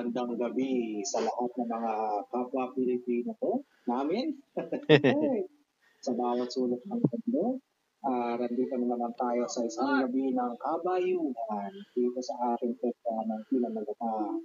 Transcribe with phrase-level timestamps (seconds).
[0.00, 1.92] magandang gabi sa lahat ng mga
[2.32, 4.32] kapwa Pilipino ko, namin.
[6.04, 7.60] sa bawat sulok ng mundo.
[8.00, 13.42] Uh, nandito na naman tayo sa isang gabi ng kabayuhan dito sa ating programa ng
[13.52, 14.40] pinamagata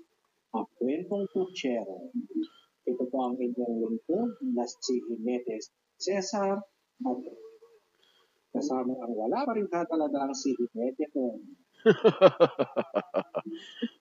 [0.60, 2.12] ang kwentong kutsero.
[2.84, 6.60] Ito po ang inyong lingkod na si Jimenez Cesar
[7.08, 7.20] at
[8.52, 11.16] kasama ang wala pa rin katalagang si Jimenez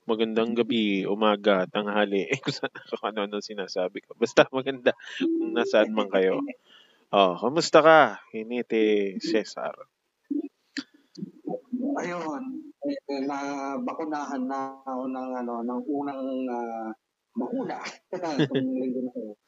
[0.08, 4.16] Magandang gabi, umaga, tanghali, eh, kung, kung ano-ano sinasabi ko.
[4.16, 6.40] Basta maganda kung nasaan man kayo.
[7.12, 8.00] Oh, kamusta ka?
[8.32, 9.76] Hiniti Cesar.
[11.94, 12.42] Ayun,
[12.84, 13.38] eh, na
[13.78, 16.90] bakunahan na ako ng ano ng unang uh,
[17.36, 17.78] bakuna.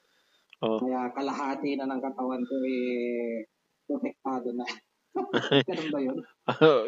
[0.64, 0.80] Oh.
[0.80, 3.44] Kaya kalahati na ng katawan ko eh
[3.84, 4.64] protektado na.
[5.68, 6.18] Ganun ba yun?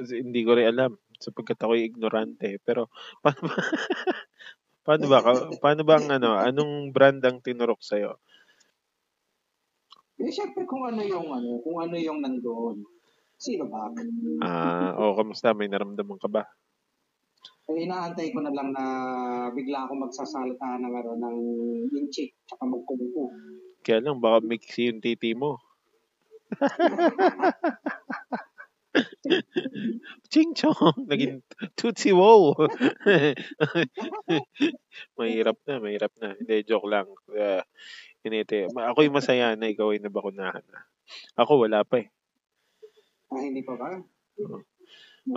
[0.08, 2.62] hindi ko rin alam sapagkat ako'y ignorante.
[2.62, 2.88] Pero
[3.22, 3.54] paano ba,
[4.82, 5.18] paano ba,
[5.62, 8.16] paano ba ang ano, anong brand ang tinurok sa'yo?
[10.18, 12.82] Eh, syempre kung ano yung ano, kung ano yung nandoon.
[13.38, 13.86] Sino ba?
[14.42, 15.54] Ah, oh, kamusta?
[15.54, 16.42] May naramdaman ka ba?
[17.70, 18.84] Eh, inaantay ko na lang na
[19.54, 21.38] bigla ako magsasalita ng ano, ng
[22.02, 23.30] inchik, tsaka magkumpo.
[23.86, 25.62] Kaya lang, baka mixi yung titi mo.
[30.32, 31.44] Ching chong, naging
[31.76, 32.54] tootsie wow.
[35.18, 36.34] mahirap na, mahirap na.
[36.36, 37.08] Hindi, joke lang.
[37.28, 37.62] Uh,
[38.24, 38.72] inite.
[38.72, 40.80] Ako'y masaya na ikaw ay nabakunahan na.
[41.36, 42.08] Ako, wala pa eh.
[43.28, 44.00] Ah, hindi pa ba?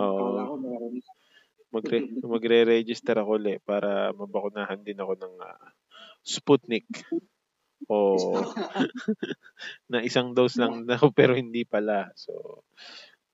[0.00, 0.56] Oh.
[1.72, 5.68] Magre magre-register ako ulit para mabakunahan din ako ng uh,
[6.20, 6.84] Sputnik.
[7.90, 8.14] O
[9.90, 12.12] na isang dose lang daw pero hindi pala.
[12.14, 12.62] So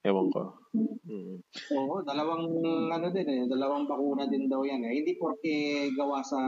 [0.08, 0.56] Ewan ko.
[0.72, 1.36] Mm.
[1.76, 2.48] Oo, dalawang
[2.88, 5.04] ano din eh, dalawang bakuna din daw yan eh.
[5.04, 6.40] Hindi porke gawa sa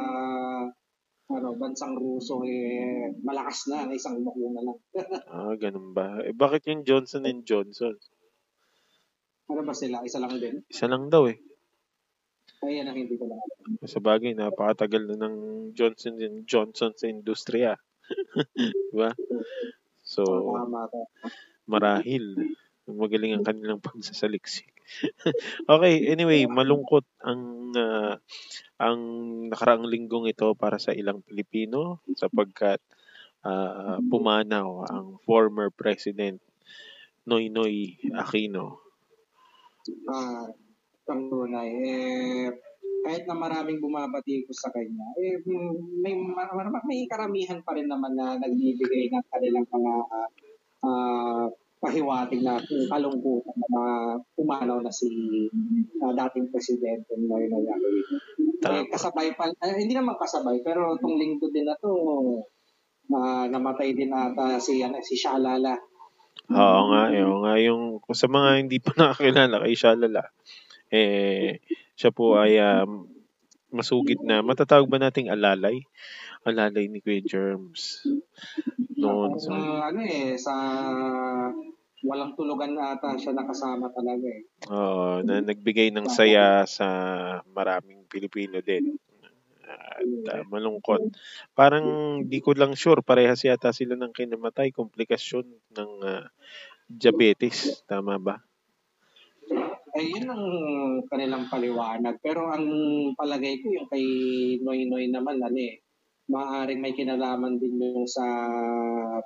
[1.30, 4.78] ano, bansang Ruso eh malakas na, isang bakuna lang.
[5.36, 6.24] ah, ganun ba?
[6.24, 8.00] Eh bakit yung Johnson and Johnson?
[9.52, 10.00] Ano ba sila?
[10.08, 10.64] Isa lang din?
[10.72, 11.36] Isa lang daw eh.
[12.60, 13.40] Ay, yan ang hindi ko lang.
[13.88, 15.36] Sa bagay, napakatagal na ng
[15.72, 17.76] Johnson and Johnson sa industriya.
[18.92, 19.16] diba?
[20.04, 20.24] So,
[21.70, 24.70] marahil magaling ang kanilang pagsasaliksik.
[25.70, 28.14] okay, anyway, malungkot ang uh,
[28.80, 29.00] ang
[29.50, 32.82] nakaraang linggong ito para sa ilang Pilipino sapagkat
[33.46, 36.42] uh, pumanaw ang former president
[37.28, 38.82] Noynoy Aquino.
[40.10, 40.46] Ah, uh,
[41.06, 42.50] tunay eh
[43.00, 45.40] kahit na maraming bumabati ko sa kanya, eh,
[46.04, 46.36] may, may,
[46.84, 49.92] may karamihan pa rin naman na nagbibigay ng kanilang mga
[50.84, 51.46] uh,
[51.80, 52.60] pahiwatig na
[52.92, 53.94] kalungkutan na mga
[54.36, 55.08] pumanaw na si
[56.04, 58.04] uh, dating presidente Noy Noyari.
[58.60, 61.90] Eh, kasabay pa, eh, hindi naman kasabay, pero itong linggo din na to,
[63.08, 65.72] uh, namatay din ata si, ano, si Shalala.
[66.52, 70.22] Oo nga, yung, nga, yung sa mga hindi pa nakakilala kay Shalala,
[70.92, 71.64] eh,
[71.96, 73.08] siya po ay um,
[73.70, 75.82] masugid na, matatawag ba nating alalay?
[76.46, 78.04] Alalay ni Kuya Germs.
[78.98, 79.40] Noon.
[79.40, 80.54] Sa, uh, ano eh, sa
[82.00, 84.42] walang tulugan na ata siya nakasama talaga eh.
[84.72, 86.88] Oo, na nagbigay ng saya sa
[87.52, 88.96] maraming Pilipino din.
[89.70, 91.14] At uh, malungkot.
[91.54, 91.86] Parang
[92.26, 96.24] di ko lang sure, parehas yata sila ng kinamatay, komplikasyon ng uh,
[96.88, 97.84] diabetes.
[97.86, 98.42] Tama ba?
[99.96, 100.44] Eh, yun ang
[101.10, 102.18] kanilang paliwanag.
[102.22, 102.66] Pero ang
[103.14, 104.04] palagay ko, yung kay
[104.62, 105.82] Noy Noy naman, ano eh,
[106.30, 108.22] maaaring may kinalaman din yung sa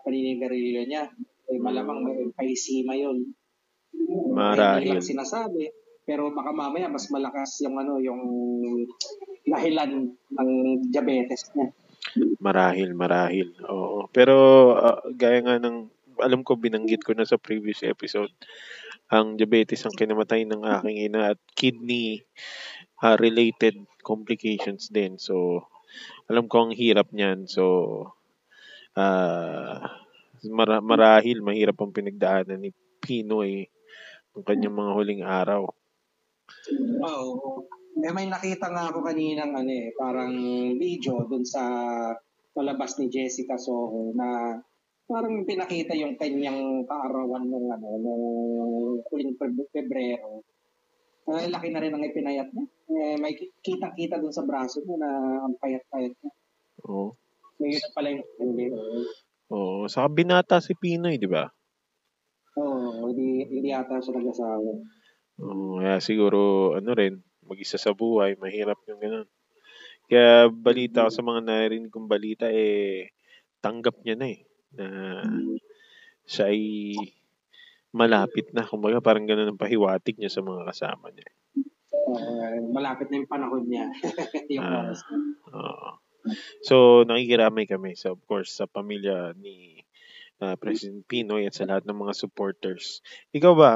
[0.01, 1.05] paninigarilyo niya
[1.51, 3.37] eh, malamang may emphysema yun.
[4.33, 4.97] Marahil.
[4.97, 5.65] Hindi sinasabi.
[6.05, 8.21] Pero baka mamaya mas malakas yung ano yung
[9.49, 10.51] dahilan ng
[10.93, 11.73] diabetes niya.
[12.41, 13.57] Marahil, marahil.
[13.65, 14.09] Oo.
[14.13, 14.37] Pero
[14.77, 15.89] uh, gaya nga ng
[16.21, 18.31] alam ko binanggit ko na sa previous episode
[19.13, 22.25] ang diabetes ang kinamatay ng aking ina at kidney
[23.05, 25.21] uh, related complications din.
[25.21, 25.67] So
[26.29, 27.49] alam ko ang hirap niyan.
[27.49, 27.65] So
[28.97, 29.85] uh,
[30.45, 32.71] Mara- marahil mahirap ang pinagdaanan ni
[33.01, 33.65] Pinoy
[34.37, 35.63] ng kanyang mga huling araw.
[37.01, 37.05] Oo.
[37.05, 37.65] Oh,
[37.97, 40.35] eh, may nakita nga ako kanina ano eh, parang
[40.77, 41.63] video dun sa
[42.53, 44.61] palabas ni Jessica Soho na
[45.05, 48.25] parang pinakita yung kanyang kaarawan nung ano nung
[49.09, 50.41] huling Pebrero.
[51.25, 52.67] Uh, laki na rin ang ipinayat niya.
[52.93, 53.33] Eh, may
[53.65, 56.33] kitang-kita dun sa braso mo na ang payat-payat niya.
[56.85, 56.93] Oo.
[56.93, 57.11] Oh.
[57.57, 58.25] May yun pala yung
[59.55, 61.49] Oo, saka binata si Pinoy, di ba?
[62.61, 64.73] Oo, hindi, hindi ata siya nag-asawa.
[65.41, 69.29] Oo, kaya siguro, ano rin, mag-isa sa buhay, mahirap yung ganun.
[70.09, 73.13] Kaya balita ko sa mga narinig kong balita, eh,
[73.65, 74.45] tanggap niya na eh.
[74.75, 74.87] Na
[76.25, 76.63] siya ay
[77.95, 78.67] malapit na.
[78.67, 81.29] Kumbaga parang ganun ang pahiwatig niya sa mga kasama niya.
[82.05, 83.87] Uh, malapit na yung panahon niya.
[84.55, 84.93] yung uh.
[85.55, 85.93] Uh,
[86.67, 87.95] so, nakikiramay kami.
[87.95, 89.85] So, of course, sa pamilya ni
[90.43, 93.01] uh, President Pinoy at sa lahat ng mga supporters.
[93.31, 93.73] Ikaw ba,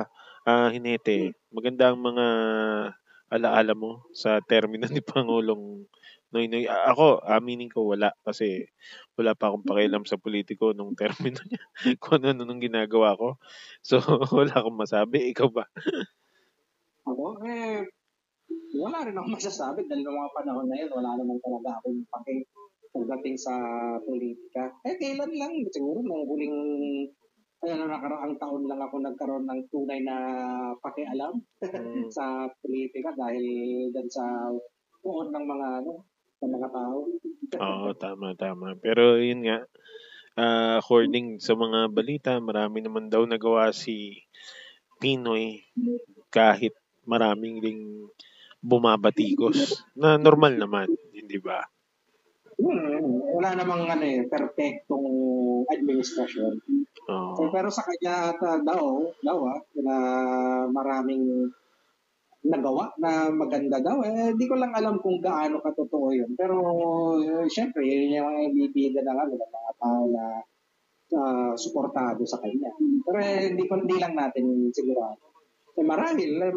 [0.49, 2.27] uh, Hinete, maganda ang mga
[3.29, 5.85] alaala mo sa termino ni Pangulong
[6.29, 6.69] Noy Noy.
[6.69, 8.69] Ako, aminin ko wala kasi
[9.17, 11.63] wala pa akong pakialam sa politiko nung termino niya.
[12.03, 13.41] Kung ano nung ginagawa ko.
[13.81, 13.97] So,
[14.37, 15.33] wala akong masabi.
[15.33, 15.65] Ikaw ba?
[17.09, 17.81] Ako, eh,
[18.77, 22.45] wala rin akong masasabi dahil ng mga panahon na yun, wala naman talaga akong paki
[22.93, 23.55] pagdating sa
[24.05, 24.69] politika.
[24.85, 26.57] Eh, kailan lang, siguro nung huling
[27.59, 30.17] ano, nakaraang taon lang ako nagkaroon ng tunay na
[30.79, 32.07] pakialam mm.
[32.17, 33.47] sa politika dahil
[33.91, 34.53] dan sa
[35.03, 36.07] puon ng mga ano,
[36.43, 36.97] ng mga tao.
[37.59, 38.79] Oo, tama, tama.
[38.79, 39.59] Pero yun nga,
[40.39, 44.23] uh, according sa mga balita, marami naman daw nagawa si
[44.99, 45.63] Pinoy
[46.31, 46.75] kahit
[47.09, 47.83] maraming ding
[48.59, 51.63] bumabatikos na normal naman, hindi ba?
[52.59, 55.07] Hmm, wala namang ano eh, perfectong
[55.71, 56.59] administrasyon.
[57.07, 57.39] Oh.
[57.39, 59.97] So, pero sa kanya at uh, daw, daw ah, na
[60.67, 61.55] maraming
[62.47, 63.99] nagawa na maganda daw.
[64.07, 66.31] Eh, di ko lang alam kung gaano katotoo yun.
[66.39, 66.57] Pero,
[67.19, 70.25] uh, syempre, yun yung mga ibibida ng ano, ng mga tao na
[71.19, 72.71] uh, suportado sa kanya.
[72.79, 75.35] Pero eh, hindi, ko, hindi lang natin sigurado.
[75.75, 76.55] Eh, marahil, eh,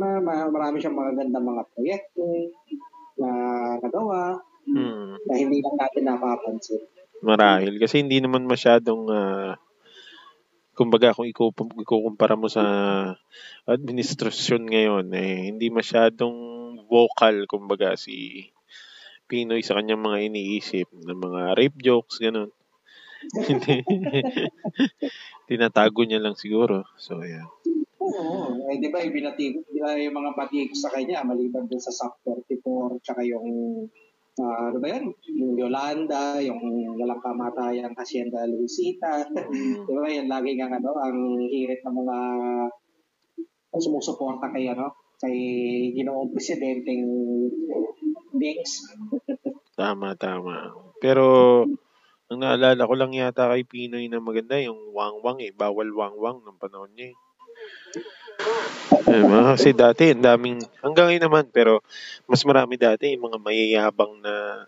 [0.50, 2.26] marami siyang magagandang mga proyekto
[3.22, 3.30] na
[3.82, 5.18] nagawa, Hmm.
[5.26, 6.82] Na hindi lang natin napapansin.
[7.22, 7.82] Marahil.
[7.82, 9.54] Kasi hindi naman masyadong, uh,
[10.82, 12.66] kumbaga kung ikukumpara mo sa
[13.70, 16.34] administrasyon ngayon, eh, hindi masyadong
[16.90, 18.50] vocal, kumbaga, si
[19.30, 22.50] Pinoy sa kanyang mga iniisip ng mga rape jokes, ganun.
[25.48, 26.90] Tinatago niya lang siguro.
[26.98, 27.46] So, yeah.
[28.02, 28.66] Oo.
[28.74, 32.26] Eh, di ba, ibinati, di ba yung mga batik sa kanya, maliban din sa SAP
[32.26, 33.46] 34, tsaka yung
[34.40, 35.06] uh, ano ba yan?
[35.36, 36.62] Yung Yolanda, yung
[36.96, 39.28] walang kamatayang Hacienda Luisita.
[39.28, 39.84] Mm.
[39.88, 41.18] Di ba yan lagi nga ano, ang
[41.52, 42.18] hirit ng mga
[43.76, 45.38] sumusuporta kay ano, kay
[45.98, 47.04] ginoong presidenteng
[48.32, 48.88] Dings.
[49.80, 50.72] tama, tama.
[51.04, 51.26] Pero
[52.32, 55.52] ang naalala ko lang yata kay Pinoy na maganda yung wang-wang eh.
[55.52, 57.16] Bawal wang-wang ng panahon niya eh.
[59.12, 59.56] Diba?
[59.56, 61.84] Kasi dati, ang daming, hanggang ngayon naman, pero
[62.30, 64.66] mas marami dati yung mga mayayabang na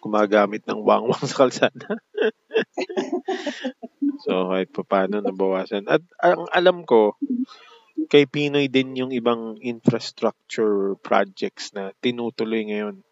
[0.00, 1.98] gumagamit ng wangwang sa kalsada.
[4.24, 5.90] so, kahit pa paano nabawasan.
[5.90, 7.18] At ang alam ko,
[8.06, 13.02] kay Pinoy din yung ibang infrastructure projects na tinutuloy ngayon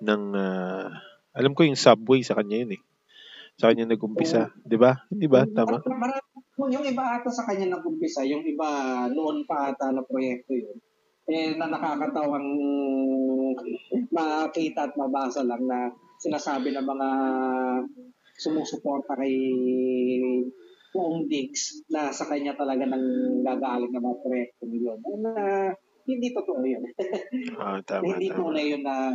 [0.00, 0.88] ng, uh,
[1.36, 2.82] alam ko yung subway sa kanya yun eh.
[3.54, 4.98] Sa kanya nag-umpisa, di ba?
[5.10, 5.46] Hindi ba?
[5.46, 5.78] Tama?
[6.58, 8.70] yung iba ata sa kanya nag-umpisa, yung iba
[9.10, 10.78] noon pa ata na proyekto yun,
[11.30, 12.50] eh na nakakatawang
[14.10, 17.08] makita at mabasa lang na sinasabi ng mga
[18.38, 19.34] sumusuporta kay
[20.94, 23.02] Poong Diggs na sa kanya talaga nang
[23.42, 24.98] gagaling ng mga proyekto yun.
[25.22, 25.34] Na
[26.06, 26.84] hindi totoo yun.
[27.58, 28.38] ah, tama, hindi tama.
[28.38, 29.10] tunay yun na,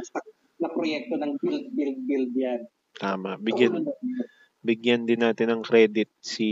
[0.59, 2.61] na proyekto ng build, build, build yan.
[2.97, 3.37] Tama.
[3.37, 3.85] Bigyan,
[4.65, 6.49] bigyan din natin ng credit si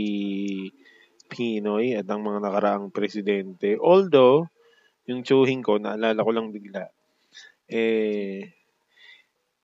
[1.28, 3.76] Pinoy at ang mga nakaraang presidente.
[3.76, 4.48] Although,
[5.04, 6.88] yung tsuhing ko, naalala ko lang bigla,
[7.68, 8.48] eh,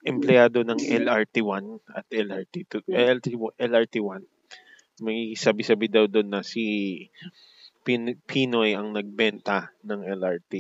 [0.04, 1.64] empleyado ng LRT1
[1.97, 3.26] at LRT2, LRT,
[3.57, 4.23] LRT1.
[5.00, 6.64] May sabi-sabi daw doon na si
[7.83, 10.52] Pin, Pinoy ang nagbenta ng LRT.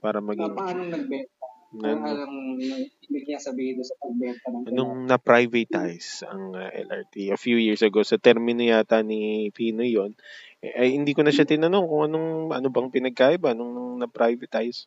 [0.00, 0.56] Para maging...
[0.56, 1.35] Paano nagbenta?
[1.74, 2.62] Na, Anong
[3.02, 8.06] ibig niya sabihin sa pagbenta ng Nung na-privatize ang uh, LRT a few years ago
[8.06, 10.14] sa termino yata ni Pino yon
[10.62, 14.86] eh, ay hindi ko na siya tinanong kung anong ano bang pinagkaiba nung, nung na-privatize.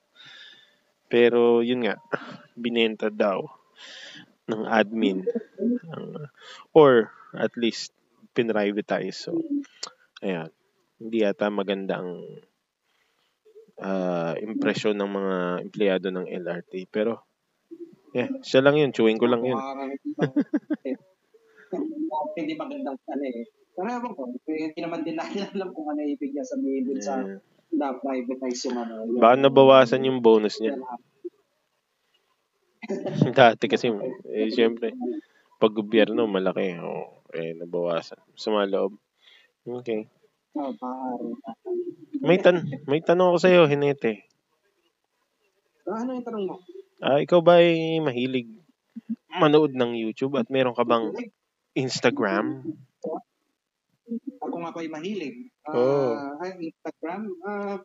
[1.12, 2.00] Pero yun nga,
[2.56, 3.44] binenta daw
[4.50, 5.28] ng admin
[5.94, 6.26] uh,
[6.74, 7.94] or at least
[8.34, 9.30] pinrivatize.
[9.30, 9.38] So,
[10.24, 10.50] ayan.
[11.00, 12.28] Hindi yata maganda ang
[13.80, 16.88] uh, impresyon ng mga empleyado ng LRT.
[16.92, 17.24] Pero,
[18.14, 18.92] yeah, siya lang yun.
[18.92, 19.60] Chewing ko lang yun.
[22.38, 23.46] Hindi magandang ano eh.
[23.80, 27.24] Pero ewan ko, hindi naman din natin alam kung ano ibig niya sabihin dun sa
[27.70, 29.08] na privatize yung ano.
[29.08, 30.76] Yung, Baka nabawasan yung bonus niya.
[33.40, 33.94] Dati kasi,
[34.34, 34.92] eh, siyempre,
[35.62, 36.76] pag gobyerno, malaki.
[36.82, 38.20] O, oh, eh, nabawasan.
[38.34, 38.98] Sa mga loob.
[39.64, 40.10] Okay.
[40.58, 40.74] Oh.
[42.26, 44.26] May tan may tanong ako sa iyo, Hinete.
[45.86, 46.56] Ah, ano yung tanong mo?
[47.00, 48.50] Ah, ikaw ba ay mahilig
[49.30, 51.14] manood ng YouTube at meron ka bang
[51.78, 52.66] Instagram?
[54.42, 55.54] Ako nga pa ay mahilig.
[55.70, 56.18] Oh.
[56.18, 57.78] Ah, ay, Instagram, ah,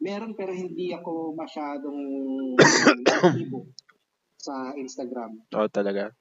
[0.00, 2.00] meron pero hindi ako masyadong
[3.08, 3.66] aktibo
[4.46, 5.40] sa Instagram.
[5.56, 6.12] Oo, talaga.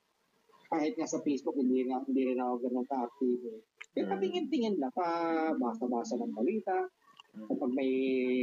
[0.69, 3.63] Kahit nga sa Facebook, hindi, nga, hindi rin ako ganun ka-active.
[4.05, 4.11] Mm.
[4.11, 5.07] patingin-tingin lang, pa
[5.57, 6.87] basa-basa ng balita.
[7.29, 7.91] Kapag may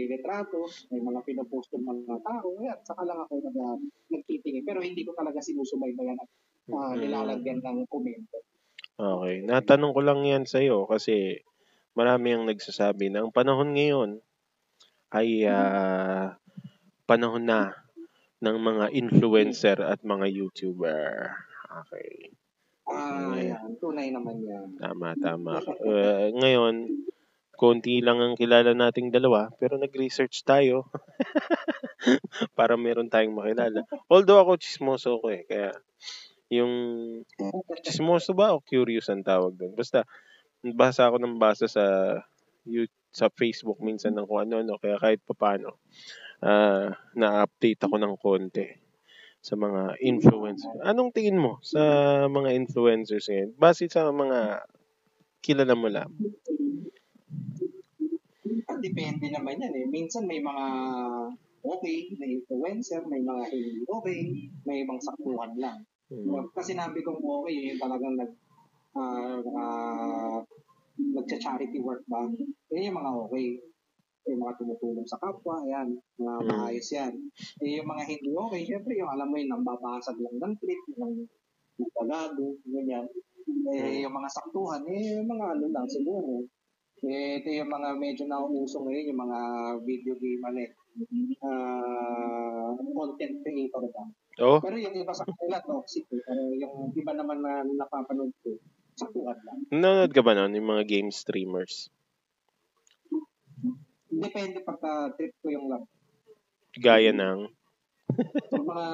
[0.06, 0.62] retrato,
[0.94, 3.58] may mga pinopost ng mga tao, yan, saka lang ako nag,
[4.14, 4.62] nagtitingin.
[4.62, 6.30] Pero hindi ko talaga sinusubaybayan at
[6.70, 8.40] uh, nilalagyan ng komento.
[8.96, 9.44] Okay.
[9.44, 11.44] Natanong ko lang yan sa'yo kasi
[11.92, 14.10] marami ang nagsasabi na ang panahon ngayon
[15.12, 16.36] ay ah,
[17.04, 17.76] panahon na
[18.40, 21.32] ng mga influencer at mga YouTuber.
[21.84, 22.32] Okay.
[22.86, 23.42] Ah, Mm.
[23.50, 23.70] yan.
[23.82, 24.78] Tunay naman yan.
[24.78, 25.58] Tama, tama.
[25.82, 26.86] Uh, ngayon,
[27.58, 30.86] konti lang ang kilala nating dalawa, pero nag-research tayo
[32.58, 33.82] para meron tayong makilala.
[34.06, 35.72] Although ako chismoso ko eh, kaya
[36.46, 36.72] yung
[37.82, 39.74] chismoso ba o curious ang tawag doon?
[39.74, 40.06] Basta,
[40.62, 41.84] basa ako ng basa sa
[42.62, 45.80] you- sa Facebook minsan ng kung ano-ano, kaya kahit papano,
[46.44, 48.68] ah na-update ako ng konti
[49.46, 50.74] sa mga influencer.
[50.82, 51.78] Anong tingin mo sa
[52.26, 53.54] mga influencers ngayon?
[53.54, 54.66] Base sa mga
[55.38, 56.10] kilala mo lang.
[58.82, 59.86] Depende naman yan eh.
[59.86, 60.66] Minsan may mga
[61.62, 64.18] okay na influencer, may mga hindi okay,
[64.66, 65.86] may ibang saktuhan lang.
[66.10, 66.50] Hmm.
[66.50, 68.32] Kasi sinabi kong okay, yung talagang nag
[68.98, 70.38] uh, uh,
[70.98, 72.26] nagcha-charity work ba?
[72.74, 73.46] Yan yung mga okay.
[74.26, 75.94] Yung mga tumutulong sa kapwa, yan.
[76.18, 76.48] Mga Mm.
[76.50, 77.12] maayos yan.
[77.62, 81.30] Eh, yung mga hindi okay, syempre yung alam mo yung nambabasag lang ng clip, yung
[81.78, 83.06] nagpagago, ganyan.
[83.70, 86.42] Eh, yung mga saktuhan, eh, yung mga ano lang siguro.
[87.06, 89.38] Eh, ito yung mga medyo nauuso ngayon, yung mga
[89.84, 90.70] video game, ano eh,
[91.44, 94.04] ah, content creator ba?
[94.42, 96.20] Oh, Pero yung iba sa kanila toxic eh.
[96.20, 98.56] Pero yung iba naman na napapanood ko,
[98.96, 99.58] saktuhan lang.
[99.70, 100.52] nanonood ka ba nun?
[100.52, 101.88] Yung mga game streamers?
[104.16, 105.84] Depende pagka trip ko yung lab.
[106.76, 107.40] Gaya ng...
[108.54, 108.88] Yung mga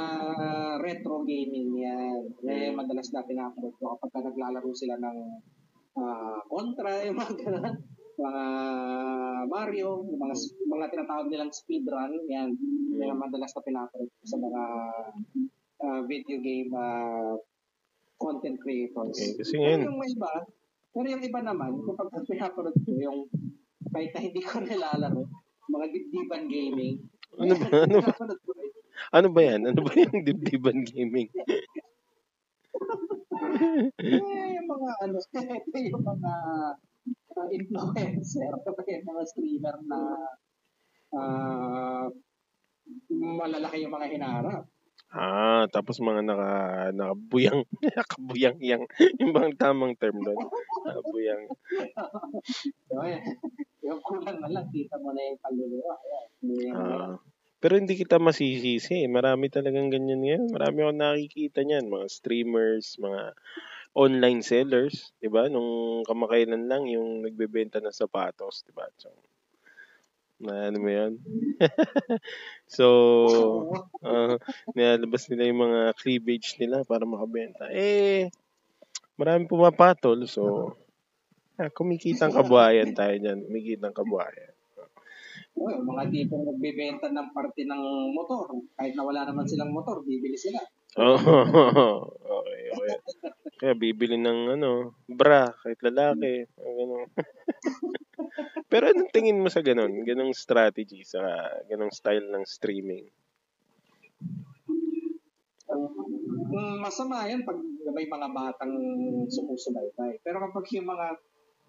[0.81, 2.81] retro gaming yan, eh, Mm.
[2.81, 5.19] madalas na pinapanood ko kapag ka naglalaro sila ng
[5.95, 7.77] ah, Contra, yung mga ganun.
[8.17, 8.45] mga
[9.47, 12.57] Mario, yung mga, mga tinatawag nilang speedrun, yan.
[12.97, 14.63] Yan ang madalas na pinapanood ko sa mga
[15.85, 17.37] ah, video game ah,
[18.17, 19.13] content creators.
[19.13, 20.31] Okay, kasi Pero ngayon, yung may iba,
[20.89, 23.19] pero yung iba naman, kapag pinapanood ko yung
[23.93, 25.23] kahit na hindi ko nilalaro,
[25.69, 26.97] mga dibdiban gaming.
[27.37, 27.67] Ano ba?
[27.85, 28.13] Ano ba?
[29.13, 29.61] Ano ba yan?
[29.69, 31.29] Ano ba yung dibdiban gaming?
[34.01, 35.17] Eh, yung mga ano,
[35.93, 36.33] yung mga
[37.37, 38.53] uh, influencer,
[38.97, 39.99] yung mga streamer na
[41.13, 42.09] ah
[43.13, 44.65] malalaki yung mga hinarap.
[45.13, 46.51] Ah, tapos mga naka,
[46.97, 47.69] nakabuyang,
[48.01, 48.83] nakabuyang yang.
[49.21, 50.41] Yung bang tamang term doon?
[50.89, 51.53] Nakabuyang.
[53.85, 55.95] Yung kulang na lang, kita mo na yung kaluluwa.
[56.73, 57.15] Ah.
[57.63, 59.07] Pero hindi kita masisisi.
[59.07, 60.45] Marami talagang ganyan ngayon.
[60.51, 61.87] Marami akong nakikita niyan.
[61.93, 63.37] Mga streamers, mga
[63.93, 65.13] online sellers.
[65.21, 68.65] 'di ba Nung kamakailan lang yung nagbebenta ng sapatos.
[68.65, 69.13] 'di ba So,
[70.43, 71.13] na ano mo yun?
[72.77, 72.87] so,
[74.03, 74.37] ah,
[74.75, 77.71] nilalabas nila yung mga cleavage nila para makabenta.
[77.71, 78.29] Eh,
[79.15, 80.27] maraming pumapatol.
[80.27, 80.75] So,
[81.57, 83.47] ah, kumikitang kabuhayan tayo dyan.
[83.47, 84.53] Kumikitang kabuhayan.
[85.53, 87.83] Oh, yung mga tipong nagbebenta ng parte ng
[88.17, 88.49] motor.
[88.75, 90.61] Kahit na wala naman silang motor, bibili sila.
[90.93, 92.97] Oh, okay, okay.
[93.57, 96.45] Kaya bibili ng ano, bra, kahit lalaki.
[96.61, 97.09] Ganun.
[98.73, 100.01] Pero anong tingin mo sa ganun?
[100.01, 101.21] Ganong strategy sa
[101.69, 103.05] ganong style ng streaming?
[106.81, 107.61] Masama yan pag
[107.93, 108.73] may mga batang
[109.29, 110.25] sumusubaybay.
[110.25, 111.07] Pero kapag yung mga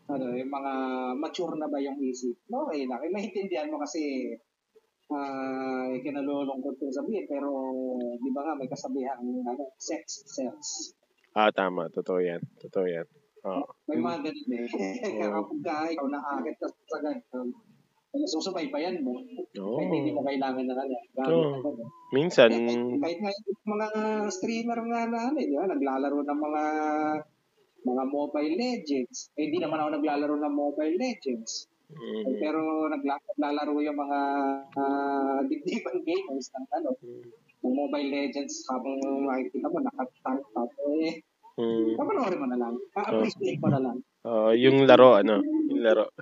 [0.08, 0.74] ano, yung mga
[1.20, 3.04] mature na ba yung isip, okay lang.
[3.04, 4.32] Eh, maintindihan mo kasi
[5.12, 7.52] ah kinalulungkot kong sabihin, pero
[8.18, 10.96] di ba nga may kasabihan ano, sex sells.
[11.36, 11.92] Ah, tama.
[11.92, 12.40] Totoo yan.
[12.64, 13.08] Totoo yan.
[13.44, 13.64] Oo.
[13.92, 14.68] May mga ganun eh.
[15.04, 17.52] Kaya kapag ka ikaw naakit ka sa ganun,
[18.14, 19.18] susubaybayan mo.
[19.58, 19.78] Oo.
[19.82, 21.60] Kahit hindi mo kailangan na gamit Oo.
[21.60, 21.70] ka?
[22.14, 22.50] Minsan,
[23.02, 23.88] kahit nga yung mga
[24.30, 26.64] streamer nga na ano, eh, di ba, naglalaro ng mga
[27.84, 29.34] mga Mobile Legends.
[29.36, 31.68] Eh, hindi naman ako naglalaro ng Mobile Legends.
[31.94, 34.20] Eh, mm, pero nagla- naglalaro yung mga
[34.72, 36.90] uh, dibdiban gamers ng ano,
[37.66, 38.98] ng Mobile Legends habang
[39.28, 40.72] makikita mo, nakatank up.
[41.04, 41.22] Eh,
[41.56, 42.74] mm, papanoorin mo na lang.
[42.94, 43.98] A-appreciate mo na lang.
[44.24, 45.42] ah, yung laro, ano?
[45.70, 46.08] Yung laro.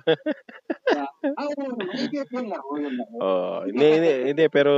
[1.22, 1.78] Ah, oo,
[2.10, 3.08] yun lang, yun lang.
[3.16, 4.72] Oh, hindi, hindi, hindi, pero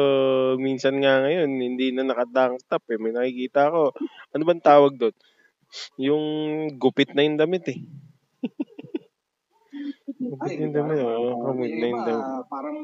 [0.61, 3.01] minsan nga ngayon, hindi na naka-dunk top eh.
[3.01, 3.97] May nakikita ako.
[4.31, 5.15] Ano bang tawag doon?
[5.97, 6.25] Yung
[6.77, 7.81] gupit na yung damit eh.
[10.21, 10.97] gupit Ay, na yung damit.
[11.01, 12.27] parang, Oh, gupit na yung damit.
[12.47, 12.79] parang,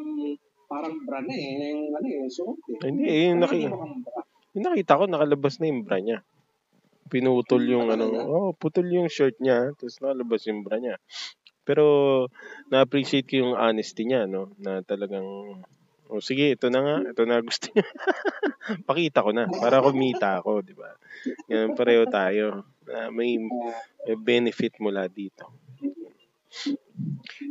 [0.67, 2.79] parang bra na eh, yung, ano yung suot eh.
[2.83, 4.21] Hindi, eh, yung, Pero naki, hindi mukhang bra.
[4.51, 6.19] yung nakita ko, nakalabas na yung bra niya.
[7.11, 10.97] Pinutol yung ano, oh, putol yung shirt niya, tapos nakalabas yung bra niya.
[11.67, 11.85] Pero
[12.71, 15.61] na-appreciate ko yung honesty niya, no, na talagang
[16.11, 16.97] Oh, sige, ito na nga.
[17.07, 17.87] Ito na gusto niya.
[18.91, 20.91] Pakita ko na para kumita ako, di ba?
[21.47, 22.67] Yan, pareho tayo.
[22.83, 23.39] Na may,
[24.03, 25.47] may benefit mula dito.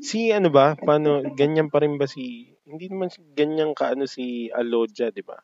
[0.04, 0.76] Si ano ba?
[0.76, 5.24] Paano, ganyan pa rin ba si, hindi naman si- ganyan ka ano si Alodia, di
[5.24, 5.40] ba?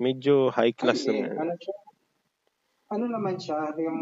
[0.00, 1.36] Medyo high class Ay, eh, naman.
[1.36, 1.74] ano siya?
[2.86, 4.00] Ano naman siya, yung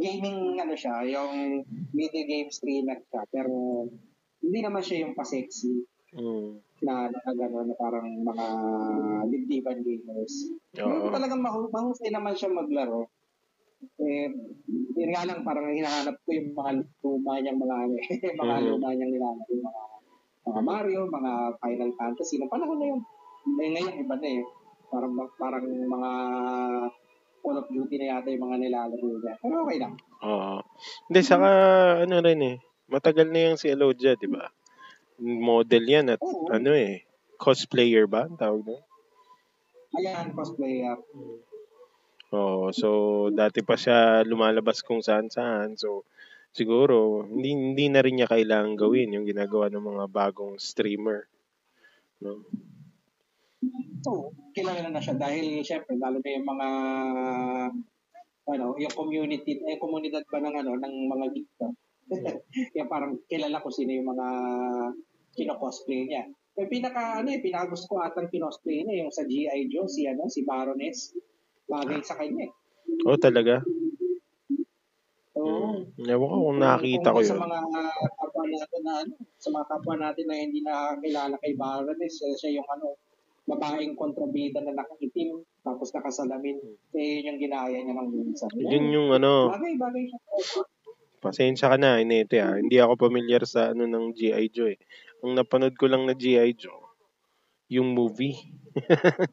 [0.00, 1.60] gaming ano siya, yung
[1.92, 3.84] video game streamer siya, pero
[4.40, 6.64] hindi naman siya yung pa-sexy Mm.
[6.88, 8.46] na, na gano'n, na parang mga
[9.28, 10.48] dibdiban gamers.
[10.72, 13.12] Yung talagang mahu- mahusay naman siya maglaro.
[14.00, 14.32] Eh,
[14.96, 16.72] yun nga lang, parang hinahanap ko yung mga
[17.04, 17.94] luma niyang mga, ano
[18.40, 18.66] mga Mhm.
[18.72, 19.82] luma niyang nilalaro, yung mga,
[20.48, 23.00] mga Mario, mga Final Fantasy, nung panahon na yun.
[23.60, 24.42] Eh, ngayon, iba na eh.
[24.88, 26.10] Parang, parang mga
[27.38, 29.34] Call of Duty na yata yung mga nilalaro niya.
[29.40, 29.94] Pero okay lang.
[30.24, 30.60] Oo.
[31.08, 31.48] Hindi, saka
[32.04, 32.56] ano rin eh.
[32.88, 34.48] Matagal na yung si Alodia, di ba?
[35.20, 36.50] Model yan at Oo.
[36.50, 37.04] ano eh.
[37.38, 38.26] Cosplayer ba?
[38.26, 38.82] Ang tawag doon?
[39.96, 40.98] Ayan, cosplayer.
[42.34, 42.68] Oo.
[42.74, 42.88] So,
[43.32, 45.80] dati pa siya lumalabas kung saan-saan.
[45.80, 46.04] So,
[46.52, 51.28] siguro, hindi, hindi na rin niya kailangan gawin yung ginagawa ng mga bagong streamer.
[52.20, 52.42] No?
[54.06, 56.68] So, kilala na siya dahil syempre lalo na yung mga
[58.48, 61.68] ano, yung community, eh, komunidad ba ng ano, ng mga geek ba?
[62.78, 64.28] yung parang kilala ko sino yung mga
[65.36, 66.24] kino-cosplay niya.
[66.56, 69.68] Yung pinaka, ano eh, pinaka gusto ko atang kinosplay niya, yung sa G.I.
[69.70, 71.14] Joe, si ano, si Baroness.
[71.68, 72.52] Bagay sa kanya eh.
[73.06, 73.60] Oo, talaga.
[75.36, 75.84] Oo.
[76.00, 76.08] Mm.
[76.08, 77.30] Ewan ko kung nakakita ko yun.
[77.30, 77.58] Sa mga
[78.18, 82.50] kapwa natin na ano, sa mga kapwa natin na hindi nakakilala kay Baroness, eh, siya
[82.58, 82.96] yung ano,
[83.58, 86.62] babaeng kontrabida na nakaitim, tapos nakasalamin.
[86.94, 88.46] Eh, yun yung ginaya niya ng minsan.
[88.54, 90.18] Yun yung ano, Bagay, bagay siya.
[91.18, 92.54] pasensya ka na, inete ah.
[92.54, 94.46] Hindi ako familiar sa ano ng G.I.
[94.54, 94.80] Joe eh.
[95.26, 96.54] Ang napanood ko lang na G.I.
[96.54, 96.94] Joe,
[97.66, 98.38] yung movie.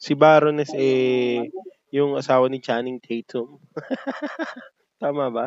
[0.00, 1.44] si Baroness eh,
[1.92, 3.60] yung asawa ni Channing Tatum.
[5.02, 5.46] Tama ba?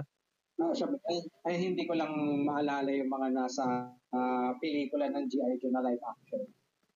[0.62, 1.18] Ah, siya, ay,
[1.50, 2.14] ay, hindi ko lang
[2.46, 5.58] maalala yung mga nasa ah, pelikula ng G.I.
[5.58, 6.46] Joe na live action.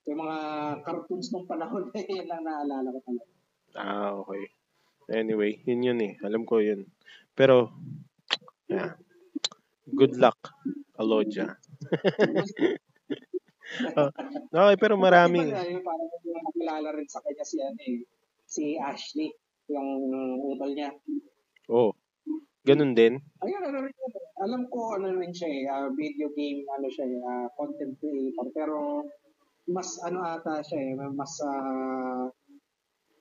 [0.06, 0.38] Yung mga
[0.86, 3.32] cartoons nung panahon, yun lang naalala ko talaga.
[3.76, 4.44] Ah, okay.
[5.10, 6.14] Anyway, yun yun eh.
[6.22, 6.86] Alam ko yun.
[7.34, 7.74] Pero,
[8.70, 8.98] yeah.
[9.86, 10.50] Good luck,
[10.98, 11.62] Alodia.
[13.94, 14.10] Ah,
[14.66, 15.54] okay, pero maraming...
[15.54, 18.02] Parang nakilala rin sa kanya si, ano, eh,
[18.50, 19.30] si Ashley,
[19.70, 19.90] yung
[20.42, 20.90] utol niya.
[21.70, 21.94] Oh,
[22.66, 23.22] ganun din.
[23.46, 24.12] Ayun, ano rin yun.
[24.42, 28.50] Alam ko ano rin siya eh, ah, video game, ano siya eh, ah, content creator.
[28.58, 29.06] Pero
[29.66, 32.30] mas ano ata siya eh, mas ah,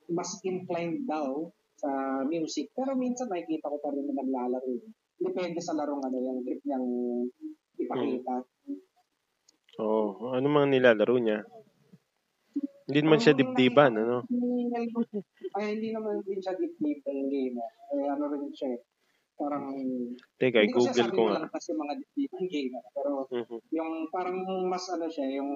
[0.09, 2.71] mas inclined daw sa music.
[2.77, 4.71] Pero minsan nakikita ko pa rin na naglalaro.
[5.17, 6.87] Depende sa larong ano, yung grip niyang
[7.81, 8.45] ipakita.
[9.81, 11.43] Oh, ano mga nilalaro niya?
[12.85, 14.23] Hindi naman siya dibdiban, ano?
[15.57, 17.57] Ay, hindi naman din siya deep-deep ng game.
[17.57, 17.71] eh.
[17.97, 18.81] Eh, ano rin siya eh.
[19.35, 19.67] Parang,
[20.39, 21.33] Teka, hindi ko Google ko nga.
[21.37, 22.73] lang kasi mga ng game.
[22.73, 22.83] eh.
[22.93, 23.57] Pero Mhm.
[23.69, 25.51] yung parang mas ano siya, yung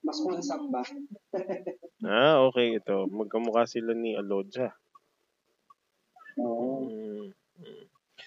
[0.00, 0.82] mas wholesome ba?
[2.04, 3.08] Ah, okay, ito.
[3.08, 4.68] Magkamukha sila ni Alodia.
[6.38, 6.86] Oo.
[6.86, 7.32] Mm.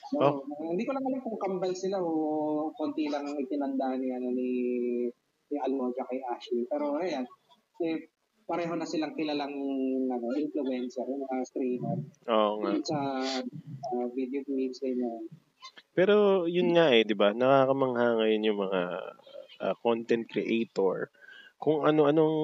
[0.09, 0.41] So, Oh.
[0.65, 2.09] hindi ko lang alam kung kambal sila o
[2.73, 4.49] konti lang itinanda ni ano ni
[5.49, 6.65] ni Almoja kay Ashley.
[6.65, 7.25] Pero ayan,
[7.79, 8.09] eh,
[8.49, 9.53] pareho na silang kilalang
[10.09, 12.73] ano, influencer, mga streamer Oo nga.
[12.81, 12.99] sa
[13.37, 15.29] ah, video games ganyan.
[15.93, 17.29] Pero yun nga eh, 'di ba?
[17.37, 18.81] Nakakamangha ngayon yung mga
[19.61, 21.13] ah, content creator
[21.59, 22.35] kung ano-anong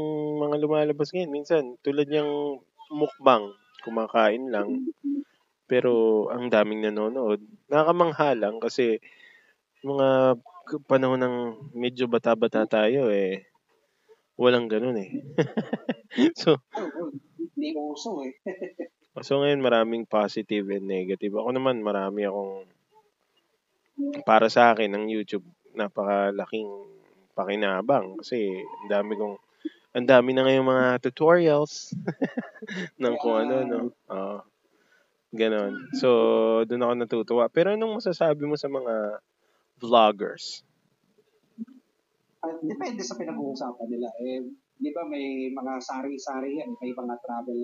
[0.43, 1.31] mga lumalabas ngayon.
[1.31, 2.59] Minsan, tulad yung
[2.91, 4.91] mukbang, kumakain lang,
[5.65, 7.41] pero ang daming nanonood.
[7.71, 8.99] Nakakamangha lang kasi
[9.81, 10.37] mga
[10.85, 11.37] panahon ng
[11.73, 13.47] medyo bata-bata tayo eh,
[14.35, 15.11] walang ganun eh.
[16.41, 16.59] so,
[17.55, 18.35] hindi uso eh.
[19.23, 21.39] So ngayon maraming positive and negative.
[21.39, 22.67] Ako naman marami akong
[24.27, 26.67] para sa akin ang YouTube napakalaking
[27.31, 29.39] pakinabang kasi ang dami kong
[29.95, 31.95] ang dami na ngayong mga tutorials
[32.99, 33.79] ng kung ano no.
[34.11, 34.39] Oo.
[35.31, 35.79] ganon.
[35.95, 36.09] So
[36.67, 37.45] doon ako natutuwa.
[37.47, 39.23] Pero anong masasabi mo sa mga
[39.79, 40.67] vloggers?
[42.45, 44.09] Uh, depende sa pinag-uusapan nila.
[44.21, 44.45] Eh,
[44.77, 47.61] di ba may mga sari-sari yan, may mga travel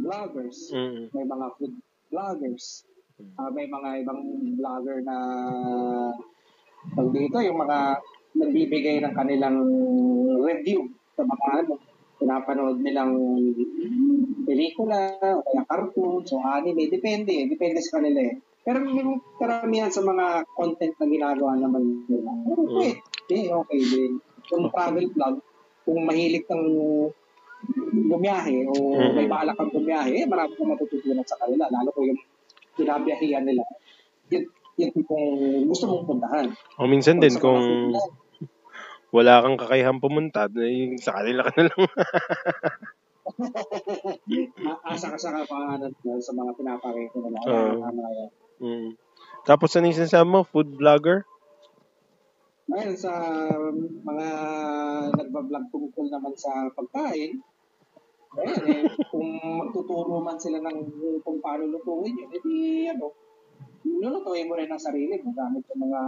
[0.00, 1.12] vloggers, Mm.
[1.12, 1.74] may mga food
[2.08, 2.88] vloggers,
[3.36, 4.20] uh, may mga ibang
[4.56, 5.16] vlogger na
[6.96, 8.00] pag dito, yung mga
[8.32, 9.60] nagbibigay ng kanilang
[10.40, 11.76] review sa mga ano,
[12.16, 13.12] pinapanood nilang
[14.48, 18.34] pelikula, o kaya cartoons, o anime, depende, depende sa kanila eh.
[18.62, 24.12] Pero yung karamihan sa mga content na ginagawa naman nila, okay, okay, okay din.
[24.46, 25.42] Kung travel vlog,
[25.82, 26.62] kung mahilig kang
[28.06, 29.14] bumiyahe o Mm.
[29.18, 32.20] may balak kang bumiyahe, eh, marami kang matututunan sa kanila, lalo ko yung
[32.78, 33.66] binabiyahian nila.
[34.30, 34.46] Yun,
[34.78, 35.26] yun kung
[35.66, 36.46] gusto mong puntahan.
[36.78, 38.10] O minsan din mga kung vlog,
[39.10, 41.82] wala kang kakayahang pumunta, eh, sa kanila ka na lang.
[44.66, 47.38] a- asa ka sa kapanganan sa mga pinapakita nila.
[47.46, 48.30] Oo.
[48.62, 48.94] Mm.
[49.42, 50.46] Tapos ano yung sinasabi mo?
[50.46, 51.26] Food vlogger?
[52.70, 53.12] Ngayon sa
[54.06, 54.28] mga
[55.18, 57.42] nagbablog tungkol naman sa pagkain,
[58.38, 59.28] ayan eh, kung
[59.60, 60.78] magtuturo man sila ng
[61.26, 63.10] kung paano lutuin yun, edi ano,
[63.82, 66.00] lulutuin mo rin ang sarili mo gamit yung mga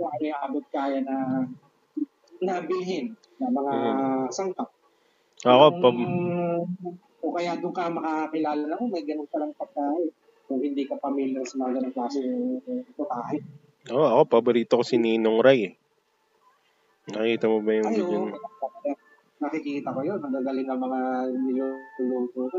[0.00, 1.44] kung ano yung abot kaya na
[2.40, 3.74] nabilhin na mga
[4.32, 4.72] sangkap.
[5.44, 10.08] Ako, Kung, pab- o kaya doon ka makakilala na, oh, may ganun palang pagkain.
[10.44, 12.20] Kung hindi ka pamilyar sa mga ganung klase
[12.96, 13.42] pagkain.
[13.92, 15.60] Oo, ako, paborito ko si Ninong Ray.
[15.68, 15.72] eh.
[17.04, 18.36] Nakita mo ba yung Ay, video oo.
[19.44, 20.16] Nakikita ko yun.
[20.20, 21.00] Nagagaling ng mga
[21.36, 22.58] niluluto ko.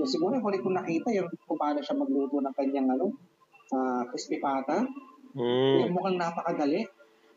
[0.00, 3.12] Yung siguro yung huli kong nakita yung kung paano siya magluto ng kanyang ano,
[3.76, 4.80] ah crispy pata.
[5.36, 5.88] Mm.
[5.88, 6.88] Yung mukhang napakadali.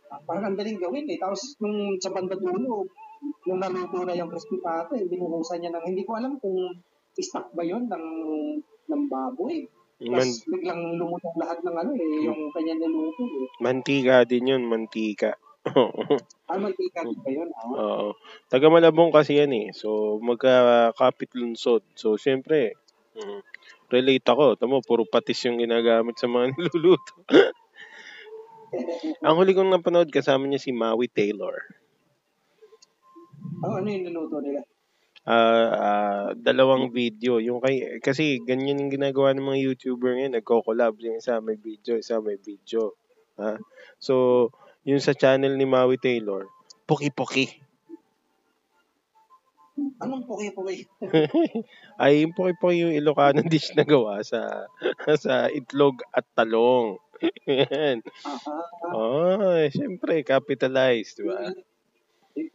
[0.08, 1.20] Ah, parang ang daling gawin eh.
[1.20, 2.88] Tapos nung sa banda dulo,
[3.44, 6.56] nung naluto na yung crispy pata, eh, binuhusan niya ng, hindi ko alam kung
[7.20, 8.06] stock ba yun ng,
[8.90, 9.68] ng baboy.
[9.98, 13.48] Man- Tapos biglang lumutong lahat ng ano eh, yung kanya niluto eh.
[13.58, 15.34] mantika din yun, mantika.
[16.48, 17.50] Ah, mantika din ba yun?
[17.52, 18.08] Ah, Oo.
[18.48, 19.68] Taga Malabong kasi yan eh.
[19.76, 21.84] So, magkakapit lunsod.
[21.92, 22.72] So, syempre,
[23.20, 23.44] mm,
[23.92, 24.56] relate ako.
[24.56, 27.12] Tamo, puro patis yung ginagamit sa mga niluluto.
[29.28, 31.56] Ang huli kong napanood, kasama niya si Maui Taylor.
[33.64, 34.62] oh, ano yung niluto nila?
[35.28, 37.44] Ah, ah, dalawang video.
[37.44, 40.40] Yung kay, kasi ganyan yung ginagawa ng mga YouTuber ngayon.
[40.40, 40.96] Nagko-collab.
[41.04, 42.96] Yung isa may video, isa may video.
[43.36, 43.60] Ha?
[44.00, 44.48] So,
[44.88, 46.48] yung sa channel ni Maui Taylor,
[46.88, 47.68] Poki-Poki.
[50.02, 50.90] Anong poke-poke?
[52.02, 54.66] ay yung poki-poki yung Ilocano dish na gawa sa
[55.22, 56.98] sa itlog at talong.
[57.46, 58.02] Yan.
[58.26, 58.42] Ah,
[58.94, 61.54] Oh, syempre, capitalized, di ba?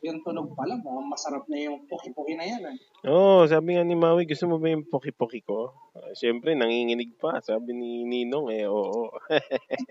[0.02, 2.62] Yung tunog pala, mukhang masarap na yung poke-poke na yan.
[2.70, 2.76] Eh.
[3.10, 5.74] Oo, oh, sabi nga ni Maui, gusto mo ba yung poki-poki ko?
[5.98, 7.42] Ah, syempre, nanginginig pa.
[7.42, 9.10] Sabi ni Ninong, eh, oo.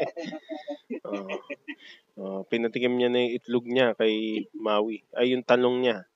[1.11, 1.35] Oo.
[2.21, 5.03] Oh, pinatikim niya na yung itlog niya kay Maui.
[5.15, 6.07] Ay, yung talong niya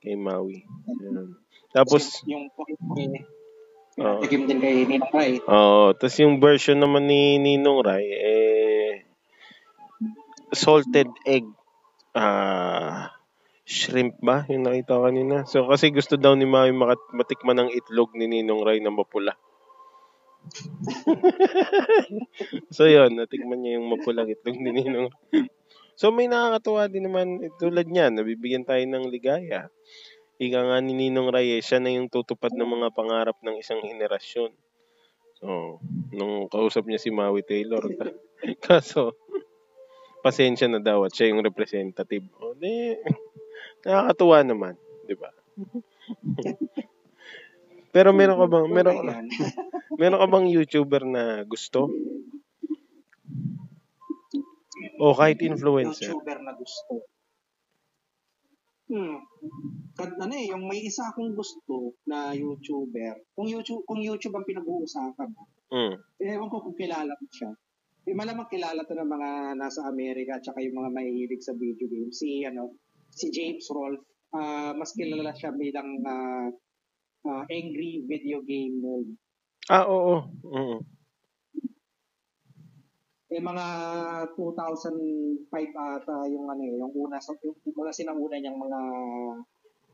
[0.00, 0.64] kay Maui.
[1.02, 1.36] Yan.
[1.72, 3.24] Tapos, yung poke-poke,
[4.00, 4.20] Oo.
[4.24, 5.40] tikim din kay Ninong Rai.
[5.44, 8.92] Oo, tapos yung version naman ni Ninong Rai, eh,
[10.52, 11.48] salted egg,
[12.16, 13.12] ah,
[13.64, 14.44] shrimp ba?
[14.52, 15.48] Yung nakita kanina.
[15.48, 16.76] So, kasi gusto daw ni Mami
[17.16, 19.32] matikman ng itlog ni Ninong Rai na mapula.
[22.74, 25.06] so, yun, natikman niya yung mapulang itlog ni Ninong
[25.92, 29.70] So, may nakakatuwa din naman, eh, tulad niyan, nabibigyan tayo ng ligaya.
[30.42, 33.78] Ika nga ni Ninong Ray, eh, siya na yung tutupad ng mga pangarap ng isang
[33.84, 34.50] henerasyon.
[35.38, 35.78] So,
[36.10, 38.18] nung kausap niya si Maui Taylor, ka-
[38.66, 39.14] kaso,
[40.22, 42.24] pasensya na daw at siya yung representative.
[42.38, 42.94] O, di,
[43.82, 45.28] nakakatuwa naman, di ba?
[47.92, 49.26] Pero meron ka bang, meron, ka-
[50.00, 51.92] meron ka bang YouTuber na gusto?
[54.96, 56.14] O kahit influencer?
[56.14, 57.04] YouTuber na gusto.
[58.92, 59.24] Hmm.
[59.96, 63.32] Kad, ano eh, yung may isa akong gusto na YouTuber.
[63.32, 65.28] Kung YouTube, kung YouTube ang pinag-uusapan,
[65.72, 65.96] Mm.
[66.20, 67.48] ewan ko kung kilala mo siya.
[68.02, 71.86] Eh, malamang kilala to ng mga nasa Amerika at saka yung mga mahilig sa video
[71.86, 72.18] games.
[72.18, 72.74] Si, ano,
[73.14, 74.02] si James Rolfe.
[74.34, 76.50] Ah, mas kilala siya bilang ah,
[77.30, 79.08] ah, angry video game nerd.
[79.70, 80.26] Ah, oo.
[80.50, 80.76] oo.
[83.32, 83.66] Eh, mga
[84.34, 88.80] 2005 ata yung ano eh, yung una, sa- yung mga sinauna niyang mga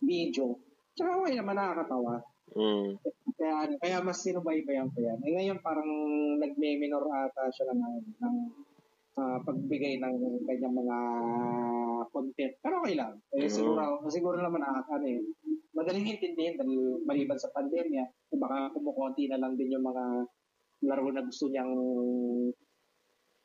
[0.00, 0.58] video.
[0.96, 2.24] Tsaka okay naman nakakatawa.
[2.56, 2.96] Mm.
[3.38, 5.18] Kaya, kaya mas sinubaybayan ko yan.
[5.22, 5.88] Eh ngayon parang
[6.40, 7.82] nagme-minor ata siya ng,
[8.18, 8.36] ng
[9.18, 10.14] ah, pagbigay ng
[10.46, 10.98] kanyang mga
[12.08, 12.54] content.
[12.62, 13.18] Pero okay lang.
[13.34, 13.52] Eh, Mm.
[13.52, 15.20] siguro, siguro naman ah, ano eh,
[15.74, 20.04] madaling intindihin dahil maliban sa pandemya, baka kumukonti na lang din yung mga
[20.86, 21.74] laro na gusto niyang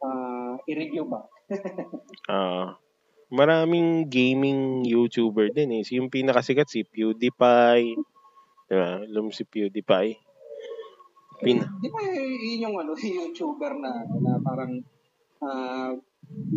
[0.03, 1.21] ah, i-review ba?
[2.31, 2.79] Ah,
[3.27, 5.83] maraming gaming YouTuber din eh.
[5.91, 7.99] Yung pinakasikat si PewDiePie.
[8.73, 9.05] Diba?
[9.05, 10.17] Alam mo si PewDiePie.
[11.45, 14.81] Pin Di ba yun yung ano, YouTuber na, na parang
[15.45, 15.93] ah,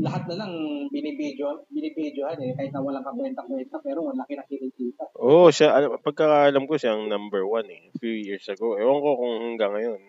[0.01, 0.53] lahat na lang
[0.89, 5.13] binibidyo, binibidyohan eh, kahit na walang kakwenta-kwenta, pero laki na kinikita.
[5.21, 8.81] Oo, oh, siya, alam, pagkakaalam ko siya ang number one eh, a few years ago.
[8.81, 10.01] Ewan ko kung hanggang ngayon.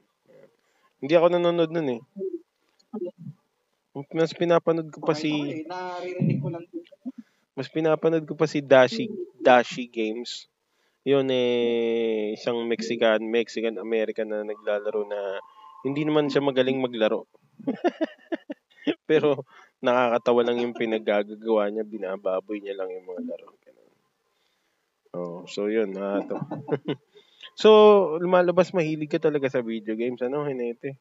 [1.03, 2.01] Hindi ako nanonood nun eh.
[4.15, 6.63] Mas pinapanood ko pa Okay, si okay, naririnig ko lang.
[7.57, 9.09] mas pinapanood ko pa si Dashi
[9.41, 10.45] Dashi Games.
[11.07, 15.39] Yun eh isang Mexican Mexican American na naglalaro na
[15.87, 17.23] hindi naman siya magaling maglaro.
[19.09, 19.47] Pero
[19.79, 23.55] nakakatawa lang yung pinaggagawa niya, binababoy niya lang yung mga laro.
[25.17, 26.37] Oh, so yun, na to.
[27.61, 27.69] so,
[28.21, 30.99] lumalabas mahilig ka talaga sa video games, ano, Hinete?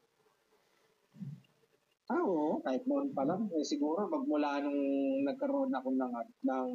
[2.06, 4.80] Ah, oo, kahit noon pa lang, eh, siguro magmula nung
[5.26, 6.12] nagkaroon ako ng,
[6.46, 6.68] ng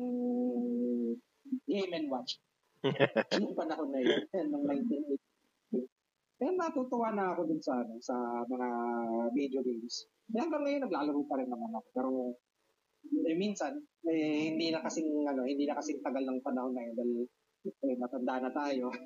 [1.65, 2.37] Game and Watch.
[3.41, 5.21] Yung panahon na yun, nung 1980.
[6.41, 8.17] Kaya natutuwa na ako dun sa, ano, sa
[8.49, 8.67] mga
[9.37, 10.09] video games.
[10.33, 11.87] Kaya hanggang ngayon, naglalaro pa rin naman ako.
[11.93, 12.09] Pero,
[13.29, 13.77] eh, minsan,
[14.09, 17.13] eh, hindi na kasing, ano, hindi na kasing tagal ng panahon na yun dahil
[17.61, 18.89] eh, matanda na tayo.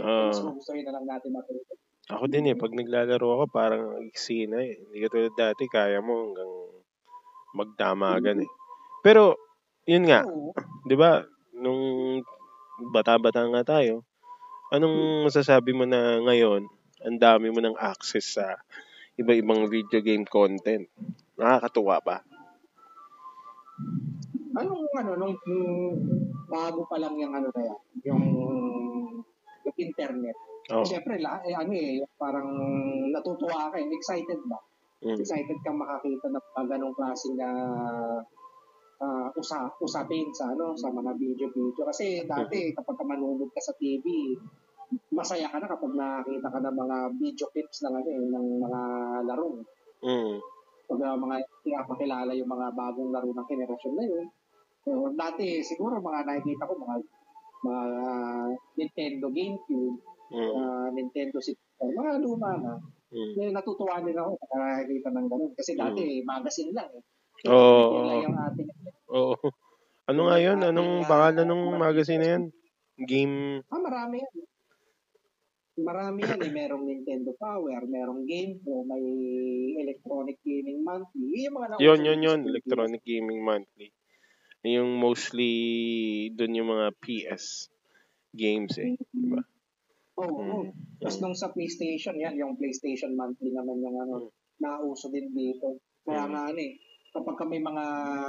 [0.00, 0.28] Ah.
[0.28, 1.72] Mas gustuhin na lang natin matuto.
[2.12, 4.76] Ako din eh, pag naglalaro ako, parang iksi na eh.
[4.76, 6.52] Hindi ka tulad dati, kaya mo hanggang
[7.56, 8.50] magdamagan eh.
[9.00, 9.40] Pero,
[9.88, 10.28] yun nga,
[10.84, 11.24] di ba,
[11.56, 11.80] nung
[12.88, 14.02] bata-bata nga tayo,
[14.72, 16.64] anong masasabi mo na ngayon,
[17.04, 18.56] ang dami mo ng access sa
[19.20, 20.88] iba-ibang video game content?
[21.36, 22.16] Nakakatuwa ba?
[24.56, 25.68] Anong ano, nung, nung
[26.48, 28.24] bago pa lang yung ano na yan, yung,
[29.64, 30.36] yung internet.
[30.70, 30.84] Oh.
[30.84, 32.48] Siyempre, la, eh, ano eh, parang
[33.10, 34.58] natutuwa ka eh, excited ba?
[35.00, 35.16] Mm.
[35.16, 37.48] Excited kang makakita ng ganong klaseng na
[39.00, 41.84] ah, usa, usapin sa ano sa mga video-video.
[41.88, 44.36] Kasi dati, kapag ka manonood ka sa TV,
[45.14, 48.80] masaya ka na kapag nakakita ka ng mga video clips ng, ano, eh, ng mga
[49.26, 49.48] laro.
[50.00, 50.40] Mm.
[50.90, 54.26] pag uh, mga pinapakilala yung mga bagong laro ng generasyon na yun.
[54.82, 56.96] So, dati siguro mga nakikita ko mga
[57.60, 57.82] mga
[58.74, 60.50] Nintendo GameCube, Mm.
[60.54, 62.74] uh, Nintendo 64, mga luma na.
[63.10, 63.50] Mm.
[63.50, 65.52] Natutuwa din ako pag nakikita ng ganun.
[65.58, 67.02] Kasi dati, magazine lang eh.
[67.48, 68.20] Oo.
[68.26, 68.68] Yung ating
[69.10, 69.36] Oo.
[70.10, 70.58] Ano nga yun?
[70.60, 72.44] Anong pangalan ng magazine na yan?
[73.00, 73.62] Game...
[73.70, 74.34] Ah, marami yan.
[75.80, 76.52] Marami yan eh.
[76.52, 79.00] Merong Nintendo Power, merong Game Pro, may
[79.80, 81.48] Electronic Gaming Monthly.
[81.48, 82.40] Yung mga nauso Yun, yun, yun.
[82.44, 83.88] Electronic Gaming Monthly.
[84.66, 85.52] Yung mostly
[86.36, 87.72] dun yung mga PS
[88.36, 88.92] games eh.
[89.08, 89.40] Diba?
[90.20, 90.28] Oo.
[90.28, 90.60] oo.
[90.68, 91.00] Mm.
[91.00, 95.80] Tapos nung sa PlayStation, yan, yung PlayStation Monthly naman yung ano, nauso din dito.
[96.04, 96.30] Kaya Mm.
[96.34, 96.74] nga ano eh,
[97.10, 97.84] kapag ka may mga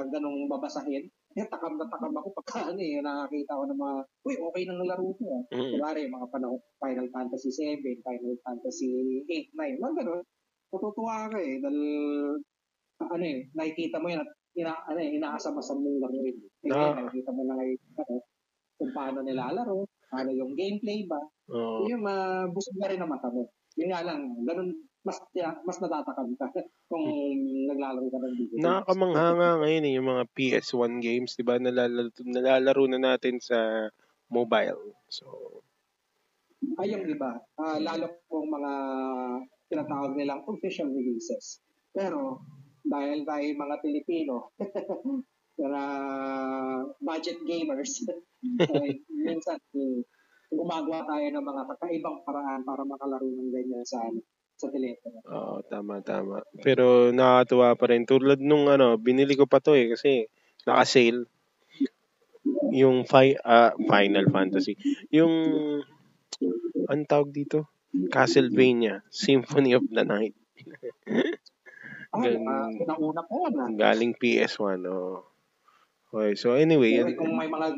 [0.10, 3.96] ganong babasahin, eh, takam na takam ako pagka ano eh, nakakita ko ng mga,
[4.28, 5.24] uy, okay na nalaro ko.
[5.32, 5.44] ah.
[5.54, 5.72] Mm.
[5.78, 8.90] Kunwari, mga panahon, Final Fantasy 7, Final Fantasy
[9.30, 10.22] 8, 9, mga ganon.
[10.72, 11.82] Tututuwa ka eh, dahil,
[13.02, 16.36] ano eh, nakikita mo yan at ina, ano eh, inaasam-asam mong laruin.
[16.66, 16.94] Eh, Ah.
[16.94, 18.16] nakikita mo na ngayon, ano,
[18.76, 19.78] kung paano nilalaro,
[20.10, 21.22] paano yung gameplay ba,
[21.54, 21.86] Oo.
[21.86, 23.46] yung mabusog na rin ang mata mo.
[23.78, 25.18] Yun nga lang, ganun, mas
[25.66, 26.46] mas natatakam ka
[26.90, 27.06] kung
[27.66, 28.66] naglalaro ka ng video games.
[28.66, 31.58] Nakakamangha nga ngayon eh, yung mga PS1 games, di ba?
[31.58, 33.90] Nalalaro, nalalaro na natin sa
[34.30, 34.94] mobile.
[35.10, 35.26] So,
[36.78, 38.74] Ay, yung iba, ah, lalo kung mga
[39.74, 41.58] tinatawag nilang official releases.
[41.90, 42.46] Pero,
[42.86, 44.54] dahil tayo mga Pilipino,
[45.62, 45.84] na
[47.02, 48.06] budget gamers,
[48.78, 50.06] ay, minsan eh,
[50.54, 54.06] gumagawa tayo ng mga kakaibang paraan para makalaro ng ganyan sa
[54.62, 55.18] sa telepono.
[55.26, 56.46] oo, tama, tama.
[56.62, 58.06] Pero nakakatuwa pa rin.
[58.06, 60.30] Tulad nung ano, binili ko pa to eh, kasi
[60.70, 61.26] naka-sale.
[62.72, 64.78] Yung fi- ah, Final Fantasy.
[65.10, 65.34] Yung,
[66.86, 67.68] ang tawag dito?
[67.92, 70.38] Castlevania, Symphony of the Night.
[72.12, 73.72] Ah, Gan- uh, nauna po na.
[73.72, 75.24] Galing PS1, oh.
[76.12, 77.72] Okay, so anyway, yan, kung may mga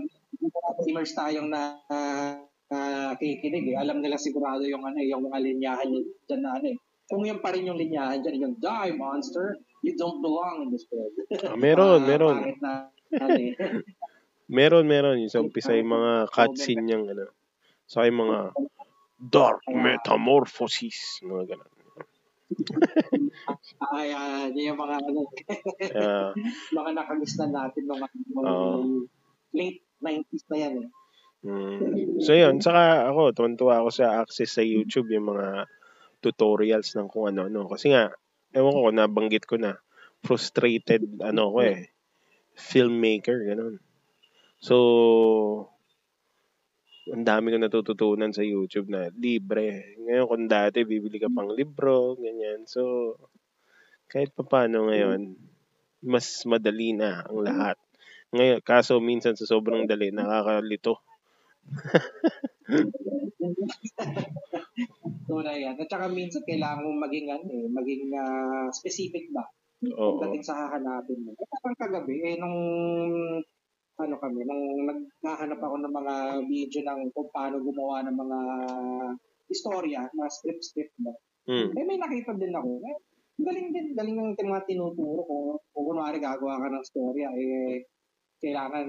[0.81, 2.41] gamers tayong na uh,
[3.19, 5.89] kikinig, eh, alam nila sigurado yung ano, yung mga linyahan
[6.27, 6.77] dyan na ano eh.
[7.09, 10.87] Kung yan pa rin yung linyahan dyan, yung die monster, you don't belong in this
[10.89, 11.11] world.
[11.43, 12.35] Ah, meron, Ah, meron.
[12.63, 12.71] na,
[13.19, 13.53] ano eh.
[14.53, 15.17] Meron, meron.
[15.23, 17.31] Yung sa umpisa yung mga cutscene niyang, ano.
[17.87, 18.51] Sa yung mga
[19.17, 21.23] Dark Metamorphosis.
[21.23, 21.71] Mga ganun.
[23.95, 24.13] Ay,
[24.53, 25.21] yun yung mga, ano,
[25.79, 26.35] Kaya,
[26.77, 28.79] mga nakagisnan natin nung, nung Oo.
[29.55, 30.87] late 90s na yan eh.
[31.43, 32.23] Mm.
[32.23, 35.67] So yun, saka ako, tuwan-tuwa ako sa access sa YouTube, yung mga
[36.23, 37.67] tutorials ng kung ano-ano.
[37.67, 38.11] Kasi nga,
[38.55, 39.77] ewan ko, nabanggit ko na,
[40.23, 41.91] frustrated ano ko eh
[42.55, 43.83] filmmaker ganun.
[44.63, 44.75] So
[47.11, 49.99] ang dami ko natututunan sa YouTube na libre.
[49.99, 52.63] Ngayon kung dati bibili ka pang libro, ganyan.
[52.63, 53.13] So
[54.07, 55.35] kahit papaano ngayon
[56.07, 57.75] mas madali na ang lahat.
[58.31, 61.03] Ngayon kaso minsan sa sobrang dali nakakalito.
[65.27, 65.75] Tunay yan.
[65.79, 69.43] At saka minsan kailangan mong maging, ano, eh, maging uh, specific ba?
[69.91, 70.19] Oo.
[70.19, 71.35] Pagdating sa hahanapin mo.
[71.35, 72.57] At parang kagabi, eh, nung
[73.93, 76.15] ano kami, nung naghahanap ako ng mga
[76.49, 78.39] video ng kung paano gumawa ng mga
[79.53, 81.13] istorya, mga script-script ba.
[81.45, 81.69] Mm.
[81.75, 82.79] Eh, may nakita din ako.
[82.81, 82.97] Eh,
[83.43, 85.35] galing din, galing ng mga tinuturo ko.
[85.75, 87.85] Kung kunwari gagawa ka ng storya, eh,
[88.43, 88.87] kailangan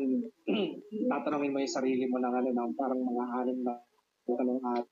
[1.11, 3.79] tatanungin mo yung sarili mo ng ano, ng parang mga anim na
[4.27, 4.87] tanong at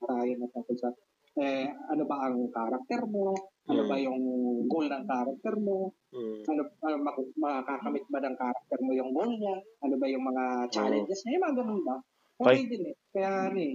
[0.00, 0.90] tayo na tapos sa
[1.38, 3.30] eh, ano ba ang karakter mo?
[3.70, 4.18] Ano ba yung
[4.66, 5.94] goal ng karakter mo?
[6.10, 6.42] Mm.
[6.42, 9.62] Ano, ano mak- makakamit ba ng karakter mo yung goal niya?
[9.86, 11.38] Ano ba yung mga challenges niya?
[11.38, 11.96] Yung mga ganun ba?
[12.42, 12.96] Okay din eh.
[13.14, 13.74] Kaya ano eh.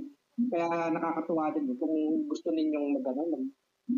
[0.52, 1.78] Kaya nakakatuwa din eh.
[1.80, 1.96] Kung
[2.28, 3.44] gusto ninyong mag ano, mag,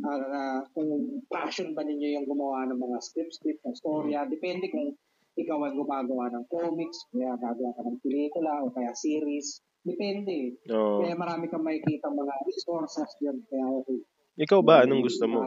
[0.06, 0.89] ah, ah, kung
[1.26, 4.93] passion ba ninyo yung gumawa ng mga script, script, ng storya, depende kung
[5.38, 9.62] ikaw ang gumagawa ng comics, kaya gagawa ka ng pelikula o kaya series.
[9.86, 10.58] Depende.
[10.67, 11.06] Oo.
[11.06, 13.38] Kaya marami kang makikita mga resources dyan.
[13.47, 14.02] Kaya okay.
[14.38, 15.45] Ikaw ba anong gusto mo?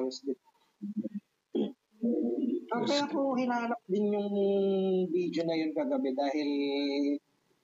[2.70, 4.30] Ah, kaya ko hinanap din yung
[5.10, 6.48] video na yun kagabi dahil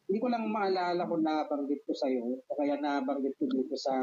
[0.07, 3.95] hindi ko lang maalala kung nabanggit ko sa'yo o kaya nabanggit ko dito sa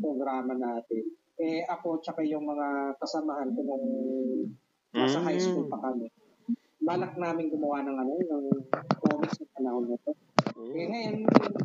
[0.00, 1.04] programa natin.
[1.36, 3.86] Eh ako tsaka yung mga kasamahan ko nung
[4.96, 5.72] nasa high school Mm.
[5.72, 6.08] pa kami.
[6.86, 8.44] Balak namin gumawa ng ano, ng
[9.02, 10.12] comics ng panahon na to.
[10.56, 10.88] Eh Mm.
[10.88, 11.16] ngayon,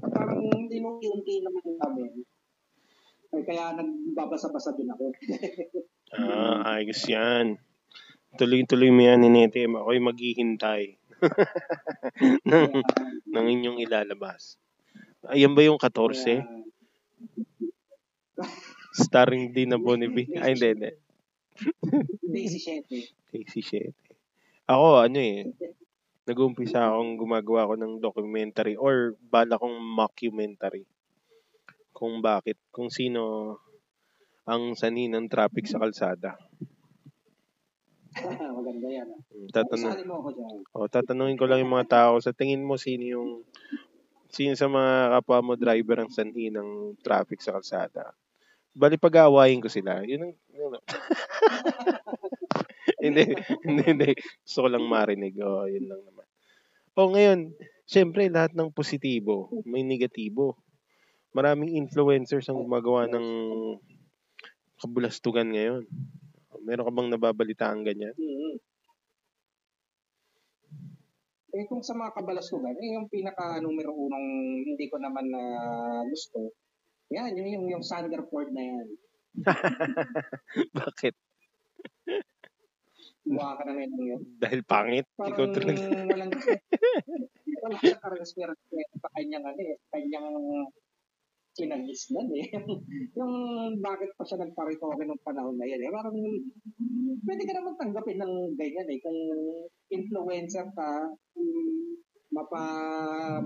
[0.10, 2.10] parang unti-unti naman namin.
[3.32, 5.14] Ay, kaya nagbabasa-basa din ako.
[6.12, 7.56] Ah, ayos yan.
[8.36, 9.80] Tuloy-tuloy mo yan, Ninetem.
[9.80, 11.00] Ako'y maghihintay
[12.52, 12.68] ng,
[13.32, 14.60] ng inyong ilalabas.
[15.32, 16.44] Ayan ba yung 14?
[16.44, 16.44] Kaya,
[18.92, 20.36] Starring Dina Bonnevie?
[20.36, 20.92] Ay, hindi, hindi.
[22.28, 23.16] Daisy Shete.
[23.32, 24.11] Casey Shete.
[24.70, 25.50] Ako, ano eh,
[26.30, 30.86] nag-umpisa akong gumagawa ko ng documentary or bala kong mockumentary.
[31.92, 33.58] Kung bakit, kung sino
[34.46, 36.38] ang sanhi ng traffic sa kalsada.
[38.22, 39.08] Maganda yan.
[39.08, 39.22] ah.
[39.54, 40.56] Tatanong, Sali mo ako dyan.
[40.76, 43.30] O, tatanungin ko lang yung mga tao, sa tingin mo, sino yung,
[44.28, 48.12] sino sa mga kapwa mo driver ang sanhi ng traffic sa kalsada?
[48.72, 50.04] Bali, pag-aawayin ko sila.
[50.04, 50.86] Yun ang, yun ang-
[53.02, 53.24] hindi,
[53.66, 54.10] hindi, hindi.
[54.46, 55.34] Gusto ko lang marinig.
[55.42, 56.28] O, yun lang naman.
[56.96, 57.40] O, ngayon,
[57.90, 60.62] syempre, lahat ng positibo, may negatibo.
[61.32, 63.28] Maraming influencers ang gumagawa ng
[64.82, 65.84] kabulastugan ngayon.
[66.62, 68.14] Meron ka bang nababalitaan ganyan?
[68.18, 68.56] Mm-hmm.
[71.52, 74.28] Eh kung sa mga kabalaskugan, eh yung pinaka numero unong
[74.72, 75.44] hindi ko naman na
[76.08, 76.56] gusto,
[77.12, 78.88] yan, yung, yung, yung Sanderford na yan.
[80.80, 81.16] Bakit?
[83.22, 84.22] Buha ka na ngayon yun.
[84.42, 85.06] Dahil pangit?
[85.18, 85.82] Ikaw Parang talaga.
[86.10, 86.32] walang
[87.62, 88.54] wala siya karespira
[88.98, 90.30] sa kanyang ano eh, kanyang
[91.54, 92.48] kinagisnan eh.
[93.20, 93.34] yung
[93.84, 95.92] bakit pa siya nagparitoke ng panahon na yan eh.
[95.94, 96.18] Parang
[97.28, 99.00] pwede ka naman tanggapin ng ganyan eh.
[99.04, 99.20] Kung
[99.94, 100.90] influencer ka,
[102.32, 102.64] mapa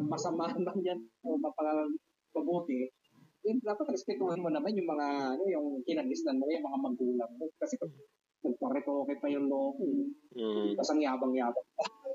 [0.06, 1.90] masama man yan o mapa
[2.36, 2.88] mabuti,
[3.46, 5.08] dapat respetuhin mo naman yung mga
[5.38, 7.46] ano yung kinagisnan mo, yung mga magulang mo.
[7.60, 7.78] Kasi
[8.46, 9.82] kung nagparitoke pa yung loko,
[10.36, 11.68] Mm, tapos ang yabang-yabang.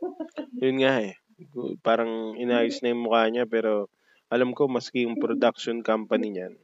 [0.62, 1.14] yun nga eh.
[1.82, 3.88] Parang inayos na yung mukha niya pero
[4.30, 6.54] alam ko maski yung production company niyan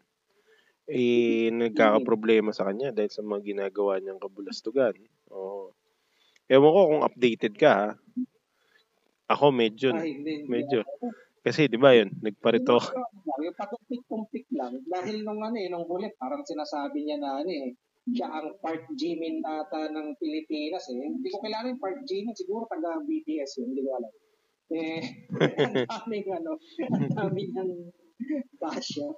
[0.87, 4.95] eh nagkakaproblema sa kanya dahil sa mga ginagawa niyang kabulastugan.
[5.35, 5.75] Oo.
[6.47, 7.89] Ewan ko kung updated ka ha.
[9.27, 10.47] Ako medyo, Ay, hindi, hindi.
[10.47, 10.87] medyo.
[11.43, 12.79] Kasi di ba yun, nagparito.
[13.43, 14.79] Yung patumpik-tumpik lang.
[14.87, 17.75] Dahil nung ano eh, nung huli, parang sinasabi niya na ano eh,
[18.07, 20.95] siya ang Park Jimin ata ng Pilipinas eh.
[20.95, 24.13] Hindi ko kilala yung Park Jimin, siguro taga BTS yun, hindi ko alam.
[24.67, 25.03] Eh,
[25.35, 26.53] ang daming ano,
[26.87, 27.73] ang daming ng
[28.63, 29.11] basya.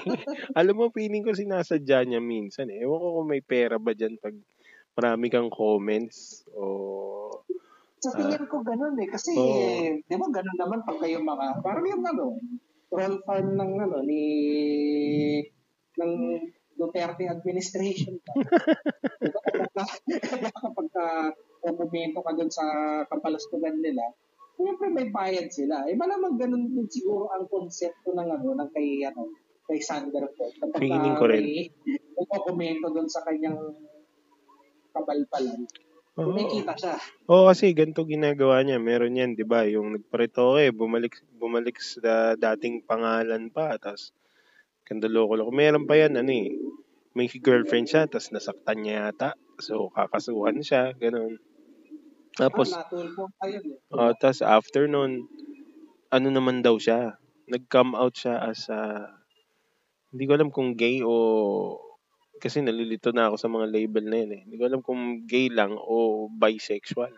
[0.58, 2.86] alam mo, feeling ko sinasadya niya minsan eh.
[2.86, 4.34] Ewan ko kung may pera ba dyan pag
[4.98, 7.42] marami kang comments o
[7.98, 9.42] Sa tingin ko ganun eh, kasi Oo.
[9.42, 12.38] eh, di ba ganun naman pag kayo mga, parang yung ano,
[12.86, 14.22] troll farm ng ano, ni,
[15.98, 16.12] ng
[16.78, 18.22] Duterte administration.
[19.18, 19.84] diba kapag ka,
[20.62, 21.06] kapag ka
[21.58, 22.64] pumumento ka dun sa
[23.10, 24.14] kapalastugan nila,
[24.54, 25.90] siyempre may bayad sila.
[25.90, 29.34] Eh malamang ganun din siguro ang konsepto ng ano, ng kay, ano,
[29.66, 30.46] kay Sander po.
[30.54, 31.42] Kapag Feeling ka ko rin.
[31.42, 33.74] may pumumento dun sa kanyang
[34.94, 35.66] kabalpalan.
[36.18, 36.34] Oo.
[36.34, 36.94] Kumikita siya.
[37.30, 38.82] Oo, kasi ganito ginagawa niya.
[38.82, 39.62] Meron yan, di ba?
[39.70, 43.78] Yung nagparitoke, bumalik, bumalik sa dating pangalan pa.
[43.78, 44.10] Tapos,
[44.88, 45.52] kandaloko-loko.
[45.52, 46.56] Meron pa yan, ano eh.
[47.12, 49.36] May girlfriend siya, tapos nasaktan niya yata.
[49.60, 51.36] So, kakasuhan siya, ganun.
[52.38, 52.86] Tapos, ah,
[53.50, 53.98] yun eh.
[53.98, 55.26] uh, tapos after nun,
[56.08, 57.18] ano naman daw siya?
[57.50, 59.10] Nag-come out siya as a,
[60.14, 61.82] hindi ko alam kung gay o
[62.38, 64.40] kasi nalilito na ako sa mga label na yun eh.
[64.46, 67.10] Hindi ko alam kung gay lang o bisexual.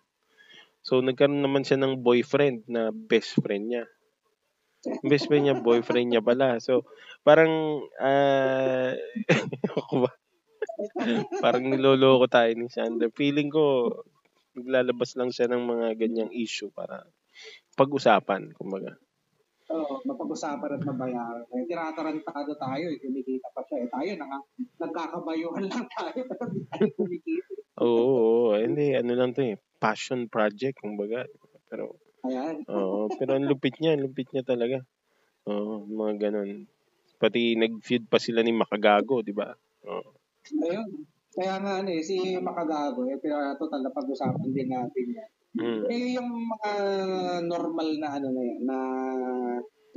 [0.80, 3.84] So, nagkaroon naman siya ng boyfriend na best friend niya.
[5.11, 6.57] Best friend niya, boyfriend niya pala.
[6.61, 6.89] So,
[7.20, 8.97] parang, ah,
[9.93, 13.12] uh, parang niloloko tayo ni Sander.
[13.12, 13.93] Feeling ko,
[14.57, 17.05] naglalabas lang siya ng mga ganyang issue para
[17.76, 18.97] pag-usapan, kumbaga.
[19.70, 21.47] Oo, mapag-usapan at mabayaran.
[21.55, 23.87] Eh, tinatarantado tayo, eh, kumikita pa siya.
[23.87, 24.39] Eh, tayo, naka,
[24.83, 27.51] nagkakabayuhan lang tayo, pero hindi tayo kumikita.
[27.78, 28.03] Oo,
[28.51, 31.22] oo, hindi, ano lang to eh, passion project, kumbaga.
[31.70, 32.56] Pero, Ayan.
[32.68, 34.84] oo, pero ang lupit niya, ang lupit niya talaga.
[35.48, 36.68] Oo, mga ganun.
[37.16, 39.52] Pati nag-feud pa sila ni Makagago, di ba?
[39.88, 40.10] Oo.
[40.64, 40.88] Ayun.
[41.30, 45.30] Kaya nga, ano eh, si Makagago, eh, pero total na pag-usapan din natin yan.
[45.50, 45.82] Mm.
[45.90, 46.72] Eh, yung mga
[47.42, 48.78] normal na ano na yan, na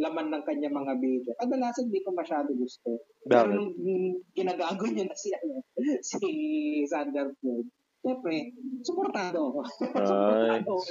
[0.02, 1.32] laman ng kanya mga video.
[1.38, 3.06] Kadalasan hindi ko masyado gusto.
[3.30, 3.54] Pero Bakit?
[3.54, 3.72] nung
[4.34, 5.62] ginagago niya na si, ano,
[6.10, 6.20] si
[6.90, 7.70] Sander Floyd,
[8.04, 8.52] Siyempre,
[8.84, 9.60] suportado ako.
[9.96, 10.84] Ay, suportado ako.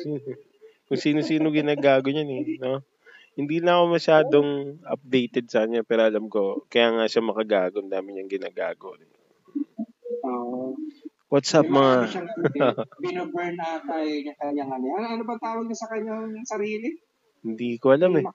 [0.93, 2.85] Kung sino-sino ginagago niyan eh, no?
[3.33, 4.49] Hindi na ako masyadong
[4.85, 9.01] updated sa kanya, pero alam ko, kaya nga siya makagago, ang dami niyang ginagago.
[10.29, 10.77] Oo.
[11.33, 12.13] What's up, mga
[13.01, 14.85] binoburn ata yung kanyang ano.
[15.01, 17.01] Ano, ano ba tawag niya sa kanyang sarili?
[17.41, 18.29] Hindi ko alam eh.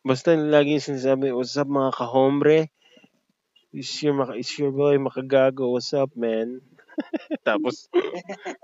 [0.00, 2.72] Basta laging sinasabi, what's up mga kahombre?
[3.76, 5.68] Is your, maka, is your boy makagago?
[5.68, 6.64] What's up, man?
[7.44, 7.92] Tapos,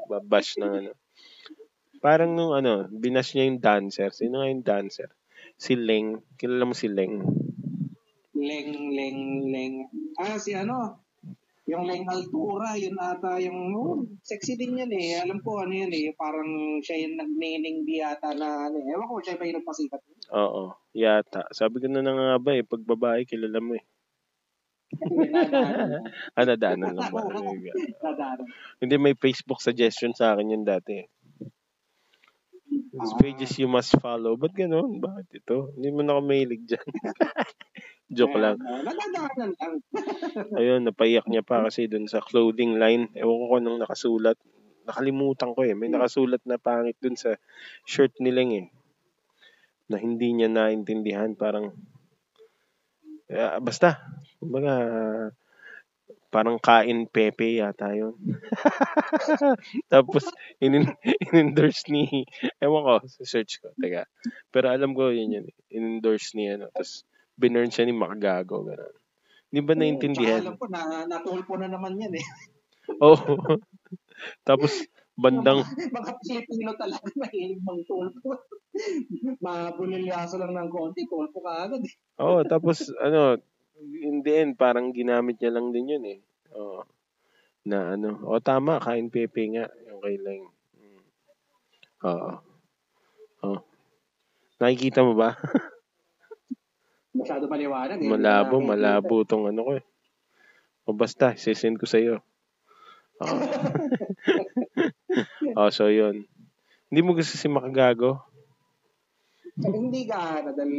[0.09, 0.93] babash ng ano.
[2.01, 4.09] Parang nung ano, binash niya yung dancer.
[4.17, 5.13] Sino nga yung dancer?
[5.61, 6.25] Si Leng.
[6.41, 7.21] Kilala mo si Leng?
[8.33, 9.21] Leng, leng,
[9.53, 9.75] leng.
[10.17, 10.97] Ah, si ano?
[11.69, 15.21] Yung Leng Altura, yun ata yung, oh, sexy din yan eh.
[15.21, 18.91] Alam ko ano yan eh, parang siya yung nag-meaning di ata na, ano eh.
[18.91, 20.01] Ewan ko, siya ba yung nagpasikat?
[20.33, 21.47] Oo, yata.
[21.53, 23.85] Sabi ko na na nga ba eh, pag babae, kilala mo eh.
[26.35, 27.23] Ah, nadaanan lang ba?
[28.83, 31.07] Hindi, may Facebook suggestion sa akin yun dati.
[32.91, 34.35] These pages you must follow.
[34.35, 34.99] Ba't ganun?
[34.99, 35.71] Bakit ito?
[35.79, 36.89] Hindi mo na ako mahilig dyan.
[38.19, 38.59] Joke lang.
[38.59, 38.99] Lang.
[40.59, 43.07] Ayun, napaiyak niya pa kasi dun sa clothing line.
[43.15, 44.37] Ewan ko kung anong nakasulat.
[44.91, 45.79] Nakalimutan ko eh.
[45.79, 47.39] May nakasulat na pangit dun sa
[47.87, 48.67] shirt nilang eh.
[49.87, 51.39] Na hindi niya naintindihan.
[51.39, 51.71] Parang,
[53.31, 54.03] Ah, basta.
[54.43, 54.75] Kumbaga,
[56.31, 58.15] parang kain pepe yata yun.
[59.93, 60.31] Tapos,
[60.63, 60.95] in-
[61.27, 62.25] in-endorse ni,
[62.63, 62.95] ewan ko,
[63.27, 64.07] search ko, teka.
[64.55, 67.03] Pero alam ko yun yun, in-endorse ni, ano, tapos,
[67.35, 68.95] binurn siya ni Makagago, gano'n.
[69.51, 70.43] Hindi ba naintindihan?
[70.47, 72.27] alam ko, na, natulpo na naman yan eh.
[73.03, 73.59] Oo.
[74.47, 74.87] Tapos,
[75.19, 78.47] bandang, Mga Pilipino talaga mahilig mang tulpo.
[79.43, 81.95] Mabulilyaso lang ng konti, tulpo ka agad eh.
[82.23, 83.41] Oo, tapos ano,
[83.81, 86.21] in the end, parang ginamit niya lang din yun eh.
[86.57, 86.85] Oo.
[87.65, 90.45] Na ano, o tama, kain pepe nga, yung kay Leng.
[90.77, 91.03] Mm.
[92.05, 92.31] Oo.
[93.45, 93.59] Oo.
[94.61, 95.37] Nakikita mo ba?
[97.17, 98.07] Masyado maliwanag eh.
[98.07, 99.85] malabo, malabo tong ano ko eh.
[100.87, 102.21] O basta, sisend ko sa'yo.
[103.25, 103.37] Oo.
[105.59, 106.25] oh, so yun.
[106.91, 108.30] Hindi mo gusto si Makagago?
[109.61, 110.73] Hindi ka na dahil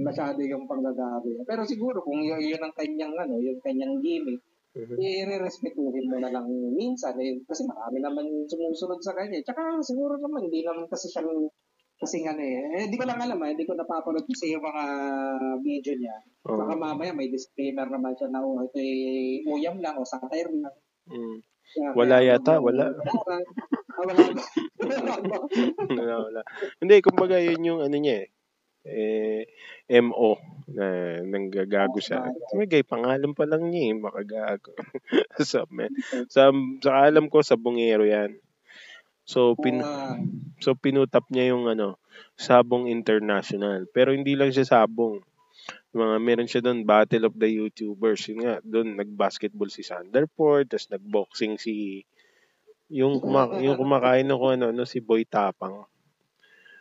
[0.00, 1.44] masyado yung panggagabi.
[1.44, 4.40] Pero siguro kung yun, yun ang kanyang ano, yung kanyang gimmick,
[4.78, 9.42] i-respetuhin mo na lang minsan eh, kasi marami naman sumusunod sa kanya.
[9.42, 11.28] Tsaka siguro naman, hindi naman kasi siyang
[11.98, 14.84] kasi nga eh, hindi ko lang alam eh, hindi ko napapanood kasi yung mga
[15.66, 16.16] video niya.
[16.46, 16.62] Oo.
[16.62, 20.74] Baka mamaya may disclaimer naman siya na oh, ito ay uyam lang o satire lang.
[21.10, 21.42] Mm.
[21.68, 22.84] Kaya- Wala kaya- yata, wala.
[23.98, 24.14] Ah, wala
[25.98, 26.40] wala, wala.
[26.78, 28.28] Hindi, kumbaga yun yung ano niya eh.
[28.88, 29.42] Eh,
[30.00, 30.38] MO
[30.70, 32.30] na nanggagago siya.
[32.54, 34.72] May gay pangalan pa lang niya eh, makagago.
[35.50, 35.90] so, man.
[36.30, 38.38] Sa, sa alam ko, sa bungero yan.
[39.28, 40.16] So, pin, Ah,
[40.62, 42.00] so pinutap niya yung ano,
[42.38, 43.84] Sabong International.
[43.90, 45.20] Pero hindi lang siya Sabong.
[45.92, 48.30] Mga meron siya doon Battle of the YouTubers.
[48.30, 52.06] Yun nga, doon nag-basketball si Sanderford, tapos nag-boxing si
[52.88, 55.84] yung kuma, yung kumakain ng kung ano, ano si Boy Tapang.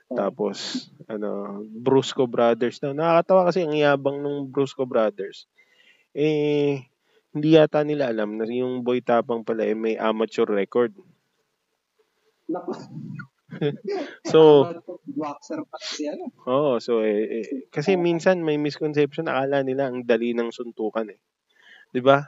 [0.08, 2.96] Tapos ano, Brusco Brothers na.
[2.96, 5.48] Nakakatawa kasi ang yabang ng Brusco Brothers.
[6.16, 6.88] Eh
[7.36, 10.96] hindi yata nila alam na yung Boy Tapang pala eh, may amateur record.
[14.28, 14.68] So,
[15.08, 16.28] boxer pa kasi ano.
[16.46, 21.20] Oo, so eh, eh, kasi minsan may misconception akala nila ang dali ng suntukan eh.
[21.98, 22.22] 'Di ba?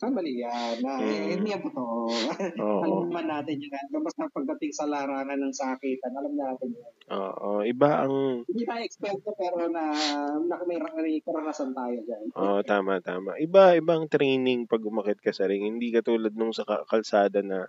[0.00, 0.80] Saan mali yan?
[0.80, 1.30] Na, eh, Mm.
[1.36, 2.08] hindi yan totoo.
[2.64, 2.80] Oo.
[2.80, 3.76] alam naman natin yun.
[4.00, 6.92] Basta pagdating sa larangan ng sakitan, alam natin yun.
[7.12, 9.92] Oo, iba ang Hindi tayo eksperto pero na,
[10.40, 12.24] na may, may karanasan tayo dyan.
[12.32, 13.36] Oo, tama tama.
[13.36, 15.68] Iba ibang training pag umakit ka sa ring.
[15.68, 17.68] Hindi katulad nung sa ka- kalsada na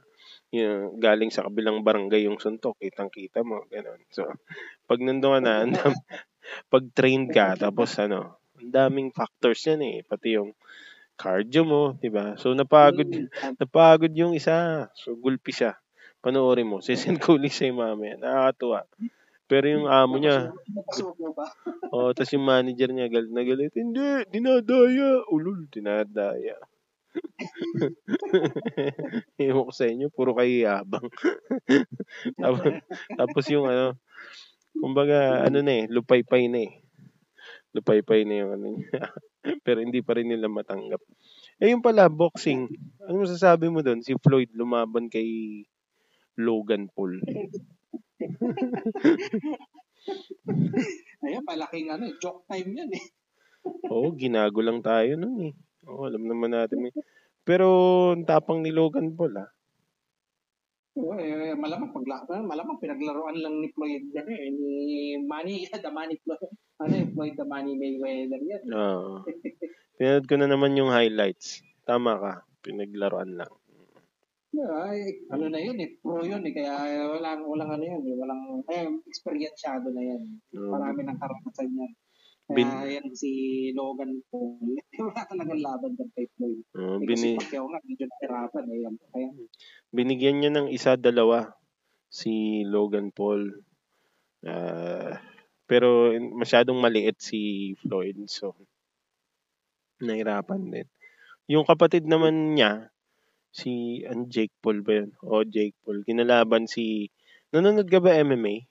[0.55, 3.99] yung galing sa kabilang barangay yung suntok, kitang-kita mo, ganun.
[4.15, 4.23] So,
[4.87, 5.67] pag nandun ka na,
[6.71, 9.97] pag trained ka, tapos ano, ang daming factors yan eh.
[10.07, 10.55] Pati yung
[11.21, 12.33] cardio mo, di ba?
[12.41, 13.29] So, napagod, Mm,
[13.61, 14.89] napagod yung isa.
[14.97, 15.77] So, gulpi siya.
[16.25, 16.77] Panoorin mo.
[16.85, 18.17] Sisend ko ulit sa'yo mamaya.
[18.17, 18.81] Nakakatuwa.
[19.51, 20.55] Pero yung amo niya,
[21.91, 23.73] oh, tapos yung manager niya galit na galit.
[23.75, 25.27] Hindi, dinadaya.
[25.27, 26.55] Ulul, dinadaya.
[29.41, 31.07] Ewan ko sa inyo, puro kayo yabang.
[32.41, 32.63] tapos,
[33.19, 33.99] tapos yung ano,
[34.77, 36.71] kumbaga, ano na eh, lupay-pay na eh.
[37.75, 39.11] Lupay-pay na yung ano niya.
[39.65, 41.01] Pero hindi pa rin nila matanggap.
[41.61, 42.69] Eh yung pala, boxing.
[43.05, 44.01] Ano masasabi mo doon?
[44.05, 45.61] Si Floyd lumaban kay
[46.37, 47.21] Logan Paul.
[51.21, 53.05] Ayun, malaking ano, eh, joke time yan eh.
[53.93, 55.53] Oo, ginago lang tayo nun eh.
[55.85, 56.89] Oo, alam naman natin.
[56.89, 56.93] eh.
[57.45, 57.67] Pero,
[58.13, 59.49] ang tapang ni Logan Paul ah.
[60.91, 64.75] Eh, malamang pagla malamang pinaglaruan lang ni Floyd yan eh, ni
[65.23, 66.51] Manny, the Manny Floyd.
[66.83, 68.63] Ano eh, Floyd the Manny Mayweather yan.
[68.75, 69.23] Oo.
[69.95, 71.63] Pinanood ko na naman yung highlights.
[71.87, 72.33] Tama ka.
[72.59, 73.53] Pinaglaruan lang.
[74.51, 78.59] Ay, ano na yun eh, pro yun eh, kaya walang, walang ano yan eh, walang,
[78.67, 80.21] eh, experiensyado na yan.
[80.59, 80.75] Oo.
[80.75, 81.91] Marami ng karanasan yan.
[82.51, 83.31] Kaya Bin- yan si
[83.71, 86.59] Logan Paul, wala talagang laban dyan kay Floyd.
[86.75, 88.77] Oo, Eh, bini, kasi Pacquiao nga, medyo nahirapan eh.
[88.83, 88.95] Yan.
[89.07, 89.29] Kaya,
[89.95, 91.55] binigyan niya ng isa, dalawa
[92.11, 93.63] si Logan Paul.
[94.43, 95.15] Ah,
[95.63, 98.19] pero masyadong maliit si Floyd.
[98.27, 98.51] So,
[100.03, 100.87] nahirapan din.
[101.47, 102.91] Yung kapatid naman niya,
[103.51, 105.11] si ang Jake Paul ba yun?
[105.23, 106.03] O Jake Paul.
[106.03, 107.11] Kinalaban si...
[107.51, 108.63] Nanonood ka ba MMA?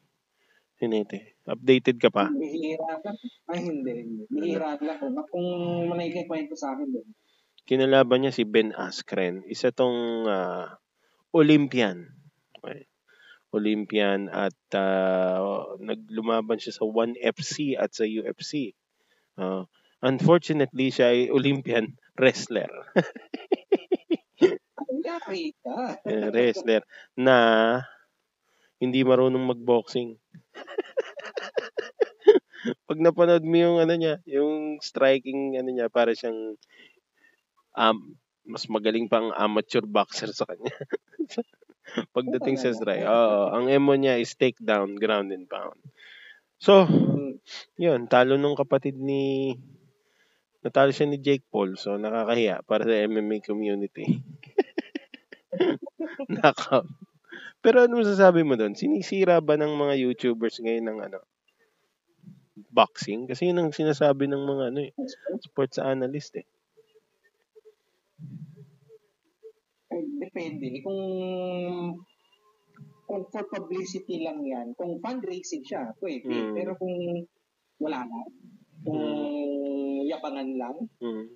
[0.81, 1.37] Sinete.
[1.45, 2.33] Updated ka pa?
[2.33, 3.17] bihira lang.
[3.53, 4.23] Ay, hindi, hindi.
[4.33, 4.97] Bihira lang.
[4.97, 5.49] Kung, kung
[5.93, 7.09] manikikwento sa akin din.
[7.69, 9.45] Kinalaban niya si Ben Askren.
[9.45, 10.81] Isa tong ah,
[11.37, 12.09] Olympian.
[12.57, 12.89] Okay.
[13.53, 18.73] Olympian at ah, naglumaban siya sa 1FC at sa UFC.
[19.37, 19.69] Ah,
[20.01, 22.73] unfortunately, siya ay Olympian wrestler.
[25.31, 26.85] Eh, wrestler
[27.17, 27.37] na
[28.81, 30.20] hindi marunong magboxing.
[32.89, 36.61] Pag napanood mo yung ano niya, yung striking ano niya, para siyang
[37.77, 37.99] um,
[38.45, 40.75] mas magaling pang amateur boxer sa kanya.
[42.15, 45.79] Pagdating sa strike, oo, ang emo niya is takedown, ground and pound.
[46.61, 46.85] So,
[47.81, 49.57] yun, talo nung kapatid ni
[50.61, 54.21] natalo siya ni Jake Paul, so nakakahiya para sa MMA community.
[56.29, 56.85] Knockout.
[57.61, 58.73] Pero ano masasabi mo doon?
[58.73, 61.21] Sinisira ba ng mga YouTubers ngayon ng ano?
[62.73, 63.29] Boxing?
[63.29, 64.93] Kasi yun ang sinasabi ng mga ano eh,
[65.45, 66.47] sports analyst eh.
[69.91, 70.81] Depende.
[70.85, 71.01] Kung
[73.11, 76.31] kung for publicity lang yan, kung fundraising siya, pwede.
[76.31, 76.55] Mm.
[76.55, 76.95] Pero kung
[77.83, 78.21] wala na,
[78.87, 79.03] kung
[80.07, 81.27] yabangan lang, Mm.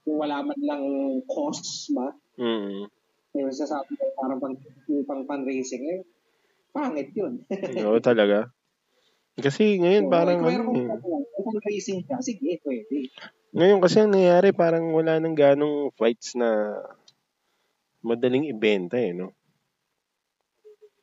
[0.00, 0.84] kung wala man lang
[1.28, 2.08] cost ba,
[2.40, 2.88] Mm.
[3.30, 4.54] Eh, sasabi ko parang pang,
[5.06, 6.00] pang fundraising, eh,
[6.74, 7.46] pangit yun.
[7.86, 8.50] Oo talaga.
[9.38, 10.98] Kasi ngayon parang kung ano meron eh.
[11.00, 13.08] kung fundraising siya, sige, pwede.
[13.54, 16.78] Ngayon kasi ang nangyayari parang wala nang ganong fights na
[18.02, 19.30] madaling ibenta eh, no?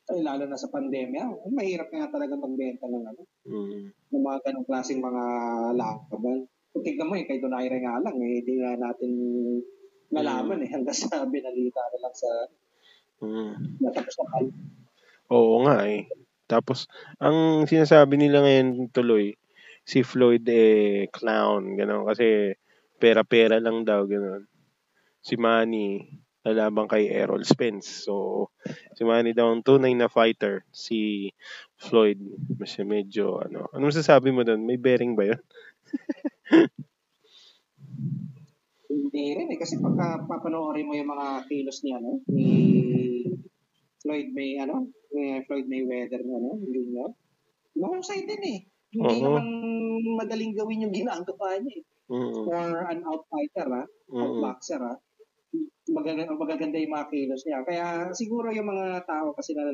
[0.08, 3.92] Ay, lalo na sa pandemya, mahirap nga talaga magbenta ng ano, Mm.
[3.92, 5.24] ng mga ganong klaseng mga
[5.76, 6.48] laban.
[6.72, 9.12] Kung tignan mo eh, kay Donaire nga lang, eh, hindi nga natin
[10.12, 12.30] nalaman eh, hanggang sa binalita na lang sa
[13.18, 13.82] Mm.
[13.82, 14.46] natapos na pal.
[15.34, 16.06] Oo nga eh.
[16.46, 16.86] Tapos,
[17.18, 19.34] ang sinasabi nila ngayon tuloy,
[19.82, 22.06] si Floyd eh, clown, gano'n.
[22.06, 22.54] Kasi,
[23.02, 24.46] pera-pera lang daw, gano'n.
[25.18, 25.98] Si Manny,
[26.46, 28.06] lalaban kay Errol Spence.
[28.06, 28.54] So,
[28.94, 30.62] si Manny daw ang tunay na fighter.
[30.70, 31.26] Si
[31.74, 32.22] Floyd,
[32.54, 33.66] mas medyo, ano.
[33.74, 34.62] Ano masasabi mo doon?
[34.62, 35.42] May bearing ba yun?
[38.98, 42.18] Hindi rin eh, kasi pagka papanoorin mo yung mga kilos niya, no?
[42.26, 42.50] Ni
[44.02, 44.90] Floyd May, ano?
[45.14, 46.58] Ni Floyd Mayweather, ano?
[46.66, 47.14] Junior.
[47.78, 48.58] Mahusay din eh.
[48.90, 49.24] Hindi Oo.
[49.30, 49.46] naman
[50.18, 51.84] madaling gawin yung ginagawa niya eh.
[52.08, 52.56] Mm, For
[52.88, 53.84] an outfighter, ha?
[54.08, 54.94] mm, Outboxer, ha?
[55.88, 57.64] magaganda, magaganda yung mga kilos niya.
[57.64, 59.64] Kaya siguro yung mga tao kasi na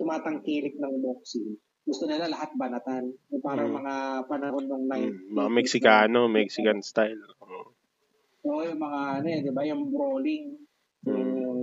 [0.00, 3.12] tumatangkilik ng boxing, gusto nila lahat banatan.
[3.40, 3.76] Parang Mm.
[3.80, 3.94] mga
[4.28, 5.32] panahon ng Mm, 90s.
[5.32, 7.20] mga Meksikano, Mexican style.
[8.46, 8.60] Oo.
[8.66, 10.58] Yung mga ano eh, di ba, yung brawling.
[11.06, 11.14] Mm.
[11.14, 11.60] Yung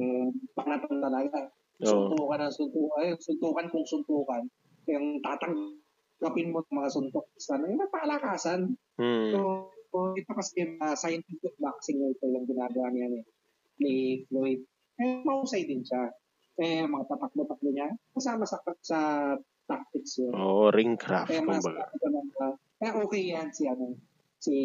[0.56, 1.40] panatan talaga.
[1.84, 2.12] Oo.
[2.12, 3.00] Suntukan ng suntukan.
[3.00, 4.44] Ay, suntukan kung suntukan.
[4.90, 7.26] Yung tatanggapin mo ng mga suntok.
[7.40, 8.76] Sana yung napalakasan.
[9.00, 9.32] Mm.
[9.32, 9.40] So,
[9.92, 13.22] so ito kasi uh, scientific boxing ito yung ginagawa niya ni,
[13.80, 13.94] ni
[14.28, 14.60] Floyd.
[15.00, 16.12] Eh, mahusay din siya.
[16.60, 19.00] Eh, mga patakbo-takbo niya, kasama sa, sa
[19.64, 20.36] tactics yun.
[20.36, 21.88] Oo, ring craft, Kaya mas kumbaga.
[22.80, 23.96] kaya okay yan si ano
[24.40, 24.56] si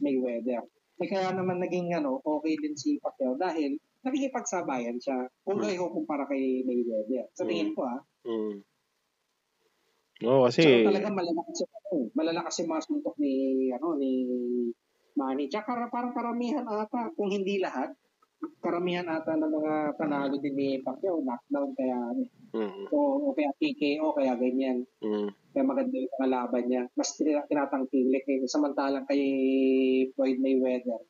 [0.00, 0.64] Mayweather.
[1.02, 3.74] Eh, kaya naman naging ano, okay din si Pacquiao dahil
[4.06, 5.26] nakikipagsabayan siya.
[5.42, 5.66] Kung Hmm.
[5.66, 7.26] kayo kumpara kay Mayweather.
[7.34, 8.62] Sa tingin ko ah, Mm.
[10.22, 13.32] Oo, kasi, so, talaga malalakas yung ano, malalakas yung mga suntok ni
[13.74, 14.10] ano ni
[15.18, 15.50] Manny.
[15.50, 17.90] Tsaka kar- parang karamihan ata, kung hindi lahat,
[18.58, 22.22] karamihan ata ng mga panalo din ni Pacquiao, knockdown kaya ano,
[22.54, 22.98] mm, o,
[23.30, 24.82] o kaya TKO, kaya ganyan.
[24.98, 26.82] mm, Kaya maganda yung kalaban niya.
[26.96, 28.38] Mas tina- tinatangkilik eh.
[28.48, 29.22] Samantalang kay
[30.16, 31.02] Floyd Mayweather,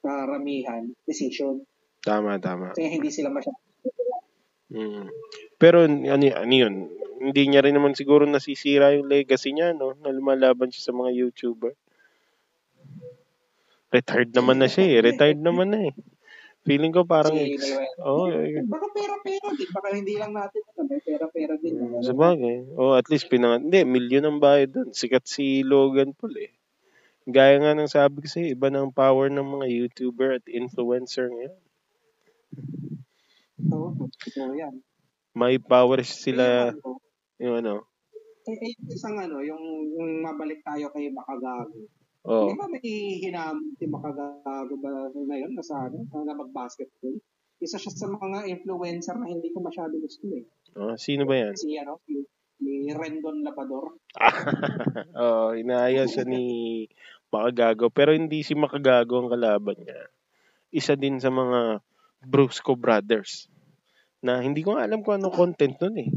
[0.00, 1.60] karamihan, decision.
[2.00, 2.72] tama, tama.
[2.72, 3.68] Kaya hindi sila masyadong
[4.70, 5.10] Mm.
[5.58, 6.74] Pero ano, ano yun,
[7.18, 9.98] hindi niya rin naman siguro nasisira yung legacy niya, no?
[9.98, 11.74] Na lumalaban siya sa mga YouTuber.
[13.90, 15.02] Retired naman na siya eh.
[15.02, 15.94] Retired naman na eh.
[16.60, 17.56] Feeling ko parang si.
[17.56, 18.04] Mayweather.
[18.04, 18.60] Oo, eh.
[18.68, 19.68] Baka pera-pera din.
[19.72, 20.84] Baka hindi lang natin alam.
[20.84, 21.72] May pera-pera din.
[22.04, 22.56] Sa bagay.
[22.76, 23.64] O at least pinang...
[23.64, 24.88] Hindi, milyon ang bayad doon.
[24.92, 26.52] Sikat si Logan Paul eh.
[27.24, 31.56] Gaya nga ng sabi ko sa'yo, iba ng power ng mga YouTuber at influencer ngayon.
[33.70, 34.74] Oo, totoo yan.
[35.32, 36.74] May power sila,
[37.40, 37.88] Yung ano,
[38.48, 39.60] eh, eh, isang ano, yung,
[39.94, 41.86] yung mabalik tayo kay Makagago.
[42.28, 42.84] Oh, Di ba may
[43.24, 47.16] hinamon si Makagago ba ngayon na sa ano, na mag-basketball?
[47.60, 50.44] Isa siya sa mga influencer na hindi ko masyado gusto eh.
[50.76, 51.56] oh, sino ba yan?
[51.56, 52.20] Si ano, si,
[52.60, 53.96] si Rendon Labador.
[55.20, 56.84] Oo, inaaya siya ni
[57.32, 57.88] Makagago.
[57.88, 60.12] Pero hindi si Makagago ang kalaban niya.
[60.68, 61.80] Isa din sa mga
[62.20, 63.48] Brusco Brothers.
[64.20, 66.10] Na hindi ko alam kung ano content nun eh.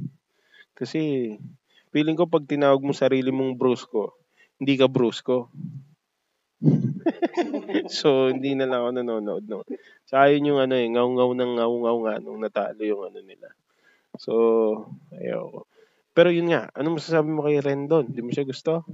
[0.76, 1.32] Kasi
[1.96, 4.20] feeling ko pag tinawag mo sarili mong Brusco,
[4.60, 5.48] hindi ka Brusco.
[8.00, 9.64] so, hindi na lang ako nanonood no.
[10.08, 13.52] Sa yun yung ano eh, ngaw-ngaw ng ngaw-ngaw nga nung natalo yung ano nila.
[14.16, 14.34] So,
[15.12, 15.68] ayoko.
[16.14, 18.14] Pero yun nga, ano masasabi mo kay Rendon?
[18.14, 18.86] Hindi mo siya gusto?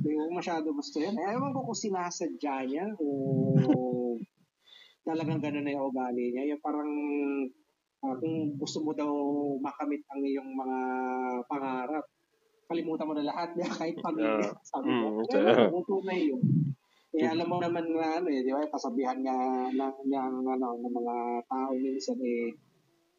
[0.00, 1.20] Hindi ko masyado gusto yan.
[1.20, 3.06] Eh, ewan ko kung sinasadya niya o
[5.08, 6.56] talagang gano'n na yung ugali niya.
[6.56, 6.90] Yung parang
[8.08, 9.12] ah, kung gusto mo daw
[9.60, 10.78] makamit ang iyong mga
[11.46, 12.04] pangarap,
[12.72, 14.48] kalimutan mo na lahat niya kahit pamilya.
[14.48, 15.06] Ah, sabi ko.
[15.12, 15.68] mm, Eh, okay.
[15.68, 16.42] kung tunay yun.
[17.12, 19.36] Eh, alam mo naman na ano eh, di ba, kasabihan nga
[19.68, 21.14] ng, ng, ano, ng mga
[21.44, 22.56] tao minsan eh,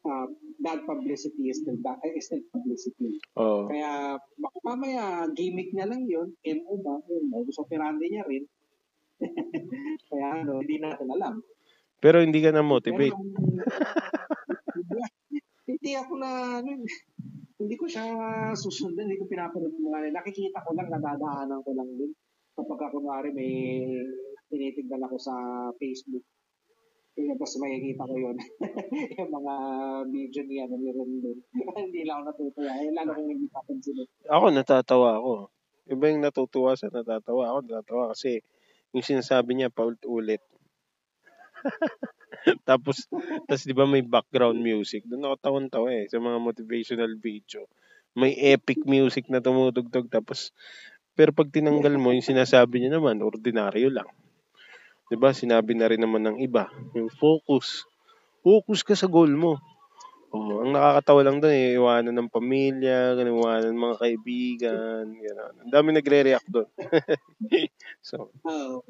[0.02, 0.26] ah,
[0.58, 3.22] bad publicity is still, bad, is still publicity.
[3.38, 3.70] Oo.
[3.70, 6.98] Kaya baka mamaya gimmick niya lang yun, MO ba?
[7.06, 8.42] Yun, modus operandi niya rin.
[10.10, 11.38] Kaya ano, hindi natin alam.
[12.02, 13.14] Pero hindi ka Pero na-motivate.
[13.14, 13.30] yung,
[14.74, 15.38] hindi,
[15.70, 16.30] hindi ako na,
[16.60, 16.70] ano,
[17.64, 18.04] hindi ko siya
[18.52, 22.12] susundan, hindi ko pinapanood mga nakikita ko lang, nadadaanan ko lang din.
[22.52, 23.52] Kapag ako kunwari may
[24.52, 25.34] tinitignan ako sa
[25.80, 26.22] Facebook,
[27.14, 28.36] eh, tapos makikita ko yun.
[29.22, 29.54] yung mga
[30.10, 31.38] video niya na meron doon.
[31.88, 32.70] hindi lang ako natutuwa.
[32.74, 34.02] Eh, lalo kung hindi papansin.
[34.26, 35.34] Ako, natatawa ako.
[35.94, 37.54] Iba yung natutuwa sa natatawa.
[37.54, 38.42] Ako, natatawa kasi
[38.90, 40.42] yung sinasabi niya paulit-ulit.
[42.68, 43.06] tapos,
[43.46, 45.06] tapos di ba may background music?
[45.06, 47.66] Doon ako tawan-tawa eh, sa mga motivational video.
[48.14, 50.06] May epic music na tumutugtog.
[50.06, 50.54] Tapos,
[51.14, 54.06] pero pag tinanggal mo, yung sinasabi niya naman, ordinaryo lang.
[55.10, 55.30] Di ba?
[55.34, 56.70] Sinabi na rin naman ng iba.
[56.94, 57.86] Yung focus.
[58.42, 59.58] Focus ka sa goal mo.
[60.34, 65.54] Oh, ang nakakatawa lang doon eh, iwanan ng pamilya, ganun, iwanan ng mga kaibigan, gano'n.
[65.62, 66.66] Ang dami nagre-react doon.
[68.02, 68.82] so, Oo.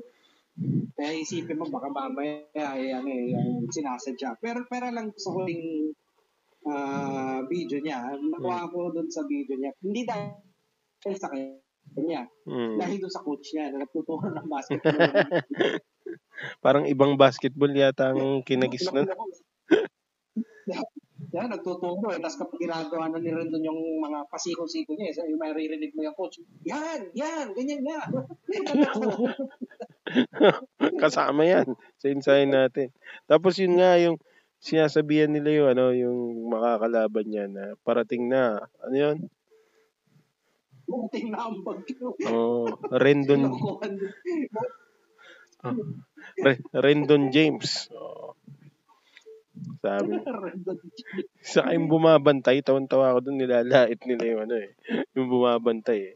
[0.95, 4.39] Kaya isipin mo, baka mamaya ay ano eh, yung sinasadya.
[4.39, 5.91] Pero pero lang sa huling
[6.71, 12.97] ah, video niya, nakuha ko doon sa video niya, hindi dahil sa kanya, mm, dahil
[13.03, 14.95] doon sa coach niya na nagtuturo ng basketball.
[16.65, 19.11] parang ibang basketball yata ang kinagis nun.
[21.35, 22.23] Yan, nagtuturo eh.
[22.23, 26.15] Tapos kapag ginagawa na ni Rendon yung mga pasiko-siko niya, eh, yung maririnig mo yung
[26.15, 28.01] coach, yan, yan, ganyan nga.
[31.03, 32.95] Kasama yan sa ensayo natin.
[33.27, 34.23] Tapos yun nga yung
[34.63, 36.19] sinasabihan nila yung ano yung
[36.49, 39.19] makakalaban niya na parating na ano yun
[40.89, 42.13] Buting na ang bagyo.
[42.29, 43.53] oh Rendon.
[46.45, 47.89] Re- Rendon James.
[47.93, 48.37] Oh.
[49.81, 50.19] Sabi.
[51.55, 54.71] Sa yung bumabantay, tawan-tawa ako doon, nilalait nila yung ano eh.
[55.17, 56.15] Yung bumabantay eh.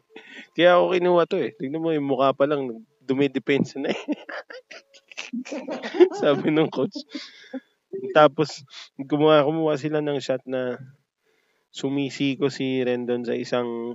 [0.56, 1.50] Kaya ako kinuha to eh.
[1.56, 4.02] Tingnan mo, yung mukha pa lang, dumidepensa na eh.
[6.20, 6.96] Sabi ng coach.
[8.12, 8.64] Tapos,
[8.96, 10.76] kumuha, kumuha sila ng shot na
[11.72, 13.94] sumisiko si Rendon sa isang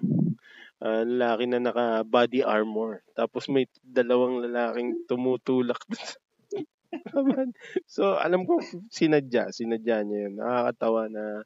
[0.84, 3.02] uh, lalaki na naka body armor.
[3.16, 5.80] Tapos may dalawang lalaking tumutulak
[7.86, 9.50] so, alam ko, sinadya.
[9.50, 10.34] Sinadya niya yun.
[10.40, 11.44] Nakakatawa na...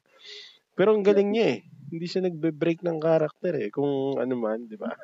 [0.78, 1.60] Pero ang galing niya eh.
[1.88, 3.68] Hindi siya nagbe-break ng karakter eh.
[3.72, 4.92] Kung ano man, di ba?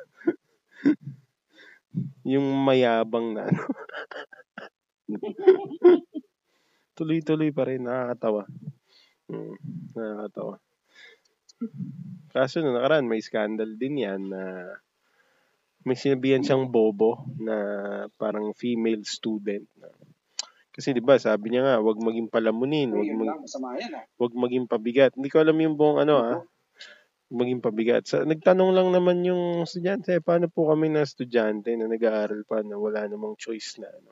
[2.33, 3.63] yung mayabang na ano.
[6.97, 7.85] Tuloy-tuloy pa rin.
[7.85, 8.47] Nakakatawa.
[9.27, 9.57] Hmm,
[9.97, 10.55] nakakatawa.
[12.35, 14.43] Kaso na nakaraan, may scandal din yan na
[15.85, 17.55] may sinabihan siyang bobo na
[18.17, 19.85] parang female student na
[20.75, 24.03] kasi 'di ba, sabi niya nga, wag maging palamunin, wag mag ah.
[24.19, 25.15] wag maging pabigat.
[25.15, 26.37] Hindi ko alam yung buong ano ah.
[27.31, 28.03] Maging pabigat.
[28.05, 32.75] Sa, nagtanong lang naman yung estudyante, paano po kami na estudyante na nag-aaral pa na
[32.75, 34.11] wala namang choice na ano.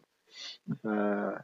[0.81, 1.35] Uh,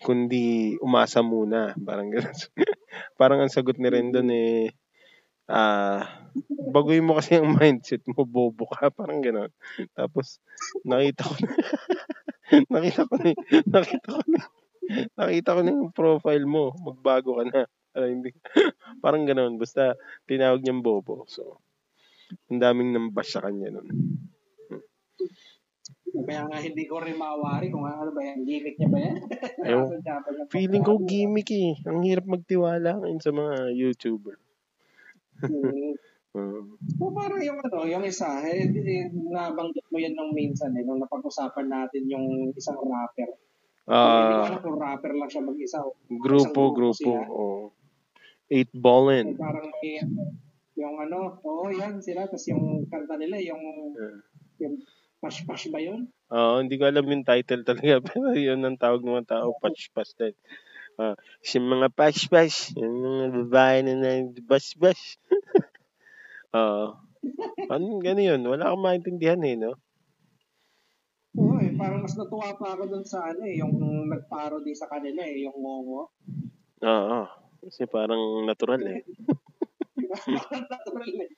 [0.00, 2.38] kundi umasa muna, parang gano'n.
[3.20, 4.72] parang ang sagot ni Rendon eh
[5.46, 6.02] ah, uh,
[6.74, 9.50] baguhin mo kasi ang mindset mo, bobo ka, parang gano'n.
[9.94, 10.42] Tapos,
[10.82, 11.48] nakita ko na,
[12.72, 13.30] nakita ko na,
[13.74, 14.40] nakita ko na,
[15.18, 17.62] nakita ko na yung profile mo, magbago ka na.
[17.96, 18.28] Parang, hindi,
[19.00, 19.96] parang gano'n, basta
[20.28, 21.24] tinawag niyang bobo.
[21.32, 21.64] So,
[22.52, 23.88] ang daming nambash sa kanya nun.
[26.12, 29.16] Kaya nga hindi ko rin mawari kung ano ba yan, gimmick niya ba yan?
[29.64, 29.80] Ayaw,
[30.52, 31.72] feeling ko gimmick eh.
[31.88, 34.36] Ang hirap magtiwala ngayon sa mga YouTuber.
[36.36, 36.76] Mm.
[37.00, 41.00] So, parang yung ano, yung isa, eh, eh, nabanggit mo yan nung minsan eh, nung
[41.00, 43.40] napag-usapan natin yung isang rapper.
[43.88, 45.80] Ah, uh, kung rapper lang siya mag-isa.
[46.12, 47.12] Grupo, grupo.
[47.32, 47.64] Oh.
[48.52, 49.32] Eight Ballin.
[49.32, 50.04] So, parang may,
[50.76, 52.28] yung ano, oo, oh, yan sila.
[52.28, 54.20] Tapos yung kanta nila, yung, uh.
[54.60, 54.84] yung
[55.16, 56.12] Pash Pash ba yun?
[56.28, 57.96] Oo, uh, hindi ko alam yung title talaga.
[58.12, 60.36] Pero yun ang tawag ng mga tao, Pash Pash din.
[60.96, 61.12] Uh,
[61.44, 65.20] si mga pash-pash, yung mga babae na nag-bash-bash.
[66.56, 66.84] Oo.
[66.88, 68.42] uh, ano, gano'n yun.
[68.48, 69.76] Wala akong maintindihan eh, no?
[71.36, 73.76] Oo eh, parang mas natuwa pa ako dun sa ano eh, yung
[74.08, 76.08] nag-parody sa kanila eh, yung Momo.
[76.80, 77.20] Oo.
[77.66, 79.04] Kasi parang natural eh.
[80.16, 81.30] parang natural eh.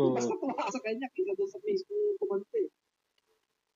[0.00, 2.68] Mas natuwa sa kanya kaysa doon sa Facebook kumanta eh.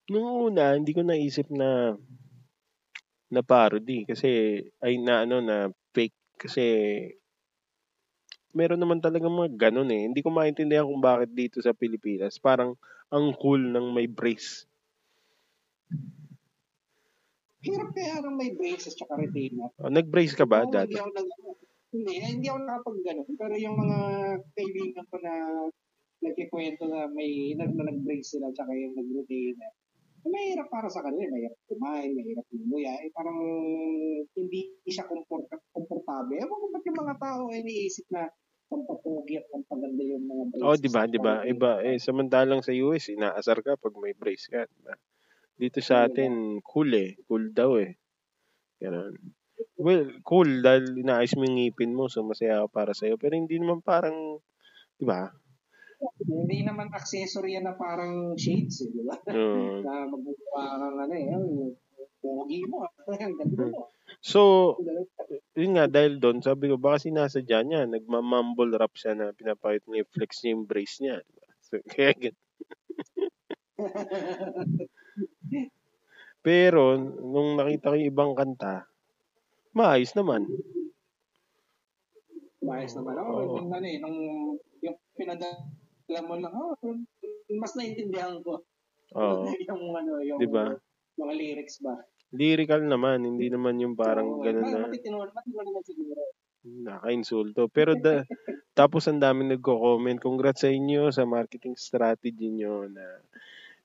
[0.08, 1.92] Nung una, hindi ko naisip na
[3.28, 5.68] na parody kasi ay na ano na
[6.38, 6.64] kasi
[8.56, 10.08] meron naman talaga mga ganun eh.
[10.08, 12.78] Hindi ko maintindihan kung bakit dito sa Pilipinas parang
[13.12, 14.64] ang cool ng may brace.
[17.58, 19.68] Hirap kaya ng may braces tsaka retainer.
[19.82, 20.94] Oh, nag-brace ka ba oh, dati?
[20.94, 21.28] Hindi ako, nag,
[21.90, 23.28] hindi, hindi ako nakapag ganun.
[23.34, 23.98] Pero yung mga
[24.54, 25.34] kaibigan ko na
[26.22, 29.74] nagkikwento na may nag, nag-brace sila tsaka yung nag-retainer
[30.26, 33.38] mahirap para sa kanila, mahirap kumain, mahirap lumuya, eh parang
[34.34, 36.38] hindi siya komporta, komportable.
[36.38, 38.26] Ewan ko ba't yung mga tao ay iniisip na
[38.68, 40.66] pampapugi at pampaganda yung mga braces.
[40.68, 41.34] Oh, di ba, di ba?
[41.42, 44.68] Iba, eh, samantalang sa US, inaasar ka pag may brace ka.
[44.68, 44.94] Diba?
[45.58, 47.18] Dito sa atin, cool eh.
[47.26, 47.98] Cool daw eh.
[48.78, 49.16] Ganun.
[49.74, 53.18] Well, cool dahil inaayos mo yung ngipin mo, so masaya ka para sa'yo.
[53.18, 54.38] Pero hindi naman parang,
[55.00, 55.32] di ba?
[56.28, 59.18] Hindi naman accessory yan na parang shades, eh, di ba?
[59.26, 59.82] Mm.
[59.86, 61.26] na kang ano eh,
[62.22, 63.90] pogi mo, ang ganda mo.
[64.18, 64.74] So,
[65.54, 70.06] yun nga, dahil doon, sabi ko, baka sinasadya niya, nagmamumble rap siya na pinapakit niya
[70.10, 71.16] flex niya yung brace niya.
[71.22, 71.48] Diba?
[71.62, 72.46] So, kaya ganun.
[76.42, 78.86] Pero, nung nakita ko yung ibang kanta,
[79.74, 80.46] maayos naman.
[82.58, 83.14] Maayos naman.
[83.22, 83.70] Oo, oh, oh.
[83.70, 84.18] ano eh, nung
[84.82, 85.62] yung pinadala
[86.08, 86.74] alam mo lang, oh,
[87.52, 88.64] mas naintindihan ko.
[89.16, 89.48] Oo.
[89.68, 90.76] yung ano, yung diba?
[91.18, 92.00] mga lyrics ba.
[92.28, 94.84] Lyrical naman, hindi naman yung parang so, ganun na.
[94.84, 96.20] Matitinuan, matitinuan naman siguro.
[96.68, 97.72] Naka-insulto.
[97.72, 98.20] Pero da,
[98.78, 103.04] tapos ang daming nagko-comment, congrats sa inyo sa marketing strategy nyo na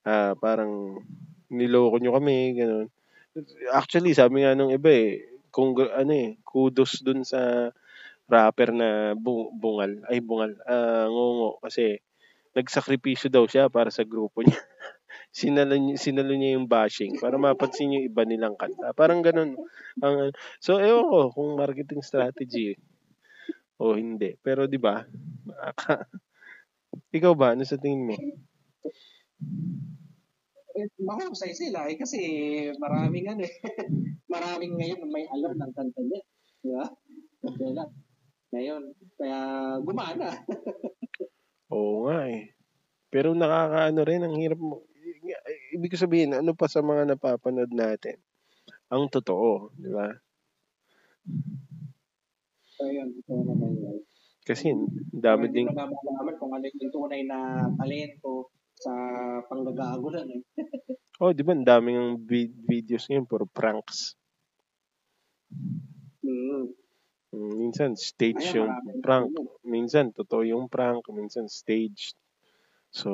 [0.03, 0.99] uh, parang
[1.47, 2.87] niloko nyo kami, ganun.
[3.71, 7.71] Actually, sabi nga nung iba eh, kung ano eh, kudos dun sa
[8.27, 12.01] rapper na bungal, ay bungal, uh, ngongo kasi
[12.53, 14.57] nagsakripisyo daw siya para sa grupo niya.
[15.33, 18.93] sinalo, sinalo niya yung bashing para mapansin yung iba nilang kanta.
[18.93, 19.57] Parang ganun.
[20.01, 22.77] Ang, so, ewan ko kung marketing strategy
[23.81, 24.37] o hindi.
[24.39, 25.01] Pero di ba?
[27.17, 27.57] Ikaw ba?
[27.57, 28.15] Ano sa tingin mo?
[30.73, 32.19] Eh, mahusay sila eh, kasi
[32.81, 33.55] maraming ano eh.
[34.33, 36.21] maraming ngayon may alam ng kanta niya.
[36.61, 36.85] Di ba?
[37.43, 37.83] Kaya,
[38.53, 38.83] ngayon,
[39.17, 39.39] kaya
[39.81, 40.29] gumana.
[41.73, 42.53] Oo nga eh.
[43.09, 44.85] Pero nakakaano rin, ang hirap mo.
[45.73, 48.21] Ibig sabihin, ano pa sa mga napapanood natin?
[48.93, 50.13] Ang totoo, di ba?
[52.77, 53.97] So, yun, ito naman yun.
[54.43, 54.75] Kasi,
[55.09, 55.67] dami Hindi ding...
[55.71, 58.93] mo na malaman kung ano yung tunay na talento sa
[59.49, 60.41] panggagago lang eh.
[61.21, 64.17] Oh, di ba, ang daming vi- videos ngayon, puro pranks.
[66.25, 66.73] Mm.
[67.33, 69.33] Mm, Minsan, stage Ayan, yung prank.
[69.65, 71.01] Minsan, totoo yung prank.
[71.09, 72.13] Minsan, staged.
[72.93, 73.09] So,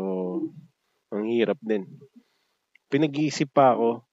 [1.07, 1.87] ang hirap din.
[2.91, 4.03] Pinag-iisip pa ako.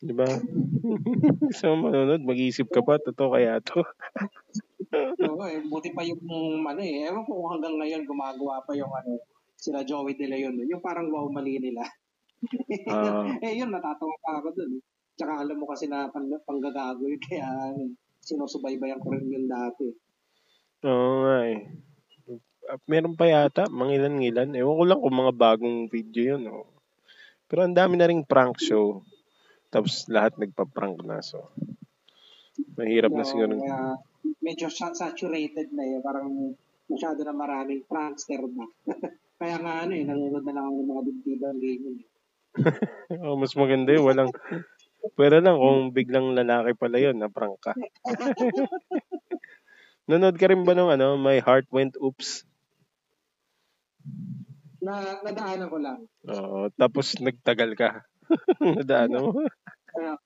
[0.00, 0.24] Di ba?
[1.60, 3.84] Sa manonood, mag-iisip ka pa, totoo kaya to.
[5.28, 7.08] Oo, eh, buti pa yung ano eh.
[7.08, 9.20] Ewan ko kung hanggang ngayon gumagawa pa yung ano,
[9.56, 10.56] sila Joey De Leon.
[10.68, 11.84] Yung parang wow mali nila.
[12.88, 13.28] Ah.
[13.46, 14.72] eh yun, natatawa pa ako dun.
[15.16, 17.20] Tsaka alam mo kasi na pang, panggagago yun.
[17.20, 19.90] Kaya ano, sinusubaybayan ko rin yun dati.
[20.82, 21.60] Oo nga eh.
[22.86, 24.54] Meron pa yata, mga ilan-ilan.
[24.54, 26.42] Ewan ko lang kung mga bagong video yun.
[26.48, 26.66] Oh.
[27.44, 29.02] Pero ang dami na ring prank show.
[29.68, 31.20] Tapos lahat nagpa-prank na.
[31.20, 31.52] So,
[32.78, 33.58] mahirap na So, siguro.
[33.58, 33.98] kaya
[34.40, 36.00] medyo sa- saturated na eh.
[36.00, 36.56] Parang
[36.86, 38.64] masyado na maraming prankster na.
[39.42, 41.96] kaya nga ano eh, nanonood na lang ako ng mga dibdibang game yun.
[41.98, 42.08] eh.
[43.22, 44.06] Oh, mas maganda yun.
[44.06, 44.30] Walang...
[45.18, 47.74] Pero lang kung biglang lalaki pala yun, na prank ka.
[50.10, 52.46] Nanood ka rin ba nung ano, My Heart Went Oops?
[54.82, 55.98] Na, nadaanan ko lang.
[56.26, 58.02] Oo, tapos nagtagal ka.
[58.82, 59.46] Nadaan mo.
[59.94, 60.18] Kaya,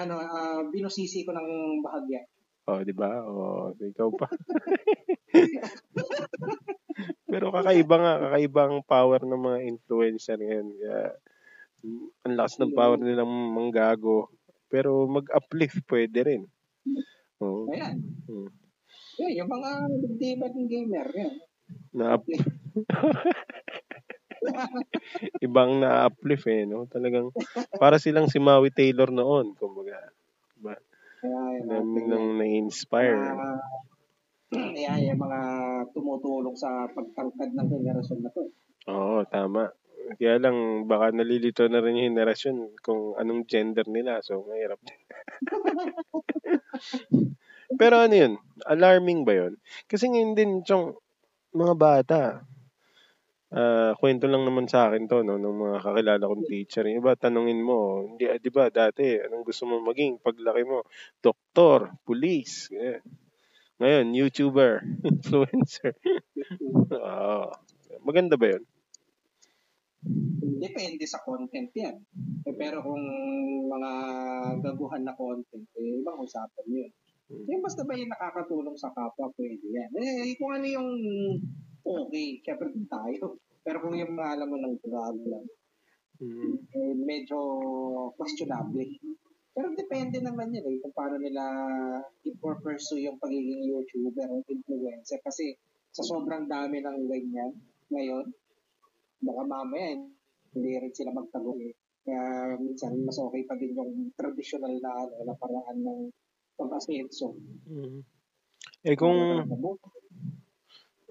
[0.00, 2.24] ano, ah, binusisi ko ng bahagya.
[2.66, 3.20] Oh, di ba?
[3.22, 4.26] Oh, ikaw pa.
[7.30, 10.68] Pero kakaiba nga, kakaiba ang power ng mga influencer ngayon.
[10.74, 11.35] Kaya, mm,
[12.26, 14.30] ang lakas ng power nilang manggago.
[14.66, 16.42] Pero mag-uplift pwede rin.
[17.40, 17.70] Oo.
[17.70, 18.02] Ayan.
[18.26, 18.50] Hmm.
[19.16, 19.70] Yeah, yung mga
[20.04, 21.08] dibdibang gamer.
[21.16, 21.34] Yan.
[21.96, 22.20] Na
[25.46, 26.86] ibang na-uplift eh, no?
[26.86, 27.32] Talagang
[27.80, 30.12] para silang si Maui Taylor noon, kumbaga.
[30.54, 30.76] Diba?
[31.66, 33.16] Dami nang na-inspire.
[33.16, 33.48] mga,
[34.76, 35.40] yeah, yung mga
[35.96, 38.52] tumutulong sa pagtangkad ng henerasyon na to.
[38.86, 39.72] Oo, tama.
[40.16, 44.22] Kaya lang, baka nalilito na rin yung henerasyon kung anong gender nila.
[44.22, 44.78] So, mahirap.
[47.80, 48.32] Pero ano yun?
[48.64, 49.58] Alarming ba yun?
[49.90, 50.94] Kasi ngayon din, chong,
[51.56, 52.20] mga bata,
[53.54, 56.84] ah kwento lang naman sa akin to, no, ng mga kakilala kong teacher.
[56.86, 60.84] Yung iba, tanungin mo, hindi, di ba, dati, anong gusto mo maging paglaki mo?
[61.22, 63.02] Doktor, pulis, ganyan.
[63.76, 64.72] Ngayon, YouTuber,
[65.10, 65.92] influencer.
[66.96, 67.52] Oo.
[68.06, 68.64] Maganda ba yun?
[70.56, 71.96] Depende sa content yan.
[72.46, 73.02] Eh, pero kung
[73.68, 73.92] mga
[74.62, 76.90] gaguhan na content, eh, ibang usapan yun.
[77.26, 79.90] Yung basta ba yung nakakatulong sa kapwa, pwede yan.
[79.98, 80.90] Eh, kung ano yung
[81.82, 83.38] okay, syempre tayo.
[83.66, 85.46] Pero kung yung alam mo ng gago lang,
[86.16, 86.56] Mm.
[86.72, 87.36] eh, medyo
[88.16, 88.88] questionable.
[89.52, 91.44] Pero depende naman yun eh, kung paano nila
[92.24, 95.20] i-pursue yung pagiging YouTuber o influencer.
[95.20, 95.52] Kasi
[95.92, 97.52] sa sobrang dami ng ganyan
[97.92, 98.32] ngayon,
[99.26, 99.98] baka mamaya
[100.54, 101.74] hindi rin sila magtago eh.
[102.06, 106.00] Kaya minsan mas okay pa din yung traditional na, ano, na paraan ng
[106.54, 107.34] pag-asenso.
[107.66, 108.00] Mm.
[108.86, 109.42] Eh kung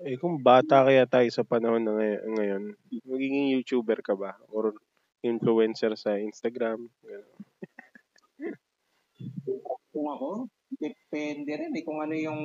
[0.05, 2.63] eh kung bata kaya tayo sa panahon na ngay- ngayon,
[3.07, 4.75] magiging YouTuber ka ba or
[5.23, 6.87] influencer sa Instagram?
[9.95, 12.41] Kung ako, depende rin eh kung ano yung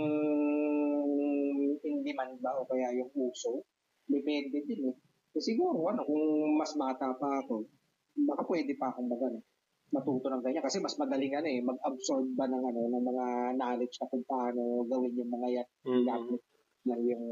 [1.82, 3.66] in demand ba o kaya yung uso.
[4.06, 4.96] Depende din eh.
[5.30, 6.22] Kasi siguro, ano, kung
[6.58, 7.66] mas bata pa ako,
[8.26, 9.38] baka pwede pa akong mag, ano,
[9.90, 10.62] matuto ng ganyan.
[10.62, 13.26] Kasi mas magaling ano eh, mag-absorb ba ng, ano, ng mga
[13.58, 15.68] knowledge na kung paano gawin yung mga yan.
[15.86, 16.04] Mm.
[16.06, 16.42] Gamit
[16.86, 17.24] lang yung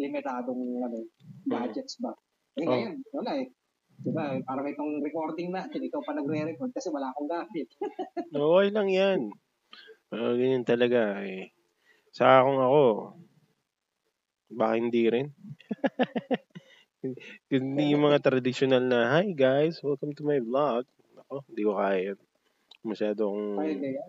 [0.00, 0.98] limitadong ano,
[1.46, 2.12] gadgets ba.
[2.56, 2.70] Eh Oh.
[2.72, 3.46] ngayon, wala eh.
[4.00, 7.68] Diba, parang itong recording natin, ikaw pa nagre-record kasi wala akong gamit.
[8.32, 9.20] Okay lang yan.
[10.08, 11.52] Ah, ganyan talaga eh.
[12.10, 12.84] Sa akong ako,
[14.56, 15.26] baka hindi rin.
[17.00, 20.84] hindi yung mga traditional na, Hi guys, welcome to my vlog.
[21.24, 22.18] Ako, hindi ko kaya yun.
[22.84, 24.08] Masyadong, Pwede yan.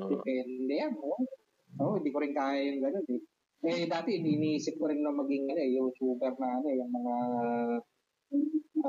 [0.00, 0.10] Oo.
[0.24, 0.92] Depende yan.
[0.96, 1.20] Oo,
[1.80, 3.22] oh, hindi ko rin kaya yung ganun eh.
[3.60, 7.14] Eh, dati iniisip ko rin na maging ano, eh, YouTuber na ano, eh, yung mga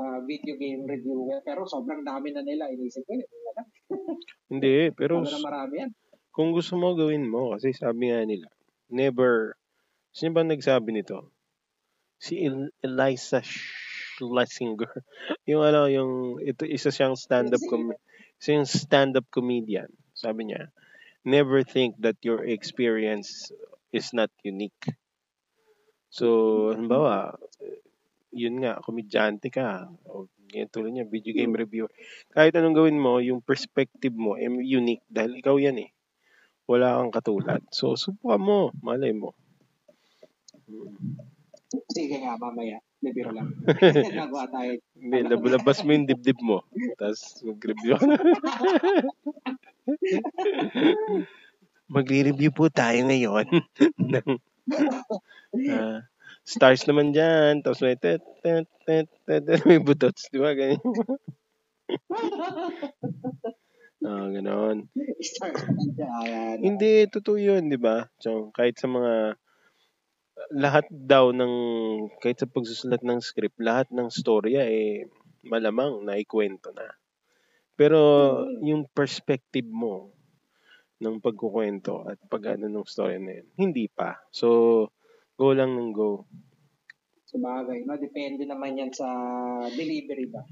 [0.00, 1.44] ah, video game reviewer.
[1.44, 2.72] Pero sobrang dami na nila.
[2.72, 3.62] Iniisip ko, eh, wala.
[4.52, 5.90] hindi, pero Ano na marami yan.
[6.32, 8.48] kung gusto mo gawin mo, kasi sabi nga nila,
[8.88, 9.60] never,
[10.08, 11.28] sino ba nagsabi nito?
[12.22, 14.92] Si El- Eliza Schlesinger.
[15.50, 17.98] Yung ano, yung, ito, isa siyang stand-up, com-
[18.38, 19.90] isa stand-up comedian.
[20.14, 20.70] Sabi niya,
[21.26, 23.50] never think that your experience
[23.90, 24.94] is not unique.
[26.12, 26.26] So,
[26.70, 27.34] halimbawa,
[28.30, 31.90] yun nga, komedyante ka, o yan tulad niya, video game reviewer.
[32.30, 35.90] Kahit anong gawin mo, yung perspective mo, eh, unique dahil ikaw yan eh.
[36.70, 37.60] Wala kang katulad.
[37.74, 39.34] So, subukan mo, malay mo.
[41.92, 42.78] Sige nga, mamaya.
[43.02, 43.48] Bibiro lang.
[44.14, 44.78] Nagawa tayo.
[44.94, 45.18] Hindi,
[45.48, 46.62] labas mo yung dibdib mo.
[47.00, 47.96] Tapos, mag-review.
[51.92, 53.46] Magre-review po tayo ngayon
[54.00, 54.28] ng
[55.76, 55.98] uh,
[56.46, 57.60] stars naman dyan.
[57.60, 60.30] Tapos may tet, tet, tet, tet, tet, may butots.
[60.32, 60.56] Di ba?
[60.56, 60.80] Ganyan.
[64.02, 64.90] Ah, oh, naman
[65.94, 66.58] dyan.
[66.58, 68.10] Hindi, totoo yun, di ba?
[68.18, 69.38] So, kahit sa mga
[70.50, 71.54] lahat daw ng
[72.18, 75.06] kahit sa pagsusulat ng script, lahat ng storya eh
[75.46, 76.86] malamang na ikwento na.
[77.78, 77.98] Pero
[78.62, 80.14] yung perspective mo
[81.02, 84.22] ng pagkukwento at pag ng story na yun, hindi pa.
[84.30, 84.86] So,
[85.34, 86.30] go lang ng go.
[87.26, 87.98] Sa bagay, no?
[87.98, 89.08] Depende naman yan sa
[89.74, 90.46] delivery ba?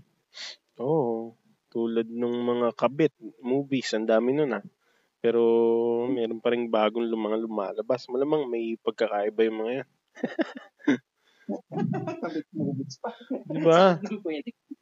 [0.83, 1.39] Oo.
[1.71, 3.15] Tulad ng mga kabit
[3.47, 4.65] movies, ang dami nun ah.
[5.21, 5.43] Pero
[6.09, 8.09] meron pa rin bagong mga lumalabas.
[8.09, 9.89] Malamang may pagkakaiba yung mga yan.
[12.21, 13.11] Kabit movies pa.
[13.53, 13.83] Diba?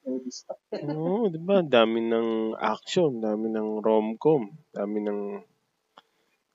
[0.06, 0.54] Movies pa.
[0.94, 1.62] Oo, di ba?
[1.64, 5.20] Dami ng action, dami ng rom-com, dami ng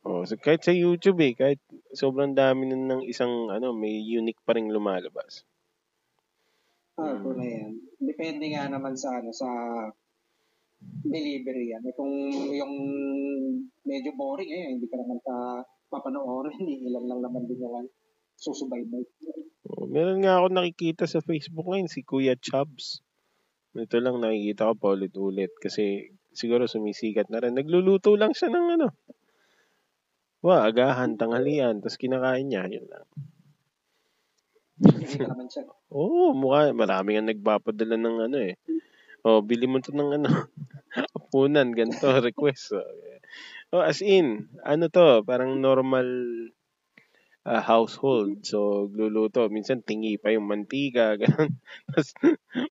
[0.03, 1.63] Oh, so kahit sa YouTube eh, kahit
[1.95, 5.47] sobrang dami na ng isang ano, may unique pa ring lumalabas.
[6.99, 7.39] Ah, hmm.
[7.39, 7.71] na yan.
[8.03, 9.47] Depende nga naman sa ano sa
[11.03, 11.83] delivery yan.
[11.85, 12.11] Eh, kung
[12.51, 12.73] yung
[13.83, 15.35] medyo boring eh, hindi ka naman ka
[15.91, 17.87] papanoorin, hindi ilan lang naman din yung
[18.39, 19.03] susubaybay.
[19.69, 23.05] Oh, meron nga ako nakikita sa Facebook ngayon si Kuya Chubbs.
[23.73, 27.57] Ito lang nakikita ko pa ulit-ulit kasi siguro sumisikat na rin.
[27.57, 28.87] Nagluluto lang siya ng ano,
[30.43, 33.07] Wa, agahan, tanghalian, tapos kinakain niya, yun lang.
[35.95, 38.59] Oo, oh, mukha, marami nga nagpapadala ng ano eh.
[39.23, 40.51] Oh, bili mo to ng ano,
[41.15, 42.77] apunan, ganito, request.
[43.73, 46.05] Oh, as in, ano to, parang normal
[47.47, 48.43] uh, household.
[48.47, 49.47] So, gluluto.
[49.51, 51.15] Minsan, tingi pa yung mantika.
[51.21, 51.59] Ganun.
[51.87, 52.09] Tapos,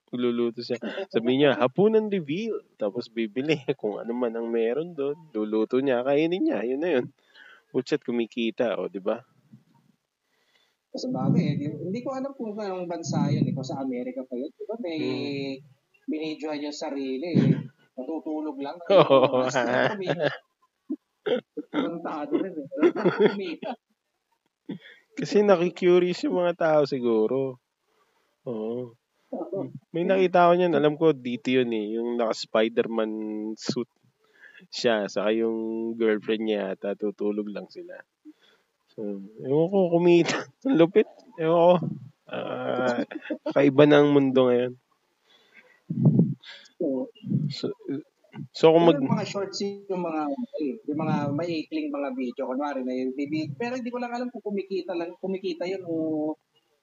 [0.09, 0.77] gluluto siya.
[1.09, 2.61] Sabi niya, hapunan reveal.
[2.77, 5.17] Tapos, bibili kung ano man ang meron doon.
[5.31, 6.65] Luluto niya, kainin niya.
[6.65, 7.05] Yun na yun.
[7.73, 9.17] Butchat kumikita, o, oh, di ba?
[10.93, 14.53] Sa bagay, hindi ko alam kung anong bansa yun, eh, kung sa Amerika pa yun.
[14.53, 15.01] Di ba may
[15.57, 16.05] hmm.
[16.05, 17.72] binidyohan yung sarili, eh.
[17.97, 18.77] Natutulog lang.
[19.01, 19.47] Oo.
[21.71, 23.57] Tarantado rin eh.
[25.13, 27.61] Kasi nakikurious yung mga tao siguro.
[28.49, 28.97] Oo.
[29.93, 33.11] May nakita ko niyan, alam ko dito yun eh, yung naka-Spider-Man
[33.57, 33.89] suit
[34.69, 37.97] siya, saka yung girlfriend niya ata, tutulog lang sila.
[38.93, 40.37] So, ewan ko, kumita.
[40.77, 41.09] Lupit.
[41.41, 41.73] Ewan ko.
[42.29, 43.05] Uh,
[43.53, 44.73] kaiba ang mundo ngayon.
[47.49, 47.65] So,
[48.51, 48.99] so kung mag...
[48.99, 50.21] Yung mga shorts yung mga,
[50.59, 54.27] eh, yung mga maikling mga video, kunwari na yung TV, pero hindi ko lang alam
[54.33, 56.33] kung kumikita lang, kumikita yun o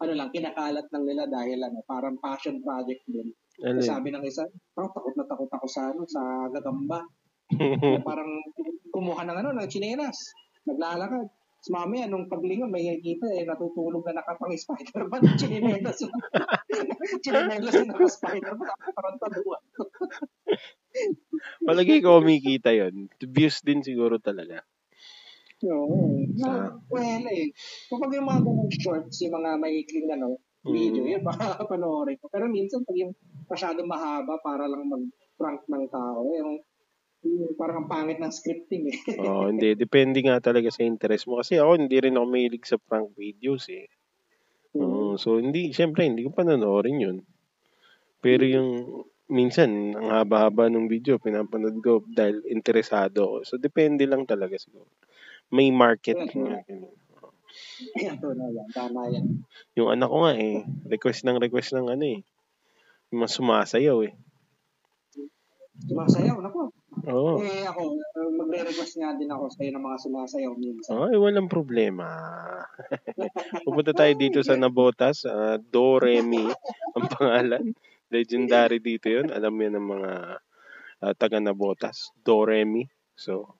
[0.00, 3.28] ano lang, kinakalat lang nila dahil ano, parang passion project din.
[3.60, 3.84] Alin?
[3.84, 7.04] Sabi ng isa, parang takot na takot ako sa ano, sa gagamba
[8.08, 8.30] parang
[8.94, 10.16] kumuha ng ano, ng chinelas.
[10.66, 11.26] Naglalakad.
[11.60, 15.20] Tapos mamaya, nung paglingon, may nakikita eh, natutulog na nakapang Spider-Man.
[15.40, 16.00] Chinelas.
[17.24, 18.76] chinelas na naka-Spider-Man.
[18.96, 19.62] Parang taluan.
[21.68, 23.12] Palagi ko kumikita yun.
[23.20, 24.64] Views din siguro talaga.
[25.68, 26.24] Oo.
[26.40, 27.52] Na, well, eh.
[27.92, 31.12] Kapag yung mga ganong shorts, yung mga maikling ano, video, mm.
[31.12, 32.32] yun, baka panoorin ko.
[32.32, 33.12] Pero minsan, pag yung
[33.52, 36.64] masyadong mahaba para lang mag-prank ng tao, yung
[37.60, 38.96] parang ang pangit ng scripting eh.
[39.20, 39.76] Oo, oh, hindi.
[39.76, 41.40] Depende nga talaga sa interest mo.
[41.40, 43.88] Kasi ako, hindi rin ako mahilig sa prank videos eh.
[44.72, 44.80] Mm.
[44.80, 47.18] Uh, so, hindi, syempre, hindi ko panonoorin yun.
[48.24, 48.70] Pero yung,
[49.28, 53.36] minsan, ang haba-haba ng video, pinapanood ko dahil interesado ako.
[53.44, 54.88] So, depende lang talaga siguro.
[55.52, 56.64] May market yeah, nga.
[57.98, 58.68] Ayan, to na yan.
[58.70, 59.42] Tama yan.
[59.74, 62.20] Yung anak ko nga eh, request ng request ng ano eh.
[63.10, 64.14] Yung mas sumasayaw eh.
[65.90, 66.38] Sumasayaw?
[66.38, 66.79] Nako.
[67.08, 67.40] Oo.
[67.40, 67.96] Eh ako,
[68.36, 70.92] magre-request nga din ako sa ng mga sumasayaw minsan.
[70.98, 72.06] Ay, walang problema.
[73.66, 76.44] Pupunta tayo dito sa Nabotas, uh, Do Re Mi
[76.96, 77.64] ang pangalan.
[78.10, 79.30] Legendary dito 'yon.
[79.30, 80.12] Alam mo 'yan ng mga
[81.06, 82.82] uh, taga Nabotas, Do Re Mi.
[83.14, 83.54] So,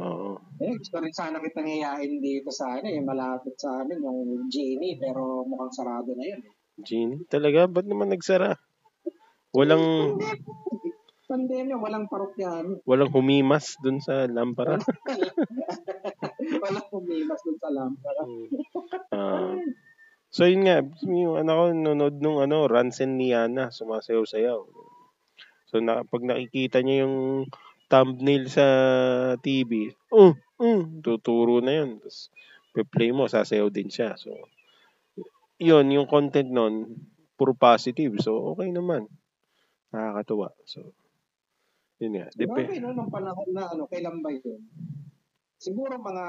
[0.00, 0.40] Oo.
[0.56, 4.96] Eh, gusto rin sana kitang hiyain dito sa ano, eh, malapit sa amin, yung Genie,
[4.96, 6.40] pero mukhang sarado na yun.
[6.80, 7.20] Genie?
[7.28, 7.68] Talaga?
[7.68, 8.56] Ba't naman nagsara?
[9.52, 10.16] Walang
[11.30, 12.82] Pandemya, walang parokyano.
[12.82, 14.82] walang humimas dun sa lampara.
[16.58, 18.22] walang pumimas dun sa lampara.
[19.14, 19.54] Ah.
[20.26, 24.58] so yun nga, yung ano ko nanonood nung ano, Ransen ni Ana, sumasayaw-sayaw.
[25.70, 27.46] So na, pag nakikita niya yung
[27.86, 28.66] thumbnail sa
[29.38, 32.02] TV, oh, oh, tuturo na yun.
[32.02, 32.26] Tapos,
[32.90, 34.18] play mo, sasayaw din siya.
[34.18, 34.34] So,
[35.62, 37.06] yun, yung content nun,
[37.38, 38.18] puro positive.
[38.18, 39.06] So, okay naman.
[39.94, 40.54] Nakakatuwa.
[40.66, 40.90] So,
[42.00, 42.26] yun nga.
[42.32, 44.64] Dep- Dep- no, nung panahon na, ano, kailan ba yun?
[45.60, 46.26] Siguro mga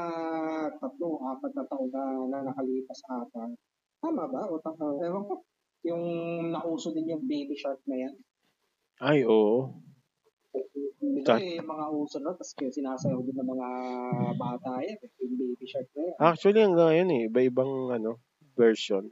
[0.76, 3.48] tatlo, apat na taon na, na nakalipas ata.
[4.04, 4.44] Tama ba?
[4.52, 5.48] O tama, ewan ko.
[5.88, 6.04] Yung
[6.52, 8.14] nauso din yung baby shark na yan.
[9.00, 9.72] Ay, oo.
[11.24, 13.70] Kasi yung mga uso na, tapos sinasayaw din ng mga
[14.36, 15.00] bata yan.
[15.24, 16.16] Yung baby shark na yan.
[16.20, 18.20] Actually, hanggang ngayon eh, iba-ibang ano,
[18.60, 19.08] version.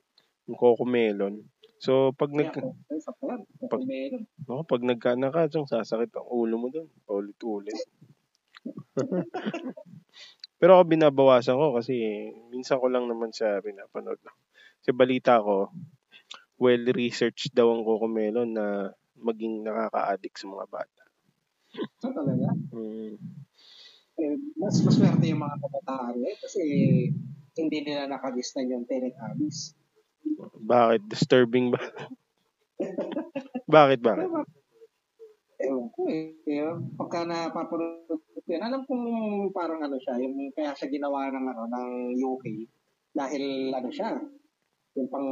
[0.51, 1.39] Yung Coco Melon.
[1.79, 2.51] So, pag nag...
[2.51, 3.87] Plan, Pag-.
[4.43, 6.91] Ako, pag nagkana ka, dyan, sasakit ang ulo mo doon.
[7.07, 7.79] Ulit-ulit.
[10.59, 11.95] Pero ako binabawasan ko kasi
[12.51, 14.19] minsan ko lang naman siya pinapanood.
[14.83, 15.71] Kasi balita ko,
[16.59, 21.03] well-researched daw ang Coco Melon na maging nakaka-addict sa mga bata.
[22.03, 22.51] So, talaga.
[22.75, 23.15] Mm.
[24.19, 26.63] Eh, mas maswerte yung mga kabataan eh, kasi
[27.55, 29.78] hindi nila nakadistan yung Teletubbies.
[30.59, 31.01] Bakit?
[31.09, 31.81] Disturbing ba?
[33.75, 34.27] bakit, bakit?
[35.59, 36.31] Ewan ko eh.
[36.47, 39.05] Kaya pagka napapanood yan, alam kong
[39.53, 42.45] parang ano siya, yung kaya siya ginawa ng ano ng UK
[43.13, 44.17] dahil ano siya,
[44.97, 45.27] yung pang,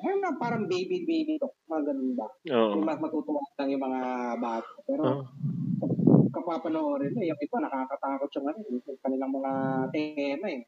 [0.00, 2.24] ayun na, parang baby baby talk, mga ganun ba?
[2.48, 2.80] Oo.
[2.80, 4.00] Yung mas matutuwa lang yung mga
[4.40, 4.72] bata.
[4.88, 5.22] Pero Oh.
[6.32, 9.52] kapapanoorin eh, yung iba nakakatakot yung ano, yung kanilang mga
[9.92, 10.62] tema eh.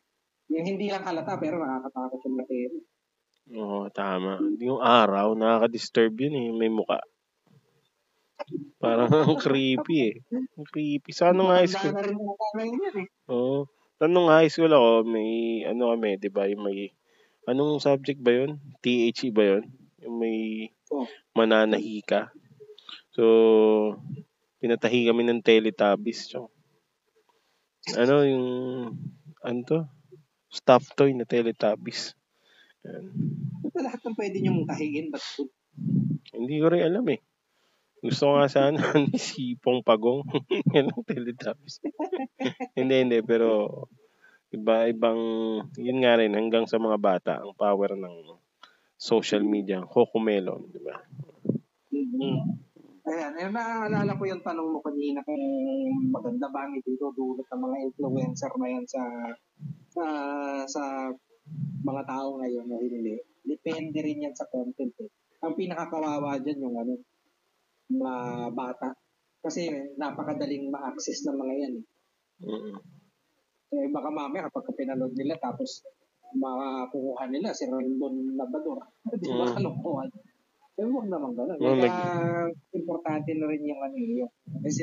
[0.52, 2.78] Yung hindi lang halata pero nakakatakot yung mga tema.
[3.52, 4.40] Oo, tama.
[4.56, 6.48] Yung araw, nakaka-disturb yun eh.
[6.56, 7.04] May muka.
[8.80, 10.14] Parang ang creepy eh.
[10.56, 11.12] Ang creepy.
[11.12, 11.92] Sa anong high school?
[11.92, 13.08] eh.
[13.28, 13.68] Oo.
[14.00, 16.48] Sa anong high school ako, may ano kami, di ba?
[16.48, 16.88] Yung may,
[17.44, 18.56] anong subject ba yun?
[18.80, 19.64] THE ba yun?
[20.00, 21.08] Yung may Oh.
[21.34, 22.30] mananahi ka.
[23.16, 23.24] So,
[24.60, 26.30] pinatahi kami ng Teletubbies.
[26.30, 26.48] So,
[27.98, 28.46] ano yung,
[29.42, 29.78] ano to?
[30.48, 32.14] Stuffed toy na Teletubbies.
[32.84, 33.04] Yan.
[33.64, 35.24] Ito lahat ng pwede niyong tahiin, ba't
[36.34, 37.20] Hindi ko rin alam eh.
[38.04, 40.28] Gusto ko nga sana ni si Pong Pagong.
[40.76, 41.80] Yan ang Teletubbies.
[42.78, 43.18] hindi, hindi.
[43.24, 43.88] Pero
[44.54, 45.20] iba ibang
[45.74, 48.38] yun nga rin hanggang sa mga bata ang power ng
[48.94, 50.94] social media Cocomelon di ba
[51.90, 52.62] mm
[53.04, 55.44] Ayan, eh, naaalala ko yung tanong mo kanina kung
[56.08, 59.02] maganda ba ang itutulot ng mga influencer na yan sa
[59.92, 60.04] sa
[60.64, 60.82] sa
[61.84, 63.20] mga tao ngayon o hindi.
[63.44, 65.10] Depende rin yan sa content eh.
[65.44, 66.94] Ang pinakakawawa dyan yung ano,
[67.90, 68.14] mga
[68.50, 68.88] bata.
[69.44, 71.84] Kasi napakadaling ma-access ng mga yan eh.
[72.40, 72.76] Mm.
[73.74, 75.84] Eh, baka mamaya kapag pinanood nila tapos
[76.32, 78.80] makakuha nila si Rondon Labrador.
[79.20, 79.54] Di ba Mm.
[79.54, 80.10] kalokohan?
[80.74, 81.54] Eh, huwag naman gano'n.
[81.62, 84.26] Oh, Kaya, importante na rin yung ano yung
[84.58, 84.82] kasi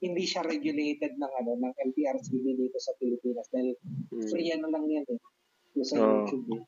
[0.00, 3.76] hindi siya regulated ng ano ng MPRCB dito sa Pilipinas dahil
[4.14, 4.28] Mm.
[4.32, 5.18] free ano lang yan eh.
[5.84, 5.96] Sa.
[5.96, 6.46] YouTube.
[6.56, 6.64] Eh.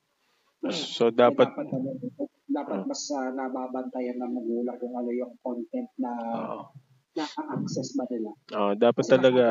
[0.75, 6.11] so Eh, dapat dapat, dapat mas ah, nababantayan ng magulang kung ano yung content na
[6.35, 6.63] Oo.
[7.15, 8.29] na-access ba nila.
[8.53, 9.45] Oo, dapat Kasi talaga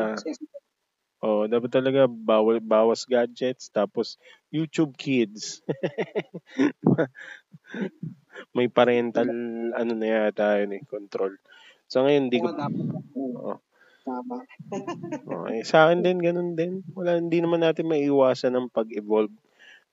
[1.19, 4.15] oh dapat talaga bawal bawas gadgets tapos
[4.55, 5.59] YouTube Kids
[8.55, 9.27] may parental
[9.75, 11.35] ano na yata yun eh control
[11.91, 12.55] so ngayon hindi ko
[13.19, 13.59] Oo.
[14.09, 14.41] Tama.
[15.27, 15.59] Okay.
[15.69, 16.81] Sa akin din, ganun din.
[16.97, 19.33] Wala, hindi naman natin maiiwasan ang pag-evolve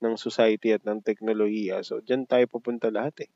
[0.03, 1.81] ng society at ng teknolohiya.
[1.87, 3.31] So, dyan tayo pupunta lahat eh.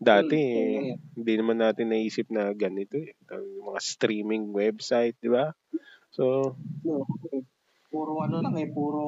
[0.00, 3.12] Dati, Hmm, eh, hindi naman natin naisip na ganito eh.
[3.30, 5.52] Yung mga streaming website, di ba?
[6.10, 7.04] So, No,
[7.92, 9.02] puro ano lang eh, puro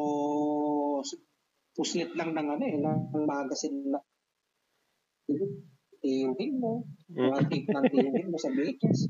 [1.73, 3.99] puslit lang ng ano eh, ng magazine na
[6.03, 9.07] tingin mo, mm, mga tape ng mo sa beaches.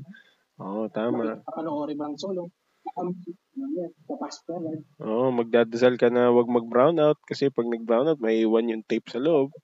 [0.61, 1.41] oo, tama.
[1.41, 2.53] Papanoorin mo ang solo.
[2.83, 4.83] Yan, papas pa lang.
[4.99, 9.07] Oo, magdadasal ka na wag mag-brown out kasi pag nag-brown out, may iwan yung tape
[9.07, 9.55] sa loob.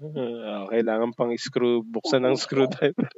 [0.00, 3.08] Ah, kailangan pang screw, buksan ng screwdriver.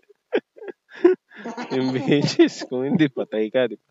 [1.74, 3.91] yung beaches, kung hindi, patay ka, di ba?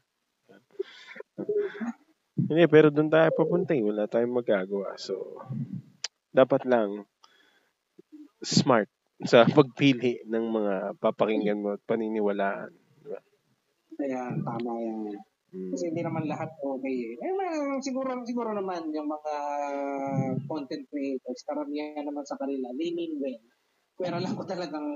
[2.36, 3.84] Hindi, pero doon tayo papunta eh.
[3.86, 4.98] Wala tayong magagawa.
[5.00, 5.40] So,
[6.32, 7.06] dapat lang
[8.42, 8.90] smart
[9.26, 12.72] sa pagpili ng mga papakinggan mo at paniniwalaan.
[13.98, 15.18] Kaya tama yan.
[15.52, 15.72] Mm.
[15.76, 17.27] Kasi hindi naman lahat okay eh.
[17.27, 19.35] eh ma- siguro, siguro naman yung mga
[20.48, 23.43] content creators, karamihan naman sa kanila, they mean well.
[23.99, 24.88] Pero lang ko talagang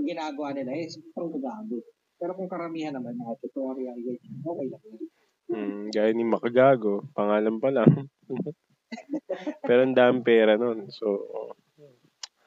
[0.00, 1.84] ginagawa nila eh, pang gago.
[2.16, 5.04] Pero kung karamihan naman, mga tutorial, okay lang yan.
[5.50, 7.90] Mm, gaya ni Makagago, pangalan pa lang.
[9.68, 10.88] Pero ang dami pera nun.
[10.94, 11.26] So,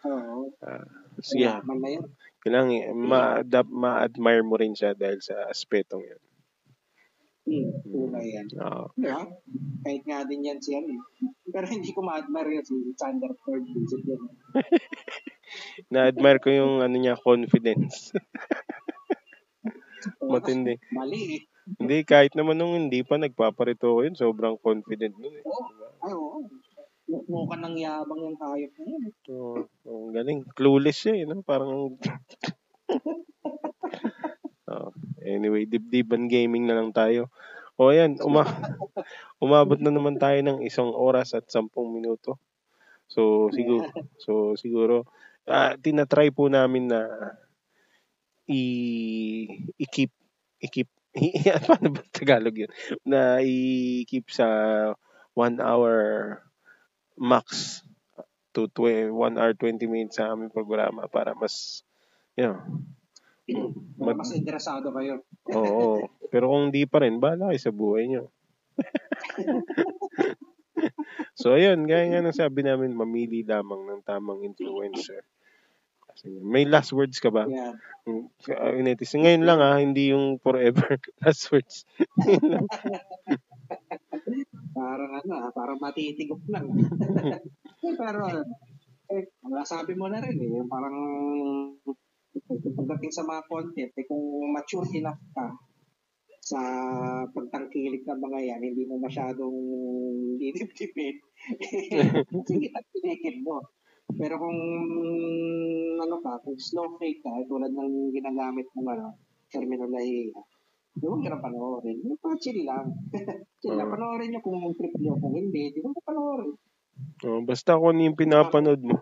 [0.04, 0.52] Oo.
[0.64, 0.84] ah,
[1.24, 1.48] sige.
[1.48, 2.06] Yaman na yun.
[2.44, 6.22] Kailangan, eh, ma, dap, ma-admire mo rin siya dahil sa aspetong yun.
[7.44, 8.48] Hmm, tunay yan.
[8.60, 8.88] Oo.
[9.00, 9.20] Ba?
[9.84, 11.00] Kahit nga din yan siya eh.
[11.52, 13.64] Pero hindi ko ma-admire yan si Sander Ford.
[15.94, 18.12] Na-admire ko yung ano niya, confidence.
[20.24, 20.80] Matindi.
[20.92, 21.42] Mali eh.
[21.80, 25.44] Hindi, kahit naman nung hindi pa nagpaparito ko yun, sobrang confident nun eh.
[25.48, 25.64] Oo.
[26.04, 26.44] Ay, oo.
[27.08, 29.04] Mukha ng yabang yung hayop na yun.
[29.28, 30.48] Oo, oh, galing.
[30.56, 31.44] Clueless siya eh, no?
[31.44, 32.00] Parang...
[34.72, 37.28] oh, anyway, dibdiban gaming na lang tayo.
[37.76, 38.48] O yan, uma
[39.44, 42.40] umabot na naman tayo ng isang oras at sampung minuto.
[43.12, 43.92] So, siguro,
[44.24, 45.04] so, siguro,
[45.50, 47.04] ah, tinatry po namin na
[48.48, 48.64] i
[49.80, 50.12] i-keep
[50.60, 50.90] i-keep
[51.70, 52.72] paano ba Tagalog yun?
[53.06, 54.48] Na i-keep sa
[55.38, 56.42] one hour
[57.18, 57.82] max
[58.54, 61.82] to 1 hour 20 minutes sa aming programa para mas
[62.38, 62.62] you know,
[64.00, 65.20] Mag- mas interesado kayo.
[65.52, 66.08] oo.
[66.32, 68.32] Pero kung di pa rin, bahala kayo sa buhay nyo.
[71.40, 75.28] so, ayun, gaya nga ng sabi namin, mamili lamang ng tamang influencer.
[76.08, 77.44] Kasi, may last words ka ba?
[77.46, 77.76] Yeah.
[78.08, 78.32] Uh.
[78.88, 81.84] Ngayon lang ha, hindi yung forever last words.
[84.78, 86.66] Parang ano, ah, parang matitigop lang.
[88.02, 88.22] Pero,
[89.14, 89.24] eh,
[89.64, 90.98] sabi mo na rin eh, yung parang
[92.50, 95.48] pagdating sa mga content, eh, kung mature enough ka
[96.44, 96.60] sa
[97.32, 99.56] pagtangkilik ng mga yan, hindi mo masyadong
[100.36, 101.16] didip-dipin,
[102.50, 103.64] sige, tagpilikin mo.
[104.20, 104.60] Pero kung
[106.04, 109.16] ano ka, kung slow fake ka, eh, tulad ng ginagamit mo ano,
[109.48, 110.36] terminology,
[111.02, 111.98] huwag ka na panoorin.
[112.06, 112.94] Yung pa chill lang.
[113.62, 113.94] chill lang, Oo.
[113.98, 115.18] panoorin nyo kung trip nyo.
[115.18, 116.54] Kung hindi, di mo panoorin.
[117.26, 119.02] Oh, basta kung ano yung pinapanood mo,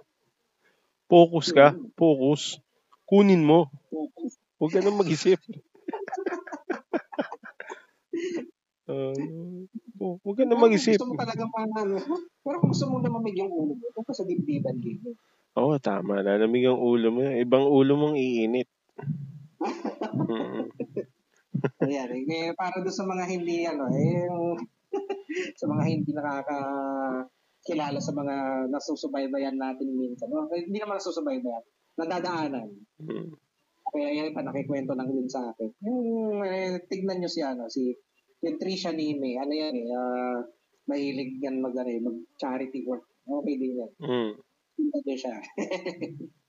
[1.11, 2.63] focus ka, focus.
[3.03, 3.67] Kunin mo.
[4.55, 5.35] Huwag ka na mag-isip.
[8.87, 9.11] Uh,
[10.23, 10.95] huwag ka na mag-isip.
[10.95, 11.99] Gusto mo talaga ano.
[12.39, 15.19] Pero kung gusto mo na mamig yung ulo mo, kung sa dibdiban game.
[15.59, 16.23] Oo, tama.
[16.23, 17.27] Lalamig ang ulo mo.
[17.27, 18.71] Ibang ulo mong iinit.
[21.91, 24.55] Ayan, eh, para doon sa mga hindi, ano, eh, yung,
[25.59, 26.57] sa mga hindi nakaka
[27.67, 28.35] kilala sa mga
[28.71, 30.31] nasusubaybayan natin minsan.
[30.31, 30.47] No?
[30.55, 31.63] Eh, Hindi naman nasusubaybayan.
[31.99, 32.69] Nadadaanan.
[33.03, 33.29] Mm.
[33.91, 35.69] Kaya yan pa nakikwento lang din sa akin.
[35.83, 37.91] Yung, eh, tignan nyo si, ano, si,
[38.39, 40.39] yung Trisha Nime, ano yan eh, ah,
[40.87, 43.03] mahilig yan mag, ano, eh, mag charity work.
[43.27, 43.91] Okay din yan.
[43.99, 44.31] Mm.
[44.79, 45.35] Nyo siya.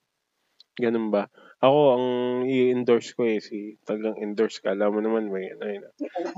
[0.81, 1.29] Ganun ba?
[1.61, 2.07] Ako, ang
[2.49, 4.73] i-endorse ko eh, si tagang endorse ka.
[4.73, 5.85] Alam mo naman, may, ano, yun,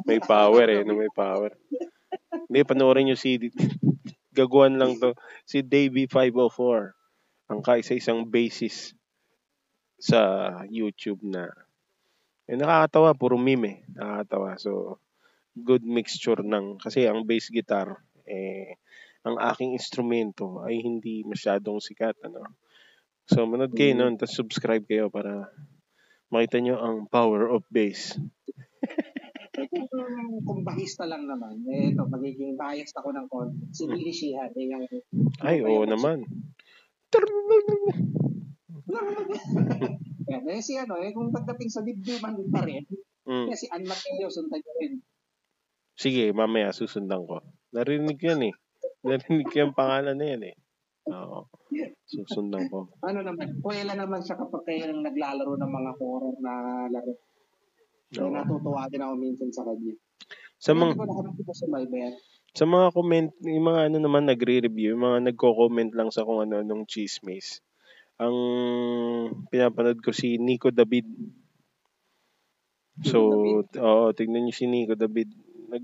[0.05, 1.55] may power eh, no, may power.
[2.51, 3.39] Hindi, panoorin nyo si,
[4.39, 5.15] gaguan lang to,
[5.47, 7.55] si Davey 504.
[7.55, 8.93] Ang kaisa-isang basis
[10.03, 11.49] sa YouTube na,
[12.51, 14.59] eh, nakakatawa, puro meme eh, nakakatawa.
[14.59, 14.99] So,
[15.55, 18.83] good mixture ng, kasi ang bass guitar, eh,
[19.25, 22.45] ang aking instrumento ay hindi masyadong sikat, ano.
[23.25, 25.49] So, manood kayo nun, tapos subscribe kayo para
[26.29, 28.21] makita nyo ang power of bass.
[30.45, 33.65] kung, bahista lang naman, eh, ito, magiging biased ako ng konti.
[33.73, 34.85] Si Billy Sheehan, eh, yung,
[35.41, 36.27] Ay, oo naman.
[40.31, 42.85] yan, eh, si ano, eh, kung pagdating sa dibdiban pa rin,
[43.25, 43.49] Mm.
[43.49, 45.01] eh, si Ann Mateo, sundan nyo rin.
[45.97, 47.41] Sige, mamaya susundan ko.
[47.73, 48.55] Narinig yan eh.
[49.01, 50.55] Narinig ko yung pangalan na yan eh.
[51.11, 51.45] Oo.
[52.11, 52.89] Susundan ko.
[53.05, 56.53] Ano naman, kuwela naman siya kapag kayo nang naglalaro ng mga horror na
[56.89, 57.15] laro.
[58.15, 58.35] Kaya Oo.
[58.37, 59.95] natutuwa din ako minsan sa kanya.
[60.63, 61.55] Sa mga Hindi ko
[62.55, 66.63] sa mga comment, yung mga ano naman nagre-review, yung mga nagko-comment lang sa kung ano
[66.63, 67.59] nung chismis.
[68.23, 68.37] Ang
[69.51, 71.03] pinapanood ko si Nico David.
[73.03, 75.35] So, oo, tignan niyo si Nico David.
[75.67, 75.83] Nag,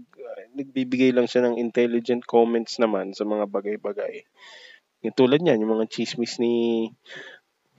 [0.54, 4.22] nagbibigay lang siya ng intelligent comments naman sa mga bagay-bagay.
[5.00, 6.88] Yung tulad niyan, yung mga chismis ni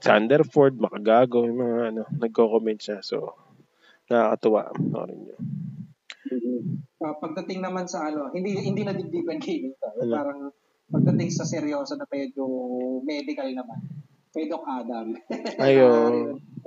[0.02, 2.98] Sander Ford, Makagago, yung mga ano, nagko-comment siya.
[3.06, 3.38] So,
[4.10, 4.74] nakakatuwa.
[4.74, 5.36] Panoorin niyo.
[7.02, 9.86] Ah, pagdating naman sa ano, hindi hindi na dibdiban gaming to.
[10.02, 10.12] Ano?
[10.14, 10.40] Parang
[10.90, 12.46] pagdating sa seryoso na medyo
[13.06, 13.78] medical naman.
[14.32, 15.14] Kay Doc Adam.
[15.62, 15.88] Ayo.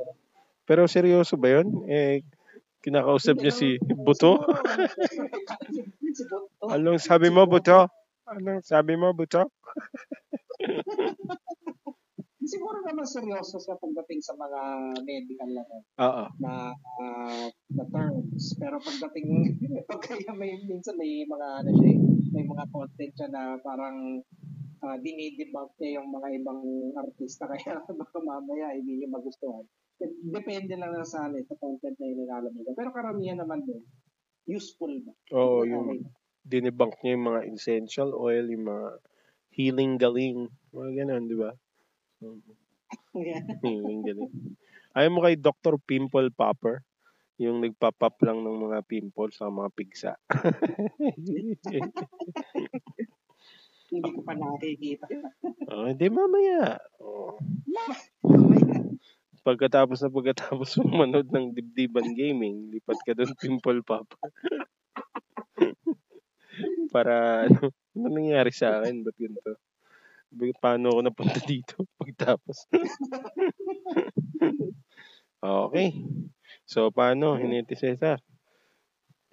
[0.68, 1.86] Pero seryoso ba yun?
[1.88, 2.26] Eh,
[2.86, 4.45] Kinakausap niya si Buto.
[4.45, 5.18] si
[6.22, 6.38] Buto.
[6.77, 7.90] Anong sabi mo, Buto?
[8.30, 9.49] Anong sabi mo, Buto?
[12.45, 14.62] Siguro naman seryoso siya pagdating sa mga
[15.03, 15.64] medical na,
[15.99, 16.26] Oo.
[16.40, 16.53] na,
[17.02, 18.56] uh, na terms.
[18.62, 19.28] Pero pagdating,
[20.06, 21.99] kaya may, minsan may mga, ano siya, eh,
[22.32, 24.22] may mga content siya na parang
[24.86, 26.62] uh, dinidebunk niya yung mga ibang
[26.99, 29.66] artista kaya baka mamaya hindi niya magustuhan.
[30.30, 32.76] Depende lang na sa, ano, sa content na inilalabas.
[32.76, 33.82] Pero karamihan naman din,
[34.45, 35.14] useful ba?
[35.34, 36.06] Oo, yung
[36.45, 38.88] dinebunk niya yung mga essential oil, yung mga
[39.56, 41.52] healing galing, mga ganun, di ba?
[43.16, 43.41] Yeah.
[43.64, 44.32] healing galing.
[44.95, 45.76] Ayaw mo kay Dr.
[45.80, 46.84] Pimple Popper?
[47.36, 50.16] Yung nagpa-pop lang ng mga pimples sa mga pigsa.
[53.91, 55.06] Hindi ko pa nakikita.
[55.72, 56.80] oh, hindi mamaya.
[56.98, 57.38] Oh.
[59.45, 64.32] Pagkatapos na pagkatapos manood ng Dibdiban Gaming, lipat ka doon Pimple Popper.
[66.90, 69.06] Para ano, ano nangyari sa akin?
[69.06, 69.60] Ba't ganito?
[70.60, 72.68] Paano ako napunta dito pagtapos?
[75.41, 75.90] okay.
[76.68, 78.20] So, paano, Hinete Cesar?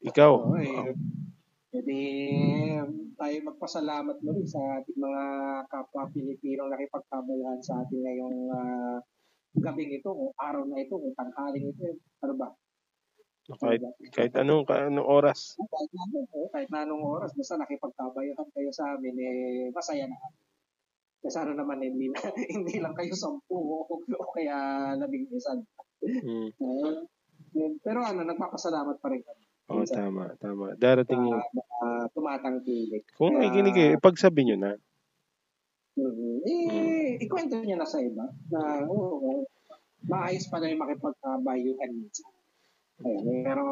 [0.02, 0.32] Ikaw.
[0.54, 0.94] Okay.
[1.72, 2.00] Jadi,
[3.16, 5.24] tayo magpasalamat mo rin sa ating mga
[5.72, 8.98] kapwa Pilipinong nakipagkabayan sa ating ngayong uh,
[9.56, 11.96] gabing ito, o araw na ito, o tanghaling ito.
[12.20, 12.52] Ano ba?
[13.56, 13.82] Kahit,
[14.14, 15.58] kahit anong, anong oras.
[15.58, 16.04] Kahit na,
[16.52, 20.51] kahit anong oras, basta nakipagkabayan kayo sa amin, eh, masaya na kami.
[21.22, 22.10] Kasi ano naman, hindi,
[22.54, 25.54] hindi lang kayo sampu o, o kaya labing isa.
[26.02, 26.50] Hmm.
[26.58, 27.06] Uh,
[27.86, 29.44] pero ano, nagpapasalamat pa rin kami.
[29.70, 30.74] Oo, oh, tama, tama.
[30.74, 31.38] Darating yung...
[31.38, 33.06] Uh, uh, tumatangkilik.
[33.14, 34.72] Kung may kinig eh, ipagsabi nyo na.
[35.92, 36.36] Mm-hmm.
[36.48, 37.10] Eh, mm.
[37.22, 39.40] ikwento nyo na sa iba na, oo, oh,
[40.08, 42.32] maayos pa na yung makipagkabayuhan minsan.
[43.02, 43.64] Ayun, pero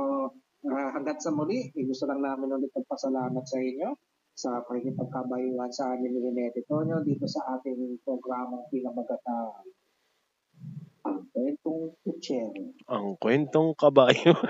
[0.68, 3.90] uh, hanggat sa muli, eh, gusto lang namin ulit magpasalamat sa inyo
[4.40, 9.68] sa pakikipagkabayuhan sa amin ni Renete Tonyo dito sa ating programang pinamagatang
[11.04, 12.72] ang kwentong kutsero.
[12.88, 14.32] Ang kwentong kabayo.